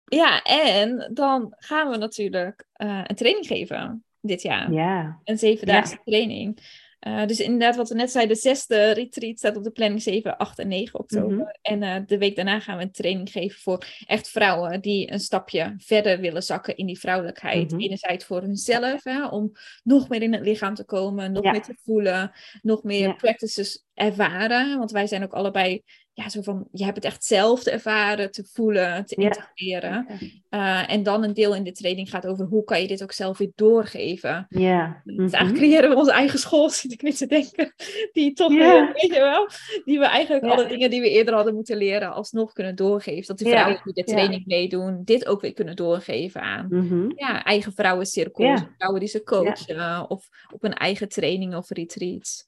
Ja, 0.05 0.41
en 0.43 1.11
dan 1.13 1.53
gaan 1.57 1.89
we 1.89 1.97
natuurlijk 1.97 2.65
uh, 2.77 3.03
een 3.03 3.15
training 3.15 3.47
geven 3.47 4.03
dit 4.21 4.41
jaar. 4.41 4.71
Ja. 4.71 5.19
Een 5.23 5.37
zevendaagse 5.37 5.99
training. 6.03 6.59
Uh, 7.07 7.25
dus 7.25 7.39
inderdaad, 7.39 7.75
wat 7.75 7.89
we 7.89 7.95
net 7.95 8.11
zeiden, 8.11 8.35
de 8.35 8.41
zesde 8.41 8.91
retreat 8.91 9.37
staat 9.37 9.57
op 9.57 9.63
de 9.63 9.71
planning 9.71 10.01
7, 10.01 10.37
8 10.37 10.59
en 10.59 10.67
9 10.67 10.99
oktober. 10.99 11.37
Mhm. 11.37 11.47
En 11.61 11.81
uh, 11.81 12.07
de 12.07 12.17
week 12.17 12.35
daarna 12.35 12.59
gaan 12.59 12.77
we 12.77 12.83
een 12.83 12.91
training 12.91 13.31
geven 13.31 13.59
voor 13.59 13.85
echt 14.05 14.29
vrouwen 14.29 14.81
die 14.81 15.11
een 15.11 15.19
stapje 15.19 15.73
verder 15.77 16.19
willen 16.19 16.43
zakken 16.43 16.77
in 16.77 16.85
die 16.85 16.99
vrouwelijkheid. 16.99 17.63
Mm 17.63 17.69
-hmm. 17.69 17.79
Enerzijds 17.79 18.25
voor 18.25 18.41
hunzelf, 18.41 19.03
hè, 19.03 19.27
om 19.27 19.51
nog 19.83 20.09
meer 20.09 20.21
in 20.21 20.33
het 20.33 20.45
lichaam 20.45 20.73
te 20.73 20.85
komen, 20.85 21.31
nog 21.31 21.43
meer 21.43 21.61
te 21.61 21.77
voelen, 21.83 22.31
nog 22.61 22.83
meer 22.83 23.07
ja. 23.07 23.13
practices 23.13 23.85
ervaren. 23.93 24.77
Want 24.77 24.91
wij 24.91 25.07
zijn 25.07 25.23
ook 25.23 25.33
allebei 25.33 25.83
ja, 26.15 26.29
zo 26.29 26.41
van, 26.41 26.67
je 26.71 26.83
hebt 26.83 26.95
het 26.95 27.05
echt 27.05 27.23
zelf 27.23 27.63
te 27.63 27.71
ervaren, 27.71 28.31
te 28.31 28.43
voelen, 28.53 29.05
te 29.05 29.15
integreren. 29.15 30.07
Uh, 30.49 30.91
en 30.91 31.03
dan 31.03 31.23
een 31.23 31.33
deel 31.33 31.55
in 31.55 31.63
de 31.63 31.71
training 31.71 32.09
gaat 32.09 32.27
over 32.27 32.45
hoe 32.45 32.63
kan 32.63 32.81
je 32.81 32.87
dit 32.87 33.03
ook 33.03 33.11
zelf 33.11 33.37
weer 33.37 33.51
doorgeven. 33.55 34.45
Ja. 34.49 35.01
Dus 35.03 35.17
eigenlijk 35.17 35.43
mhm. 35.43 35.55
creëren 35.55 35.89
we 35.89 35.95
onze 35.95 36.11
eigen 36.11 36.39
school, 36.39 36.69
zit 36.81 36.91
ik 36.91 37.01
niet 37.01 37.17
te 37.17 37.25
denken. 37.25 37.73
Die 38.11 38.33
toch, 38.33 38.53
weer, 38.53 38.91
weet 38.93 39.13
je 39.13 39.19
wel, 39.19 39.49
die 39.85 39.99
we 39.99 40.05
eigenlijk 40.05 40.45
alle 40.45 40.67
dingen 40.67 40.89
die 40.89 41.01
we 41.01 41.09
eerder 41.09 41.33
hadden 41.33 41.53
moeten 41.53 41.77
leren, 41.77 42.13
alsnog 42.13 42.53
kunnen 42.53 42.75
doorgeven. 42.75 43.27
Dat 43.27 43.37
de 43.37 43.49
vrouwen 43.49 43.81
die 43.83 43.93
de 43.93 44.03
training 44.03 44.45
meedoen, 44.45 45.01
dit 45.03 45.25
ook 45.25 45.41
weer 45.41 45.53
kunnen 45.53 45.75
doorgeven 45.75 46.41
aan 46.41 46.67
mhm. 46.69 47.11
ja, 47.15 47.43
eigen 47.43 47.73
vrouwencirkels, 47.73 48.61
vrouwen 48.77 48.99
die 48.99 49.09
ze 49.09 49.23
coachen, 49.23 50.09
of 50.09 50.29
op 50.53 50.63
een 50.63 50.73
eigen 50.73 51.09
training 51.09 51.55
of 51.55 51.69
retreats. 51.69 52.45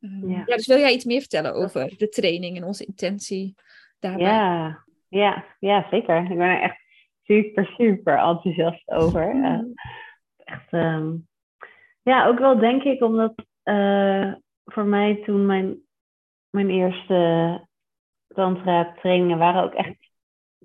Ehm, 0.00 0.30
ja. 0.30 0.44
dus 0.44 0.66
wil 0.66 0.78
jij 0.78 0.92
iets 0.92 1.04
meer 1.04 1.20
vertellen 1.20 1.54
over 1.54 1.94
de 1.96 2.08
training 2.08 2.56
en 2.56 2.64
onze 2.64 2.84
intentie 2.84 3.54
daarbij? 3.98 4.26
Ja, 4.26 4.84
ja, 5.08 5.44
ja 5.58 5.86
zeker. 5.90 6.22
Ik 6.22 6.28
ben 6.28 6.48
er 6.48 6.60
echt 6.60 6.80
super, 7.22 7.66
super 7.66 8.18
enthousiast 8.18 8.90
over. 8.90 9.34
Uh, 9.34 9.60
echt, 10.36 10.72
ehm, 10.72 11.14
ja, 12.02 12.26
ook 12.26 12.38
wel 12.38 12.58
denk 12.58 12.82
ik 12.82 13.02
omdat 13.02 13.34
uh, 13.64 14.34
voor 14.64 14.84
mij 14.84 15.22
toen 15.24 15.46
mijn, 15.46 15.78
mijn 16.50 16.70
eerste 16.70 17.66
tantra 18.34 18.94
trainingen 19.00 19.38
waren 19.38 19.62
ook 19.62 19.74
echt 19.74 20.10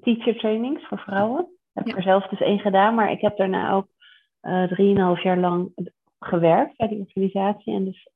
teacher 0.01 0.35
trainings 0.35 0.87
voor 0.87 0.99
vrouwen. 0.99 1.41
Ik 1.73 1.85
heb 1.85 1.87
ja. 1.87 1.95
er 1.95 2.03
zelf 2.03 2.27
dus 2.27 2.39
één 2.39 2.59
gedaan, 2.59 2.95
maar 2.95 3.11
ik 3.11 3.21
heb 3.21 3.37
daarna 3.37 3.71
ook 3.71 3.87
uh, 4.41 4.63
drieënhalf 4.63 5.23
jaar 5.23 5.37
lang 5.37 5.71
gewerkt 6.19 6.77
bij 6.77 6.87
die 6.87 6.99
organisatie. 6.99 7.73
En 7.73 7.85
dus 7.85 8.09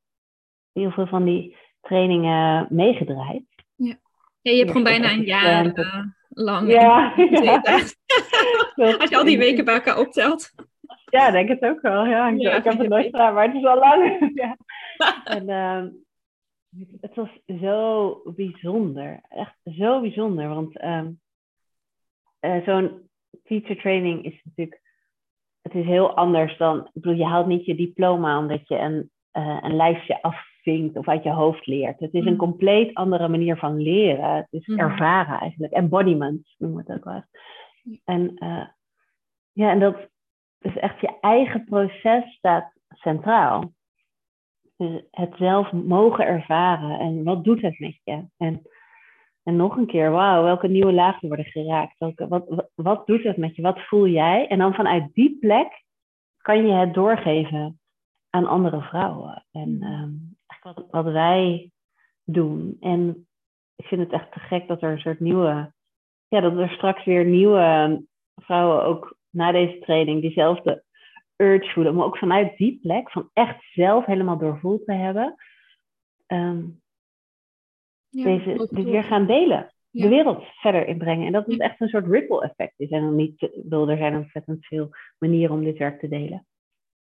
heel 0.79 0.91
veel 0.91 1.07
van 1.07 1.23
die 1.23 1.57
trainingen 1.81 2.67
meegedraaid. 2.69 3.43
Ja, 3.75 3.95
ja 4.41 4.51
je 4.51 4.57
hebt 4.57 4.67
gewoon 4.67 4.83
bijna 4.83 5.11
een 5.11 5.23
jaar 5.23 5.65
uh, 5.65 6.03
lang. 6.29 6.71
Ja, 6.71 7.13
ja. 7.43 7.61
Als 8.99 9.09
je 9.09 9.17
al 9.17 9.23
die 9.23 9.37
weken 9.37 9.65
bij 9.65 9.73
elkaar 9.73 9.97
optelt. 9.97 10.53
Ja, 11.09 11.31
denk 11.31 11.49
het 11.49 11.61
ook 11.61 11.81
wel. 11.81 12.05
Ja, 12.05 12.27
ik, 12.27 12.41
ik 12.41 12.63
heb 12.63 12.77
het 12.77 12.89
nooit 12.89 13.05
gedaan, 13.05 13.33
maar 13.33 13.45
het 13.45 13.55
is 13.55 13.65
al 13.65 13.77
lang. 13.77 14.19
ja. 14.41 14.57
En 15.23 15.49
uh, 15.49 15.83
het 17.01 17.15
was 17.15 17.29
zo 17.61 18.21
bijzonder. 18.35 19.19
Echt 19.29 19.57
zo 19.77 20.01
bijzonder. 20.01 20.47
Want 20.47 20.83
um, 20.83 21.19
uh, 22.41 22.65
zo'n 22.65 23.09
teacher 23.43 23.77
training 23.77 24.25
is 24.25 24.41
natuurlijk... 24.43 24.81
Het 25.61 25.75
is 25.75 25.85
heel 25.85 26.15
anders 26.15 26.57
dan... 26.57 26.79
Ik 26.79 26.89
bedoel, 26.93 27.17
je 27.17 27.25
haalt 27.25 27.47
niet 27.47 27.65
je 27.65 27.75
diploma 27.75 28.37
omdat 28.37 28.67
je 28.67 28.77
een, 28.77 29.11
uh, 29.33 29.57
een 29.61 29.75
lijstje 29.75 30.21
af 30.21 30.46
of 30.93 31.07
uit 31.07 31.23
je 31.23 31.29
hoofd 31.29 31.67
leert. 31.67 31.99
Het 31.99 32.13
is 32.13 32.25
een 32.25 32.31
mm. 32.31 32.37
compleet 32.37 32.93
andere 32.93 33.27
manier 33.27 33.57
van 33.57 33.81
leren. 33.81 34.35
Het 34.35 34.47
is 34.49 34.67
mm. 34.67 34.79
ervaren 34.79 35.39
eigenlijk. 35.39 35.73
Embodiment 35.73 36.55
noemen 36.57 36.85
we 36.85 36.91
het 36.91 36.99
ook 36.99 37.05
wel. 37.05 37.23
En, 38.03 38.31
uh, 38.35 38.67
ja, 39.51 39.71
en 39.71 39.79
dat 39.79 40.09
is 40.59 40.77
echt 40.77 41.01
je 41.01 41.17
eigen 41.21 41.63
proces 41.63 42.33
staat 42.33 42.71
centraal. 42.89 43.71
Dus 44.77 45.03
het 45.11 45.33
zelf 45.37 45.71
mogen 45.71 46.25
ervaren 46.25 46.99
en 46.99 47.23
wat 47.23 47.43
doet 47.43 47.61
het 47.61 47.79
met 47.79 47.99
je? 48.03 48.25
En, 48.37 48.61
en 49.43 49.55
nog 49.55 49.77
een 49.77 49.87
keer, 49.87 50.11
wauw, 50.11 50.43
welke 50.43 50.67
nieuwe 50.67 50.93
lagen 50.93 51.27
worden 51.27 51.45
geraakt? 51.45 51.97
Welke, 51.97 52.27
wat, 52.27 52.47
wat, 52.47 52.69
wat 52.75 53.07
doet 53.07 53.23
het 53.23 53.37
met 53.37 53.55
je? 53.55 53.61
Wat 53.61 53.79
voel 53.79 54.07
jij? 54.07 54.47
En 54.47 54.57
dan 54.57 54.73
vanuit 54.73 55.13
die 55.13 55.37
plek 55.39 55.83
kan 56.37 56.67
je 56.67 56.73
het 56.73 56.93
doorgeven 56.93 57.79
aan 58.29 58.47
andere 58.47 58.81
vrouwen. 58.81 59.45
En 59.51 59.83
um, 59.83 60.36
wat, 60.73 60.85
wat 60.89 61.05
wij 61.05 61.71
doen. 62.23 62.77
En 62.79 63.27
ik 63.75 63.85
vind 63.85 64.01
het 64.01 64.11
echt 64.11 64.31
te 64.31 64.39
gek 64.39 64.67
dat 64.67 64.81
er 64.81 64.91
een 64.91 64.99
soort 64.99 65.19
nieuwe, 65.19 65.73
ja, 66.27 66.39
dat 66.39 66.57
er 66.57 66.69
straks 66.69 67.05
weer 67.05 67.25
nieuwe 67.25 68.05
vrouwen 68.35 68.83
ook 68.83 69.17
na 69.29 69.51
deze 69.51 69.79
training 69.79 70.21
diezelfde 70.21 70.83
urge 71.35 71.71
voelen, 71.71 71.95
maar 71.95 72.05
ook 72.05 72.17
vanuit 72.17 72.57
die 72.57 72.79
plek 72.81 73.11
van 73.11 73.29
echt 73.33 73.63
zelf 73.73 74.05
helemaal 74.05 74.37
doorvoeld 74.37 74.85
te 74.85 74.93
hebben, 74.93 75.35
um, 76.27 76.81
ja, 78.09 78.23
deze 78.23 78.69
dit 78.71 78.83
weer 78.83 79.03
gaan 79.03 79.27
delen. 79.27 79.71
De 79.89 80.07
wereld 80.07 80.43
verder 80.43 80.87
inbrengen. 80.87 81.25
En 81.25 81.31
dat 81.31 81.45
het 81.45 81.59
echt 81.59 81.81
een 81.81 81.87
soort 81.87 82.07
ripple 82.07 82.41
effect 82.41 82.79
is. 82.79 82.89
En 82.89 83.01
dan 83.01 83.15
niet, 83.15 83.41
er 83.69 83.97
zijn 83.97 84.15
ontzettend 84.15 84.65
veel 84.65 84.89
manieren 85.17 85.55
om 85.55 85.63
dit 85.63 85.77
werk 85.77 85.99
te 85.99 86.07
delen. 86.07 86.45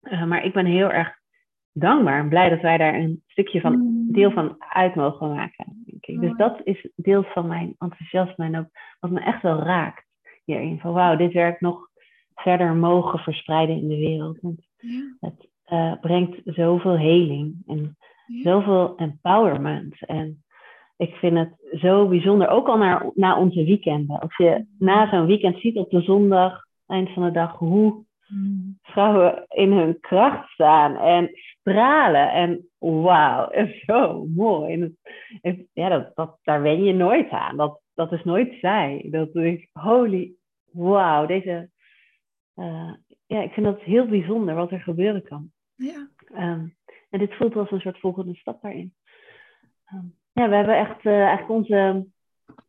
Uh, 0.02 0.26
maar 0.26 0.46
ik 0.46 0.54
ben 0.54 0.66
heel 0.66 0.92
erg 0.92 1.21
dankbaar 1.74 2.20
en 2.20 2.30
blij 2.30 2.50
dat 2.50 2.62
wij 2.62 2.78
daar 2.78 2.96
een 2.96 3.24
stukje 3.28 3.62
van, 3.62 3.76
mm. 3.78 4.12
deel 4.12 4.32
van 4.32 4.56
uit 4.58 4.96
mogen 4.96 5.30
maken. 5.30 5.84
Denk 5.86 6.06
ik. 6.06 6.22
Dus 6.22 6.38
dat 6.38 6.62
is 6.64 6.90
deel 6.96 7.24
van 7.24 7.48
mijn 7.48 7.76
enthousiasme 7.78 8.46
en 8.46 8.58
ook 8.58 8.70
wat 9.00 9.12
me 9.12 9.20
echt 9.20 9.42
wel 9.42 9.60
raakt 9.60 10.06
hierin. 10.46 10.80
Van 10.80 10.94
wauw, 10.94 11.16
dit 11.16 11.34
werk 11.34 11.62
nog 11.62 11.90
verder 12.36 12.76
mogen 12.76 13.20
verspreiden 13.20 13.76
in 13.76 13.88
de 13.88 13.98
wereld. 13.98 14.40
Want 14.42 14.68
het 15.20 15.50
uh, 15.68 15.94
brengt 16.02 16.42
zoveel 16.44 16.98
heling 16.98 17.56
en 17.66 17.98
zoveel 18.44 18.96
empowerment. 18.96 20.06
En 20.06 20.44
ik 20.98 21.16
vind 21.16 21.38
het 21.38 21.80
zo 21.80 22.08
bijzonder, 22.08 22.48
ook 22.48 22.68
al 22.68 22.78
naar, 22.78 23.12
na 23.14 23.40
onze 23.40 23.64
weekenden. 23.64 24.20
Als 24.20 24.38
je 24.38 24.66
na 24.80 25.10
zo'n 25.10 25.26
weekend 25.26 25.60
ziet 25.60 25.78
op 25.78 25.90
de 25.90 26.02
zondag, 26.02 26.66
eind 26.88 27.10
van 27.10 27.24
de 27.24 27.32
dag, 27.32 27.58
hoe 27.58 28.04
vrouwen 28.82 29.46
in 29.48 29.72
hun 29.72 30.00
kracht 30.00 30.50
staan 30.50 30.98
en 30.98 31.30
stralen. 31.34 32.32
En 32.32 32.70
wauw, 32.78 33.50
is 33.64 33.84
zo 33.86 34.26
mooi. 34.26 34.98
En 35.42 35.68
ja, 35.74 35.90
dat, 35.90 36.16
dat, 36.16 36.38
daar 36.44 36.62
wen 36.62 36.84
je 36.84 36.94
nooit 36.94 37.30
aan. 37.30 37.58
Dat, 37.58 37.82
dat 37.94 38.12
is 38.12 38.24
nooit 38.24 38.54
zij. 38.62 39.08
Dat 39.12 39.36
ik, 39.36 39.70
holy, 39.74 40.34
wauw, 40.72 41.26
deze... 41.26 41.70
Uh, 42.56 42.94
ja, 43.26 43.42
ik 43.42 43.52
vind 43.52 43.66
dat 43.66 43.82
heel 43.82 44.08
bijzonder 44.08 44.56
wat 44.56 44.72
er 44.72 44.82
gebeuren 44.82 45.24
kan. 45.24 45.52
Ja. 45.76 46.10
Um, 46.32 46.76
en 47.10 47.20
dit 47.20 47.34
voelt 47.34 47.56
als 47.56 47.72
een 47.72 47.80
soort 47.80 48.00
volgende 48.00 48.36
stap 48.36 48.62
daarin. 48.62 48.94
Um, 49.94 50.16
ja, 50.32 50.50
we 50.50 50.56
hebben 50.56 50.78
echt 50.78 51.06
uh, 51.06 51.14
eigenlijk 51.14 51.50
onze 51.50 52.06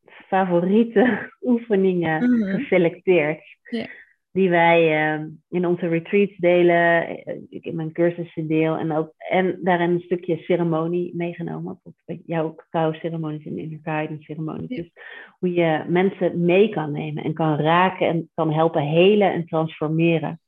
favoriete 0.07 1.31
oefeningen 1.40 2.31
mm 2.31 2.42
-hmm. 2.42 2.59
geselecteerd. 2.59 3.42
Ja 3.62 3.87
die 4.33 4.51
wij 4.51 5.14
uh, 5.18 5.27
in 5.49 5.66
onze 5.66 5.88
retreats 5.88 6.37
delen, 6.37 7.07
eh, 7.07 7.37
ik 7.49 7.64
in 7.64 7.77
mijn 7.77 7.92
cursussen 7.92 8.47
deel 8.47 8.77
en 8.77 8.92
ook 8.92 9.12
en 9.16 9.59
daarin 9.62 9.90
een 9.90 10.01
stukje 10.01 10.37
ceremonie 10.37 11.16
meegenomen. 11.16 11.81
Jouw 12.27 12.55
cacao 12.55 12.92
ceremonies 12.92 13.45
en 13.45 13.59
inner 13.59 13.79
guidance 13.83 14.23
ceremonies. 14.23 14.68
Dus 14.68 14.90
hoe 15.38 15.53
je 15.53 15.85
mensen 15.88 16.45
mee 16.45 16.68
kan 16.68 16.92
nemen 16.92 17.25
en 17.25 17.35
kan 17.35 17.57
raken 17.57 18.09
en 18.09 18.31
kan 18.35 18.53
helpen 18.53 18.83
helen 18.83 19.33
en 19.33 19.47
transformeren. 19.47 20.40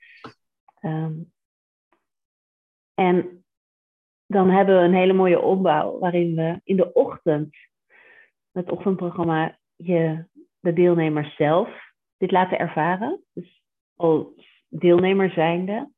Um, 0.81 1.33
en 2.95 3.45
dan 4.27 4.51
hebben 4.51 4.77
we 4.77 4.85
een 4.85 4.95
hele 4.95 5.13
mooie 5.13 5.41
opbouw 5.41 5.99
waarin 5.99 6.35
we 6.35 6.61
in 6.65 6.77
de 6.77 6.93
ochtend, 6.93 7.57
het 8.53 8.71
ochtendprogramma, 8.71 9.59
je 9.77 10.25
de 10.61 10.73
deelnemers 10.73 11.37
zelf 11.37 11.69
dit 12.17 12.31
laten 12.31 12.59
ervaren. 12.59 13.21
Dus 13.33 13.64
als 13.97 14.27
deelnemer 14.69 15.31
zijnde. 15.31 15.91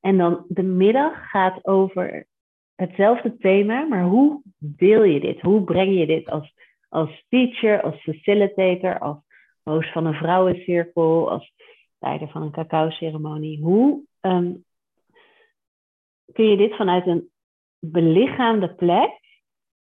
En 0.00 0.16
dan 0.16 0.44
de 0.48 0.62
middag 0.62 1.30
gaat 1.30 1.66
over 1.66 2.26
hetzelfde 2.74 3.36
thema, 3.36 3.86
maar 3.86 4.04
hoe 4.04 4.42
deel 4.58 5.02
je 5.02 5.20
dit? 5.20 5.40
Hoe 5.40 5.64
breng 5.64 5.98
je 5.98 6.06
dit 6.06 6.30
als, 6.30 6.54
als 6.88 7.24
teacher, 7.28 7.82
als 7.82 8.02
facilitator, 8.02 8.98
als 8.98 9.18
host 9.62 9.92
van 9.92 10.06
een 10.06 10.14
vrouwencirkel, 10.14 11.30
als 11.30 11.52
leider 11.98 12.28
van 12.28 12.42
een 12.42 12.50
cacao-ceremonie? 12.50 13.62
Hoe 13.62 14.02
um, 14.20 14.64
kun 16.32 16.44
je 16.44 16.56
dit 16.56 16.76
vanuit 16.76 17.06
een 17.06 17.30
belichaamde 17.78 18.74
plek? 18.74 19.18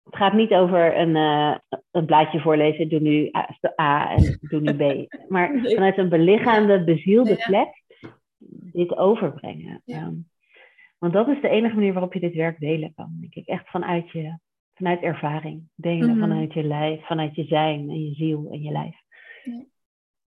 Het 0.05 0.17
gaat 0.17 0.33
niet 0.33 0.53
over 0.53 0.99
een, 0.99 1.17
uh, 1.17 1.57
een 1.97 2.07
blaadje 2.07 2.41
voorlezen, 2.41 2.89
doe 2.89 3.01
nu 3.01 3.31
A, 3.37 3.49
A 3.81 4.11
en 4.11 4.39
doe 4.41 4.61
nu 4.61 4.73
B. 4.73 5.09
Maar 5.29 5.61
vanuit 5.63 5.99
een 5.99 6.09
belichaamde, 6.09 6.85
bezielde 6.85 7.37
plek 7.47 7.83
dit 8.73 8.97
overbrengen. 8.97 9.83
Um, 9.85 10.29
want 10.99 11.13
dat 11.13 11.29
is 11.29 11.41
de 11.41 11.49
enige 11.49 11.75
manier 11.75 11.93
waarop 11.93 12.13
je 12.13 12.21
dit 12.21 12.35
werk 12.35 12.59
delen 12.59 12.93
kan, 12.95 13.17
denk 13.21 13.35
ik. 13.35 13.47
Echt 13.47 13.71
vanuit 13.71 14.11
je, 14.11 14.39
vanuit 14.75 15.03
ervaring. 15.03 15.69
Delen 15.75 16.15
mm 16.15 16.21
vanuit 16.21 16.53
je 16.53 16.63
lijf, 16.63 17.07
vanuit 17.07 17.35
je 17.35 17.45
zijn 17.45 17.91
en 17.91 18.05
je 18.05 18.15
ziel 18.15 18.49
en 18.51 18.63
je 18.63 18.73
lijf. 18.73 18.97
Ja. 19.45 19.65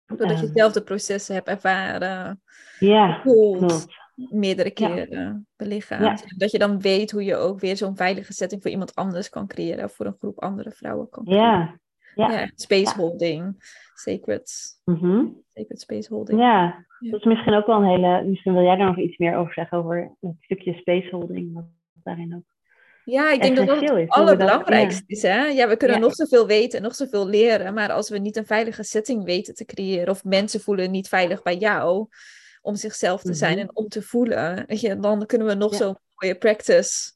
Doordat 0.06 0.40
je 0.40 0.46
hetzelfde 0.46 0.78
ehm. 0.78 0.88
processen 0.88 1.34
hebt 1.34 1.48
ervaren. 1.48 2.42
Ja, 2.78 3.20
klopt. 3.22 4.03
Meerdere 4.14 4.70
keren 4.70 5.46
belichaamd. 5.56 6.38
Dat 6.38 6.50
je 6.50 6.58
dan 6.58 6.80
weet 6.80 7.10
hoe 7.10 7.24
je 7.24 7.36
ook 7.36 7.60
weer 7.60 7.76
zo'n 7.76 7.96
veilige 7.96 8.32
setting 8.32 8.62
voor 8.62 8.70
iemand 8.70 8.94
anders 8.94 9.28
kan 9.28 9.46
creëren. 9.46 9.84
Of 9.84 9.92
voor 9.92 10.06
een 10.06 10.16
groep 10.18 10.40
andere 10.40 10.70
vrouwen 10.70 11.08
kan 11.08 11.24
creëren. 11.24 11.44
Ja. 11.44 11.78
Ja. 12.14 12.50
space 12.54 12.94
holding. 12.96 13.54
Sacred. 13.94 14.48
Sacred 15.52 15.80
space 15.80 16.14
holding. 16.14 16.40
Ja. 16.40 16.86
dat 16.98 17.20
is 17.20 17.24
misschien 17.26 17.54
ook 17.54 17.66
wel 17.66 17.76
een 17.76 17.88
hele... 17.88 18.24
Misschien 18.24 18.52
wil 18.52 18.62
jij 18.62 18.76
daar 18.76 18.86
nog 18.86 18.98
iets 18.98 19.16
meer 19.16 19.36
over 19.36 19.52
zeggen 19.52 19.78
over 19.78 20.10
het 20.20 20.34
stukje 20.40 20.74
space 20.74 21.08
holding. 21.10 21.54
Wat 21.54 21.64
daarin 22.02 22.34
ook 22.34 22.54
ja, 23.04 23.32
ik 23.32 23.42
denk 23.42 23.56
dat 23.56 23.66
dat 23.66 23.80
het 23.80 24.08
allerbelangrijkste 24.08 25.04
is. 25.06 25.22
Hè? 25.22 25.46
Ja, 25.46 25.68
we 25.68 25.76
kunnen 25.76 26.00
nog 26.00 26.14
zoveel 26.14 26.46
weten 26.46 26.78
en 26.78 26.84
nog 26.84 26.94
zoveel 26.94 27.28
leren. 27.28 27.74
Maar 27.74 27.92
als 27.92 28.10
we 28.10 28.18
niet 28.18 28.36
een 28.36 28.46
veilige 28.46 28.82
setting 28.82 29.24
weten 29.24 29.54
te 29.54 29.64
creëren... 29.64 30.08
of 30.08 30.24
mensen 30.24 30.60
voelen 30.60 30.90
niet 30.90 31.08
veilig 31.08 31.42
bij 31.42 31.56
jou 31.56 32.08
om 32.64 32.76
zichzelf 32.76 33.22
te 33.22 33.34
zijn 33.34 33.52
mhm. 33.52 33.60
en 33.60 33.76
om 33.76 33.88
te 33.88 34.02
voelen. 34.02 34.64
Weet 34.66 34.80
je, 34.80 34.98
dan 34.98 35.26
kunnen 35.26 35.46
we 35.46 35.54
nog 35.54 35.70
ja. 35.70 35.76
zo'n 35.76 35.96
mooie 36.14 36.34
practice 36.34 37.12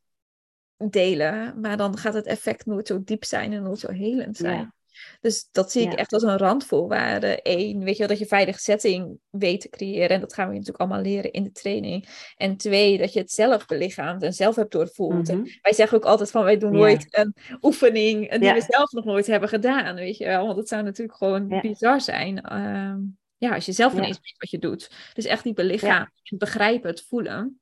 delen, 0.77 1.61
maar 1.61 1.77
dan 1.77 1.99
gaat 1.99 2.15
het 2.15 2.27
effect 2.27 2.67
nooit 2.67 2.87
zo 2.87 3.03
diep 3.05 3.25
zijn 3.25 3.53
en 3.53 3.63
nooit 3.63 3.79
zo 3.79 3.91
helend 3.91 4.37
zijn. 4.37 4.73
Dus 5.21 5.49
dat 5.53 5.73
zie 5.73 5.83
ik 5.83 5.93
echt 5.93 6.13
als 6.13 6.23
een 6.23 6.37
randvoorwaarde. 6.37 7.41
Eén, 7.43 7.85
weet 7.85 7.93
je 7.93 7.99
wel, 7.99 8.09
dat 8.09 8.19
je 8.19 8.27
veilige 8.27 8.59
setting 8.59 9.19
weet 9.31 9.61
te 9.61 9.69
creëren. 9.69 10.09
En 10.09 10.21
dat 10.21 10.35
gaan 10.35 10.47
we 10.47 10.53
natuurlijk 10.53 10.81
allemaal 10.81 11.01
leren 11.01 11.33
in 11.33 11.45
de 11.45 11.53
training. 11.53 12.09
En 12.37 12.57
twee, 12.57 12.99
dat 12.99 13.13
je 13.13 13.21
het 13.21 13.31
zelf 13.31 13.67
belichaamt 13.67 14.23
en 14.23 14.33
zelf 14.33 14.57
hebt 14.57 14.73
doorvoeld. 14.73 15.29
Mhm. 15.29 15.45
Wij 15.63 15.73
zeggen 15.73 15.99
ook 15.99 16.05
altijd 16.05 16.31
van, 16.31 16.45
wij 16.45 16.59
doen 16.59 16.73
nooit 16.73 17.07
een 17.11 17.35
oefening 17.63 18.31
die 18.31 18.53
we 18.53 18.67
zelf 18.69 18.93
nog 18.93 19.05
nooit 19.05 19.27
hebben 19.27 19.49
gedaan, 19.49 19.95
weet 19.95 20.17
je 20.17 20.27
wel. 20.27 20.47
Want 20.47 20.59
het 20.59 20.69
zou 20.69 20.83
natuurlijk 20.83 21.19
gewoon 21.19 21.61
bizar 21.61 22.01
zijn. 22.01 22.41
Ehm, 22.41 22.99
ja, 23.39 23.55
als 23.55 23.67
je 23.67 23.73
zelf 23.73 23.95
niet 23.95 24.05
eens 24.05 24.21
weet 24.23 24.39
wat 24.39 24.51
je 24.51 24.59
doet. 24.59 25.13
Dus 25.15 25.25
echt 25.25 25.45
die 25.45 25.55
belichaam, 25.55 26.11
begrijpen, 26.39 26.91
het 26.91 27.03
voelen. 27.03 27.61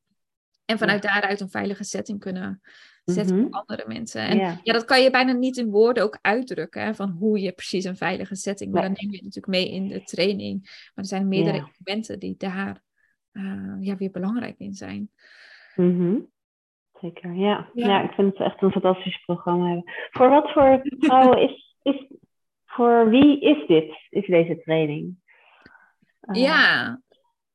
En 0.64 0.78
vanuit 0.78 1.02
daaruit 1.02 1.40
een 1.40 1.50
veilige 1.50 1.84
setting 1.84 2.20
kunnen 2.20 2.60
zetten 3.04 3.36
voor 3.36 3.48
mhm. 3.48 3.54
andere 3.54 3.84
mensen. 3.86 4.20
En 4.22 4.36
ja. 4.36 4.72
dat 4.72 4.84
kan 4.84 5.02
je 5.02 5.10
bijna 5.10 5.32
niet 5.32 5.56
in 5.56 5.70
woorden 5.70 6.02
ook 6.02 6.18
uitdrukken, 6.20 6.82
hè, 6.82 6.94
van 6.94 7.10
hoe 7.10 7.40
je 7.40 7.52
precies 7.52 7.84
een 7.84 7.96
veilige 7.96 8.34
setting. 8.34 8.72
Maar 8.72 8.82
dan 8.82 8.92
neem 8.92 9.10
je 9.10 9.16
het 9.16 9.24
natuurlijk 9.24 9.54
mee 9.54 9.70
in 9.70 9.88
de 9.88 10.02
training. 10.02 10.60
Maar 10.62 10.92
er 10.94 11.04
zijn 11.04 11.28
meerdere 11.28 11.68
elementen 11.72 12.18
die 12.18 12.34
daar 12.38 12.82
uh, 13.32 13.76
ja, 13.80 13.96
weer 13.96 14.10
belangrijk 14.10 14.58
in 14.58 14.74
zijn. 14.74 15.10
Mhm. 15.74 16.18
Zeker, 17.00 17.34
ja. 17.34 17.70
ja. 17.74 18.02
ik 18.02 18.10
vind 18.10 18.38
het 18.38 18.46
echt 18.46 18.62
een 18.62 18.70
fantastisch 18.70 19.22
programma. 19.24 19.82
Voor 20.10 20.28
wat 20.28 20.52
voor 20.52 20.80
vrouwen 20.98 21.42
is, 21.48 21.76
is, 21.82 22.06
voor 22.64 23.10
wie 23.10 23.40
is 23.40 23.66
dit, 23.66 24.06
is 24.10 24.26
deze 24.26 24.60
training? 24.64 25.24
Ja, 26.32 27.00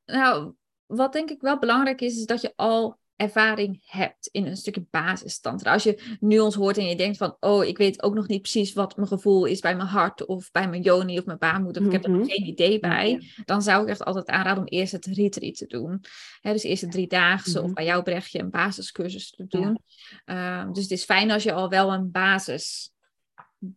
nou, 0.05 0.53
wat 0.85 1.13
denk 1.13 1.29
ik 1.29 1.41
wel 1.41 1.59
belangrijk 1.59 2.01
is, 2.01 2.17
is 2.17 2.25
dat 2.25 2.41
je 2.41 2.53
al 2.55 2.99
ervaring 3.21 3.81
hebt 3.85 4.27
in 4.27 4.45
een 4.45 4.57
stukje 4.57 4.85
basisstand. 4.89 5.65
Als 5.65 5.83
je 5.83 6.17
nu 6.19 6.39
ons 6.39 6.55
hoort 6.55 6.77
en 6.77 6.85
je 6.85 6.95
denkt 6.95 7.17
van, 7.17 7.37
oh, 7.39 7.65
ik 7.65 7.77
weet 7.77 8.03
ook 8.03 8.13
nog 8.13 8.27
niet 8.27 8.41
precies 8.41 8.73
wat 8.73 8.95
mijn 8.95 9.07
gevoel 9.07 9.45
is 9.45 9.59
bij 9.59 9.75
mijn 9.75 9.87
hart 9.87 10.25
of 10.25 10.51
bij 10.51 10.69
mijn 10.69 10.81
joni 10.81 11.17
of 11.17 11.25
mijn 11.25 11.37
baarmoeder, 11.37 11.81
of 11.81 11.87
ik 11.87 11.93
heb 11.93 12.03
er 12.03 12.09
nog 12.09 12.21
mhm. 12.21 12.29
geen 12.29 12.45
idee 12.45 12.79
bij, 12.79 13.23
dan 13.45 13.61
zou 13.61 13.83
ik 13.83 13.89
echt 13.89 14.03
altijd 14.03 14.27
aanraden 14.27 14.63
om 14.63 14.69
eerst 14.69 14.91
het 14.91 15.05
retreat 15.05 15.55
te 15.55 15.67
doen. 15.67 16.03
dus 16.41 16.63
eerst 16.63 16.83
een 16.83 16.89
driedaagse 16.89 17.59
of 17.59 17.65
mhm. 17.65 17.73
bij 17.73 17.85
jou 17.85 18.03
Brechtje 18.03 18.39
een 18.39 18.49
basiscursus 18.49 19.29
te 19.29 19.45
doen. 19.47 19.79
Ehm, 20.25 20.71
dus 20.73 20.83
het 20.83 20.91
is 20.91 21.03
fijn 21.03 21.31
als 21.31 21.43
je 21.43 21.53
al 21.53 21.69
wel 21.69 21.93
een 21.93 22.11
basis 22.11 22.91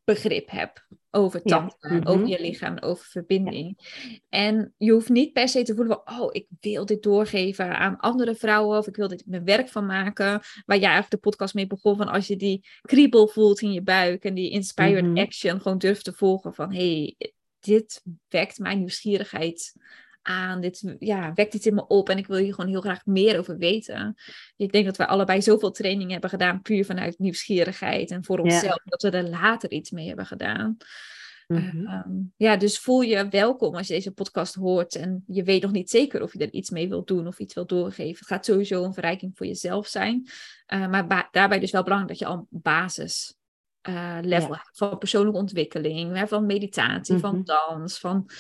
begrip 0.04 0.50
heb 0.50 0.86
over 1.10 1.42
tanden, 1.42 2.06
over 2.06 2.20
mhm. 2.20 2.26
je 2.26 2.40
lichaam, 2.40 2.78
over 2.78 3.04
verbinding. 3.04 3.78
En 4.28 4.74
je 4.76 4.92
hoeft 4.92 5.08
niet 5.08 5.32
per 5.32 5.48
se 5.48 5.62
te 5.62 5.74
voelen 5.74 6.00
van, 6.04 6.20
oh, 6.20 6.28
ik 6.32 6.46
wil 6.60 6.86
dit 6.86 7.02
doorgeven 7.02 7.78
aan 7.78 7.96
andere 7.96 8.34
vrouwen 8.34 8.78
of 8.78 8.86
ik 8.86 8.96
wil 8.96 9.08
dit 9.08 9.22
mijn 9.26 9.44
werk 9.44 9.68
van 9.68 9.86
maken. 9.86 10.40
Waar 10.66 10.78
jij 10.78 10.90
eigenlijk 10.90 11.10
de 11.10 11.28
podcast 11.28 11.54
mee 11.54 11.66
begon 11.66 11.96
van 11.96 12.08
als 12.08 12.26
je 12.26 12.36
die 12.36 12.66
kriebel 12.82 13.26
voelt 13.26 13.60
in 13.60 13.72
je 13.72 13.82
buik 13.82 14.24
en 14.24 14.34
die 14.34 14.50
inspired 14.50 15.04
mhm. 15.04 15.18
action 15.18 15.60
gewoon 15.60 15.78
durft 15.78 16.04
te 16.04 16.12
volgen 16.12 16.54
van, 16.54 16.72
hey, 16.72 17.16
dit 17.60 18.02
wekt 18.28 18.58
mijn 18.58 18.78
nieuwsgierigheid 18.78 19.74
aan. 20.24 20.60
Dit 20.60 20.94
ja, 20.98 21.32
wekt 21.34 21.54
iets 21.54 21.66
in 21.66 21.74
me 21.74 21.86
op 21.86 22.08
en 22.08 22.18
ik 22.18 22.26
wil 22.26 22.36
hier 22.36 22.54
gewoon 22.54 22.70
heel 22.70 22.80
graag 22.80 23.06
meer 23.06 23.38
over 23.38 23.58
weten. 23.58 24.14
Ik 24.56 24.72
denk 24.72 24.84
dat 24.84 24.96
we 24.96 25.06
allebei 25.06 25.42
zoveel 25.42 25.70
trainingen 25.70 26.12
hebben 26.12 26.30
gedaan, 26.30 26.62
puur 26.62 26.84
vanuit 26.84 27.18
nieuwsgierigheid 27.18 28.10
en 28.10 28.24
voor 28.24 28.38
onszelf, 28.38 28.82
dat 28.84 29.02
we 29.02 29.10
er 29.10 29.28
later 29.28 29.70
iets 29.70 29.90
mee 29.90 30.06
hebben 30.06 30.26
gedaan. 30.26 30.76
Mhm. 31.46 31.86
Ehm, 31.86 32.10
ja, 32.36 32.56
dus 32.56 32.78
voel 32.78 33.00
je 33.00 33.28
welkom 33.28 33.74
als 33.74 33.86
je 33.86 33.94
deze 33.94 34.12
podcast 34.12 34.54
hoort 34.54 34.94
en 34.94 35.24
je 35.26 35.42
weet 35.42 35.62
nog 35.62 35.70
niet 35.70 35.90
zeker 35.90 36.22
of 36.22 36.32
je 36.32 36.38
er 36.38 36.52
iets 36.52 36.70
mee 36.70 36.88
wilt 36.88 37.06
doen 37.06 37.26
of 37.26 37.38
iets 37.38 37.54
wilt 37.54 37.68
doorgeven. 37.68 38.18
Het 38.18 38.26
gaat 38.26 38.44
sowieso 38.44 38.84
een 38.84 38.94
verrijking 38.94 39.32
voor 39.36 39.46
jezelf 39.46 39.86
zijn. 39.86 40.28
Uh, 40.74 40.88
maar 40.88 41.28
daarbij 41.30 41.58
dus 41.58 41.70
wel 41.70 41.82
belangrijk 41.82 42.18
dat 42.18 42.28
je 42.28 42.34
al 42.34 42.46
basis 42.50 43.36
uh, 43.88 44.18
level 44.22 44.54
hebt 44.54 44.70
van 44.72 44.98
persoonlijke 44.98 45.38
ontwikkeling, 45.38 46.16
hè, 46.16 46.28
van 46.28 46.46
meditatie, 46.46 47.18
van 47.18 47.34
mhm. 47.34 47.44
dans, 47.44 47.98
van 47.98 48.30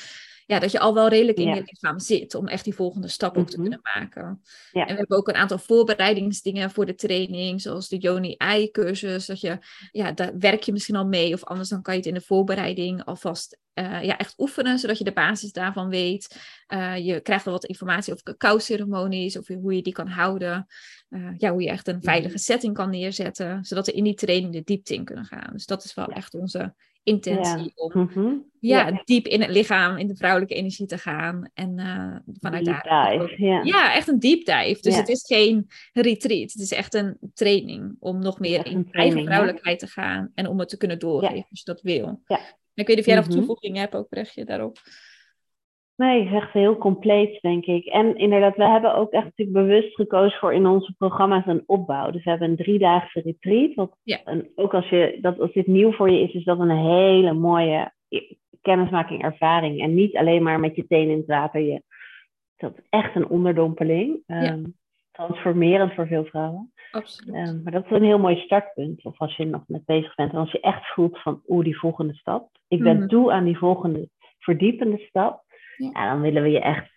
ja, 0.46 0.58
dat 0.58 0.72
je 0.72 0.78
al 0.78 0.94
wel 0.94 1.08
redelijk 1.08 1.38
in 1.38 1.54
je 1.54 1.62
lichaam 1.64 1.98
zit 1.98 2.34
om 2.34 2.48
echt 2.48 2.64
die 2.64 2.74
volgende 2.74 3.08
stap 3.08 3.36
ook 3.36 3.50
te 3.50 3.60
mhm. 3.60 3.68
kunnen 3.68 3.80
maken. 3.94 4.42
Ja. 4.72 4.86
En 4.86 4.92
we 4.92 4.98
hebben 4.98 5.16
ook 5.16 5.28
een 5.28 5.34
aantal 5.34 5.58
voorbereidingsdingen 5.58 6.70
voor 6.70 6.86
de 6.86 6.94
training, 6.94 7.60
zoals 7.60 7.88
de 7.88 7.96
Joni-ei-cursus. 7.96 9.26
Dat 9.26 9.40
je, 9.40 9.58
ja, 9.92 10.12
daar 10.12 10.38
werk 10.38 10.62
je 10.62 10.72
misschien 10.72 10.96
al 10.96 11.06
mee, 11.06 11.34
of 11.34 11.44
anders 11.44 11.68
dan 11.68 11.82
kan 11.82 11.94
je 11.94 12.00
het 12.00 12.08
in 12.08 12.14
de 12.14 12.20
voorbereiding 12.20 13.04
alvast 13.04 13.58
uh, 13.74 14.02
ja, 14.02 14.18
echt 14.18 14.34
oefenen, 14.38 14.78
zodat 14.78 14.98
je 14.98 15.04
de 15.04 15.12
basis 15.12 15.52
daarvan 15.52 15.88
weet. 15.88 16.40
Uh, 16.68 17.06
je 17.06 17.20
krijgt 17.20 17.44
wel 17.44 17.54
wat 17.54 17.64
informatie 17.64 18.12
over 18.12 18.24
cacao-ceremonies, 18.24 19.38
of 19.38 19.46
hoe 19.46 19.74
je 19.74 19.82
die 19.82 19.92
kan 19.92 20.08
houden. 20.08 20.66
Uh, 21.10 21.30
ja, 21.38 21.50
hoe 21.50 21.62
je 21.62 21.68
echt 21.68 21.88
een 21.88 22.02
veilige 22.02 22.38
setting 22.38 22.74
kan 22.74 22.90
neerzetten, 22.90 23.64
zodat 23.64 23.86
we 23.86 23.92
in 23.92 24.04
die 24.04 24.14
training 24.14 24.52
de 24.52 24.62
diepte 24.62 24.94
in 24.94 25.04
kunnen 25.04 25.24
gaan. 25.24 25.52
Dus 25.52 25.66
dat 25.66 25.84
is 25.84 25.94
wel 25.94 26.06
echt 26.06 26.34
onze 26.34 26.74
intentie 27.04 27.72
om 27.74 27.90
mhm. 27.92 28.36
ja, 28.60 29.02
diep 29.04 29.26
in 29.26 29.40
het 29.40 29.50
lichaam, 29.50 29.96
in 29.96 30.06
de 30.06 30.16
vrouwelijke 30.16 30.54
energie 30.54 30.86
te 30.86 30.98
gaan. 30.98 31.50
En 31.54 31.78
uh, 31.78 32.16
vanuit 32.40 32.64
daar. 32.64 33.40
ja. 33.40 33.62
ja. 33.62 33.94
echt 33.94 34.08
een 34.08 34.18
deep 34.18 34.44
dive. 34.44 34.78
Dus 34.80 34.96
het 34.96 35.08
is 35.08 35.26
geen 35.26 35.66
retreat. 35.92 36.52
Het 36.52 36.62
is 36.62 36.72
echt 36.72 36.94
een 36.94 37.16
training 37.34 37.96
om 37.98 38.18
nog 38.18 38.38
meer 38.38 38.66
in 38.66 38.88
eigen 38.90 39.24
vrouwelijkheid 39.24 39.78
te 39.78 39.86
gaan 39.86 40.30
en 40.34 40.46
om 40.46 40.58
het 40.58 40.68
te 40.68 40.76
kunnen 40.76 40.98
doorgeven 40.98 41.46
als 41.50 41.58
je 41.58 41.64
dat 41.64 41.80
wil. 41.80 42.22
Ja. 42.26 42.40
Ik 42.74 42.86
weet 42.86 42.96
niet 42.96 42.98
of 42.98 43.06
jij 43.06 43.16
nog 43.16 43.28
mhm. 43.28 43.36
toevoegingen 43.36 43.80
hebt, 43.80 43.94
ook 43.94 44.08
je 44.10 44.44
daarop. 44.44 44.78
Nee, 45.96 46.28
echt 46.28 46.52
heel 46.52 46.76
compleet, 46.76 47.40
denk 47.40 47.66
ik. 47.66 47.84
En 47.84 48.16
inderdaad, 48.16 48.56
we 48.56 48.68
hebben 48.68 48.94
ook 48.94 49.12
echt 49.12 49.24
natuurlijk 49.24 49.66
bewust 49.66 49.94
gekozen 49.94 50.38
voor 50.38 50.54
in 50.54 50.66
onze 50.66 50.94
programma's 50.98 51.46
een 51.46 51.62
opbouw. 51.66 52.10
Dus 52.10 52.24
we 52.24 52.30
hebben 52.30 52.50
een 52.50 52.56
driedaagse 52.56 53.20
retreat. 53.20 53.74
Wat, 53.74 53.96
ja. 54.02 54.20
ook 54.54 54.74
als, 54.74 54.88
je, 54.88 55.18
dat, 55.20 55.40
als 55.40 55.52
dit 55.52 55.66
nieuw 55.66 55.92
voor 55.92 56.10
je 56.10 56.20
is, 56.20 56.32
is 56.32 56.44
dat 56.44 56.58
een 56.58 56.76
hele 56.76 57.32
mooie 57.32 57.92
kennismaking, 58.60 59.22
ervaring. 59.22 59.80
En 59.80 59.94
niet 59.94 60.16
alleen 60.16 60.42
maar 60.42 60.60
met 60.60 60.76
je 60.76 60.86
tenen 60.86 61.10
in 61.10 61.18
het 61.18 61.26
water. 61.26 61.60
Je, 61.60 61.82
dat 62.56 62.72
is 62.76 62.84
echt 62.88 63.14
een 63.14 63.28
onderdompeling. 63.28 64.22
Ehm, 64.26 64.64
transformerend 65.12 65.94
voor 65.94 66.06
veel 66.06 66.24
vrouwen. 66.24 66.72
Absoluut. 66.90 67.48
Um, 67.48 67.60
maar 67.62 67.72
dat 67.72 67.84
is 67.84 67.90
een 67.90 68.02
heel 68.02 68.18
mooi 68.18 68.36
startpunt. 68.36 69.04
Of 69.04 69.18
als 69.18 69.36
je 69.36 69.44
nog 69.44 69.62
met 69.66 69.84
bezig 69.84 70.14
bent. 70.14 70.32
En 70.32 70.38
als 70.38 70.52
je 70.52 70.60
echt 70.60 70.92
voelt 70.92 71.22
van, 71.22 71.42
oeh, 71.46 71.64
die 71.64 71.78
volgende 71.78 72.14
stap. 72.14 72.48
Ik 72.68 72.82
ben 72.82 72.96
mhm. 72.96 73.06
toe 73.06 73.32
aan 73.32 73.44
die 73.44 73.58
volgende 73.58 74.08
verdiepende 74.38 74.98
stap 74.98 75.43
ja. 75.76 76.10
dan 76.10 76.20
willen 76.20 76.42
we 76.42 76.50
je 76.50 76.60
echt 76.60 76.90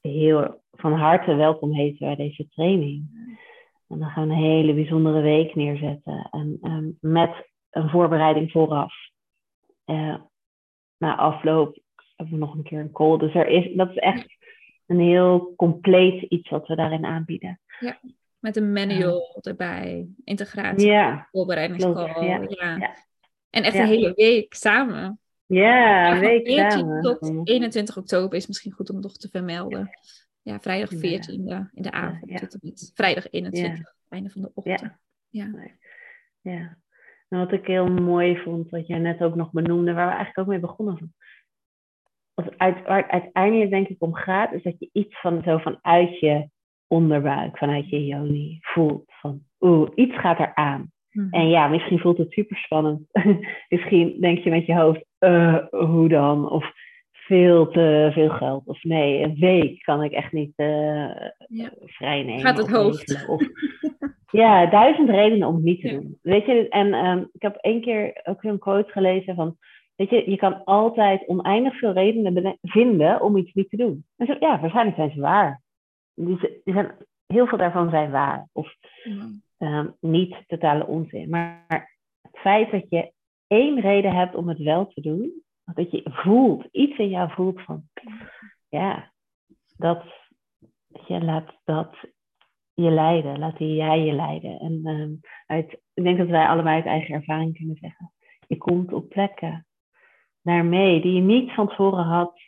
heel 0.00 0.62
van 0.72 0.92
harte 0.92 1.34
welkom 1.34 1.72
heten 1.72 2.06
bij 2.06 2.16
deze 2.16 2.48
training. 2.48 3.10
En 3.88 3.98
dan 3.98 4.08
gaan 4.08 4.28
we 4.28 4.34
een 4.34 4.40
hele 4.40 4.74
bijzondere 4.74 5.20
week 5.20 5.54
neerzetten. 5.54 6.28
En 6.30 6.58
ehm, 6.62 6.90
met 7.00 7.48
een 7.70 7.88
voorbereiding 7.88 8.50
vooraf. 8.50 8.94
Uh, 9.86 10.16
na 10.96 11.16
afloop 11.16 11.78
hebben 12.16 12.34
we 12.34 12.40
nog 12.40 12.54
een 12.54 12.62
keer 12.62 12.80
een 12.80 12.92
call. 12.92 13.18
Dus 13.18 13.34
er 13.34 13.46
is, 13.46 13.76
dat 13.76 13.90
is 13.90 13.96
echt 13.96 14.36
een 14.86 15.00
heel 15.00 15.52
compleet 15.56 16.22
iets 16.22 16.50
wat 16.50 16.66
we 16.66 16.76
daarin 16.76 17.04
aanbieden. 17.04 17.60
Ja, 17.80 18.00
met 18.38 18.56
een 18.56 18.72
manual 18.72 19.38
erbij, 19.40 20.08
integratie, 20.24 20.90
ja, 20.90 21.28
voorbereidingscall. 21.30 22.24
Ja, 22.26 22.46
ja. 22.48 22.96
En 23.50 23.62
echt 23.62 23.74
een 23.74 23.86
hele 23.86 24.12
week 24.14 24.54
samen. 24.54 25.20
Ja, 25.54 26.12
een 26.12 26.20
week 26.20 26.70
samen. 26.70 27.00
tot 27.00 27.48
21 27.48 27.96
oktober 27.96 28.38
is 28.38 28.46
misschien 28.46 28.72
goed 28.72 28.90
om 28.90 29.00
nog 29.00 29.12
te 29.12 29.28
vermelden. 29.28 29.90
Ja, 30.42 30.60
vrijdag 30.60 30.88
14 30.88 31.46
ja. 31.46 31.70
in 31.72 31.82
de 31.82 31.90
avond 31.90 32.30
ja, 32.30 32.38
tot 32.38 32.52
en 32.52 32.58
met 32.62 32.90
vrijdag 32.94 33.30
21, 33.30 33.94
einde 34.08 34.30
van 34.30 34.42
de 34.42 34.50
ochtend. 34.54 34.96
Ja. 35.28 35.50
ja. 36.40 36.78
En 37.28 37.38
wat 37.38 37.52
ik 37.52 37.66
heel 37.66 37.86
mooi 37.86 38.38
vond, 38.38 38.70
wat 38.70 38.86
jij 38.86 38.98
net 38.98 39.22
ook 39.22 39.34
nog 39.34 39.50
benoemde, 39.50 39.92
waar 39.92 40.06
we 40.06 40.14
eigenlijk 40.14 40.38
ook 40.38 40.46
mee 40.46 40.58
begonnen. 40.58 41.14
Wat 42.34 42.58
uit, 42.58 42.86
waar 42.86 43.02
het 43.02 43.10
uiteindelijk 43.10 43.70
denk 43.70 43.88
ik 43.88 44.02
om 44.02 44.14
gaat, 44.14 44.52
is 44.52 44.62
dat 44.62 44.78
je 44.78 44.88
iets 44.92 45.20
van 45.20 45.42
zo 45.44 45.58
vanuit 45.58 46.18
je 46.18 46.48
onderbuik, 46.86 47.58
vanuit 47.58 47.88
je 47.88 48.06
joni 48.06 48.58
voelt. 48.60 49.04
Van 49.06 49.42
oeh, 49.60 49.90
iets 49.94 50.18
gaat 50.18 50.38
eraan. 50.38 50.92
Mhm. 51.10 51.34
En 51.34 51.48
ja, 51.48 51.68
misschien 51.68 51.98
voelt 51.98 52.18
het 52.18 52.32
super 52.32 52.56
spannend. 52.56 53.06
misschien 53.68 54.20
denk 54.20 54.38
je 54.38 54.50
met 54.50 54.66
je 54.66 54.74
hoofd, 54.74 55.04
uh, 55.24 55.56
hoe 55.70 56.08
dan? 56.08 56.50
Of 56.50 56.72
veel 57.12 57.68
te 57.68 58.10
veel 58.12 58.30
geld. 58.30 58.66
Of 58.66 58.82
nee, 58.82 59.22
een 59.22 59.34
week 59.38 59.82
kan 59.82 60.02
ik 60.02 60.12
echt 60.12 60.32
niet 60.32 60.52
uh, 60.56 61.14
ja. 61.48 61.70
vrij 61.80 62.22
nemen. 62.22 62.40
Gaat 62.40 62.58
het 62.58 62.70
hoofd. 62.70 63.28
Of, 63.28 63.42
ja, 64.42 64.66
duizend 64.66 65.08
redenen 65.08 65.48
om 65.48 65.54
het 65.54 65.64
niet 65.64 65.80
te 65.80 65.88
doen. 65.88 66.18
Weet 66.22 66.46
je, 66.46 66.68
en 66.68 66.94
um, 66.94 67.28
ik 67.32 67.42
heb 67.42 67.56
één 67.56 67.80
keer 67.80 68.20
ook 68.22 68.42
een 68.42 68.58
quote 68.58 68.90
gelezen 68.90 69.34
van... 69.34 69.56
Weet 69.94 70.10
je, 70.10 70.30
je 70.30 70.36
kan 70.36 70.64
altijd 70.64 71.26
oneindig 71.26 71.78
veel 71.78 71.92
redenen 71.92 72.58
vinden 72.62 73.20
om 73.20 73.36
iets 73.36 73.52
niet 73.52 73.70
te 73.70 73.76
doen. 73.76 74.04
En 74.16 74.26
zo, 74.26 74.36
ja, 74.40 74.60
waarschijnlijk 74.60 74.96
zijn 74.96 75.10
ze 75.10 75.20
waar. 75.20 75.62
Die, 76.14 76.38
die 76.64 76.74
zijn, 76.74 76.92
heel 77.26 77.46
veel 77.46 77.58
daarvan 77.58 77.90
zijn 77.90 78.10
waar. 78.10 78.48
Of 78.52 78.74
um, 79.58 79.96
niet 80.00 80.36
totale 80.46 80.86
onzin. 80.86 81.28
Maar 81.28 81.64
het 82.22 82.38
feit 82.38 82.70
dat 82.70 82.84
je 82.88 83.12
één 83.52 83.80
reden 83.80 84.14
hebt 84.14 84.34
om 84.34 84.48
het 84.48 84.58
wel 84.58 84.86
te 84.86 85.00
doen, 85.00 85.42
dat 85.64 85.90
je 85.90 86.02
voelt, 86.04 86.64
iets 86.70 86.98
in 86.98 87.08
jou 87.08 87.32
voelt 87.32 87.62
van, 87.62 87.82
ja, 88.68 89.12
dat 89.76 90.04
je 91.06 91.24
laat 91.24 91.60
dat 91.64 91.96
je 92.74 92.90
leiden, 92.90 93.38
laat 93.38 93.58
jij 93.58 94.00
je 94.00 94.12
leiden. 94.12 94.58
En 94.58 94.86
um, 94.86 95.20
uit, 95.46 95.80
ik 95.94 96.04
denk 96.04 96.18
dat 96.18 96.28
wij 96.28 96.46
allebei 96.46 96.76
uit 96.76 96.84
eigen 96.84 97.14
ervaring 97.14 97.56
kunnen 97.56 97.76
zeggen. 97.76 98.12
Je 98.46 98.56
komt 98.56 98.92
op 98.92 99.08
plekken 99.08 99.66
naar 100.40 100.64
mee 100.64 101.00
die 101.00 101.12
je 101.12 101.20
niet 101.20 101.52
van 101.52 101.68
tevoren 101.68 102.04
had 102.04 102.40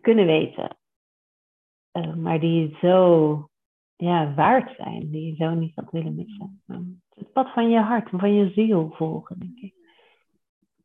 kunnen 0.00 0.26
weten. 0.26 0.76
Uh, 1.92 2.14
maar 2.14 2.40
die 2.40 2.76
zo 2.80 3.48
ja, 3.96 4.34
waard 4.34 4.76
zijn, 4.76 5.10
die 5.10 5.26
je 5.26 5.34
zo 5.34 5.54
niet 5.54 5.74
had 5.74 5.90
willen 5.90 6.14
missen. 6.14 6.62
Het 7.14 7.32
pad 7.32 7.52
van 7.52 7.70
je 7.70 7.78
hart, 7.78 8.10
van 8.10 8.34
je 8.34 8.50
ziel 8.50 8.90
volgen, 8.90 9.38
denk 9.38 9.58
ik. 9.58 9.74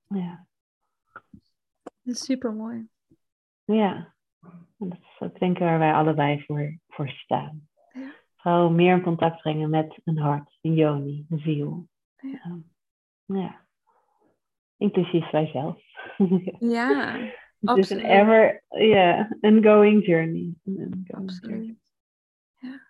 Ja. 0.07 0.47
Super 2.03 2.53
mooi. 2.53 2.87
Ja, 3.65 4.13
dat 4.77 4.97
is 5.01 5.19
ook 5.19 5.39
denk 5.39 5.57
ik 5.57 5.63
waar 5.63 5.79
wij 5.79 5.93
allebei 5.93 6.43
voor, 6.43 6.79
voor 6.87 7.09
staan. 7.09 7.67
Ja. 7.93 8.11
Gewoon 8.35 8.75
meer 8.75 8.95
in 8.95 9.01
contact 9.01 9.41
brengen 9.41 9.69
met 9.69 9.99
een 10.03 10.17
hart, 10.17 10.57
een 10.61 10.73
yoni, 10.73 11.25
een 11.29 11.39
ziel. 11.39 11.87
Ja. 12.17 12.59
ja. 13.25 13.67
Inclusief 14.77 15.29
wij 15.29 15.47
zelf. 15.47 15.81
Ja, 16.59 17.77
is 17.77 17.89
een 17.89 18.05
ever, 18.05 18.63
ja, 18.67 19.37
ongoing 19.41 20.05
journey. 20.05 20.53
Absoluut. 21.07 21.65
Ja. 21.65 21.73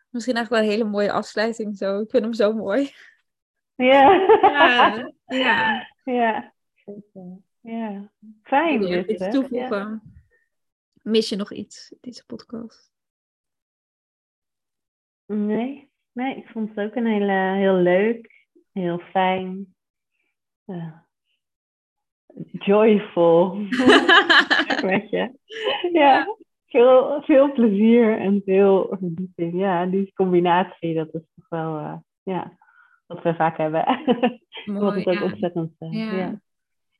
Misschien 0.09 0.35
eigenlijk 0.35 0.49
wel 0.49 0.59
een 0.59 0.77
hele 0.77 0.91
mooie 0.91 1.11
afsluiting 1.11 1.77
zo. 1.77 1.99
Ik 1.99 2.09
vind 2.09 2.23
hem 2.23 2.33
zo 2.33 2.53
mooi. 2.53 2.91
Ja. 3.75 4.11
Ja. 4.41 5.13
Ja. 5.27 5.87
ja. 6.03 6.53
Ja, 7.61 8.11
fijn. 8.43 8.79
Wil 8.79 8.87
je 8.87 9.07
iets 9.07 9.29
toevoegen? 9.29 10.01
Mis 11.01 11.29
je 11.29 11.35
nog 11.35 11.53
iets, 11.53 11.93
deze 12.01 12.25
podcast? 12.25 12.91
Nee, 15.25 15.91
nee, 16.11 16.35
ik 16.35 16.47
vond 16.47 16.69
het 16.69 16.79
ook 16.85 16.95
een 16.95 17.05
hele, 17.05 17.55
heel 17.57 17.75
leuk, 17.75 18.47
heel 18.71 18.99
fijn, 18.99 19.75
uh, 20.65 20.97
joyful 22.51 23.55
met 24.91 25.09
je. 25.09 25.39
Ja, 25.91 26.35
veel, 26.69 27.21
veel 27.21 27.51
plezier 27.51 28.19
en 28.19 28.41
veel 28.45 28.87
verdieping. 28.99 29.59
Ja, 29.59 29.85
die 29.85 30.11
combinatie, 30.13 30.93
dat 30.93 31.13
is 31.13 31.21
toch 31.35 31.49
wel, 31.49 31.79
uh, 31.79 31.95
ja, 32.23 32.57
wat 33.05 33.23
we 33.23 33.35
vaak 33.35 33.57
hebben. 33.57 33.85
Mooi, 34.65 34.79
wat 34.79 34.95
het 34.95 35.07
ook 35.07 35.13
ja. 35.13 35.23
ontzettend 35.23 35.71
uh, 35.79 35.93
ja. 35.93 36.15
ja. 36.15 36.39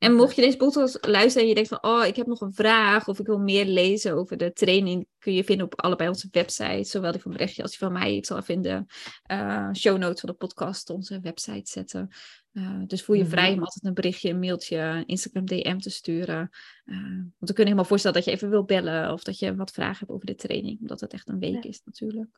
En 0.00 0.14
mocht 0.14 0.36
je 0.36 0.42
deze 0.42 0.56
podcast 0.56 1.06
luisteren 1.06 1.42
en 1.42 1.48
je 1.48 1.54
denkt 1.54 1.68
van, 1.68 1.82
oh, 1.82 2.06
ik 2.06 2.16
heb 2.16 2.26
nog 2.26 2.40
een 2.40 2.52
vraag 2.52 3.08
of 3.08 3.18
ik 3.18 3.26
wil 3.26 3.38
meer 3.38 3.64
lezen 3.64 4.14
over 4.14 4.36
de 4.36 4.52
training, 4.52 5.06
kun 5.18 5.32
je 5.32 5.44
vinden 5.44 5.66
op 5.66 5.80
allebei 5.80 6.08
onze 6.08 6.28
websites, 6.30 6.90
zowel 6.90 7.12
die 7.12 7.20
van 7.20 7.32
Brechtje 7.32 7.62
als 7.62 7.70
die 7.70 7.80
van 7.80 7.92
mij. 7.92 8.16
Ik 8.16 8.26
zal 8.26 8.36
even 8.38 8.54
in 8.54 8.62
de 8.62 8.84
uh, 9.32 9.72
show 9.72 9.98
notes 9.98 10.20
van 10.20 10.28
de 10.28 10.34
podcast 10.34 10.90
onze 10.90 11.20
website 11.20 11.70
zetten. 11.70 12.08
Uh, 12.52 12.82
dus 12.86 13.04
voel 13.04 13.16
je 13.16 13.26
vrij 13.26 13.48
mhm. 13.48 13.56
om 13.58 13.64
altijd 13.64 13.84
een 13.84 13.94
berichtje, 13.94 14.30
een 14.30 14.38
mailtje, 14.38 15.02
Instagram 15.06 15.44
DM 15.44 15.78
te 15.78 15.90
sturen. 15.90 16.48
Uh, 16.84 16.96
want 17.14 17.36
we 17.38 17.46
kunnen 17.46 17.64
helemaal 17.64 17.84
voorstellen 17.84 18.16
dat 18.16 18.26
je 18.26 18.32
even 18.32 18.50
wil 18.50 18.64
bellen 18.64 19.12
of 19.12 19.22
dat 19.22 19.38
je 19.38 19.56
wat 19.56 19.70
vragen 19.70 19.98
hebt 19.98 20.10
over 20.10 20.26
de 20.26 20.34
training, 20.34 20.80
omdat 20.80 21.00
het 21.00 21.12
echt 21.12 21.28
een 21.28 21.38
week 21.38 21.64
is 21.64 21.82
natuurlijk. 21.84 22.28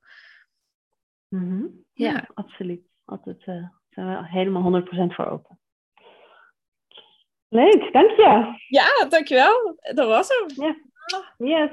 Mm 1.29 1.49
-hmm. 1.49 1.85
ja. 1.93 2.11
ja. 2.11 2.29
absoluut. 2.35 2.83
Altijd 3.05 3.43
zijn 3.43 3.73
we 3.89 4.29
helemaal 4.29 4.83
100% 4.83 4.85
voor 4.87 5.27
open. 5.27 5.61
Leuk, 7.53 7.92
dank 7.92 8.11
je. 8.11 8.55
Ja, 8.68 9.07
dankjewel. 9.09 9.76
Dat 9.94 10.07
was 10.07 10.28
hem. 10.28 10.46
Ja. 10.66 10.76
Yes. 11.38 11.70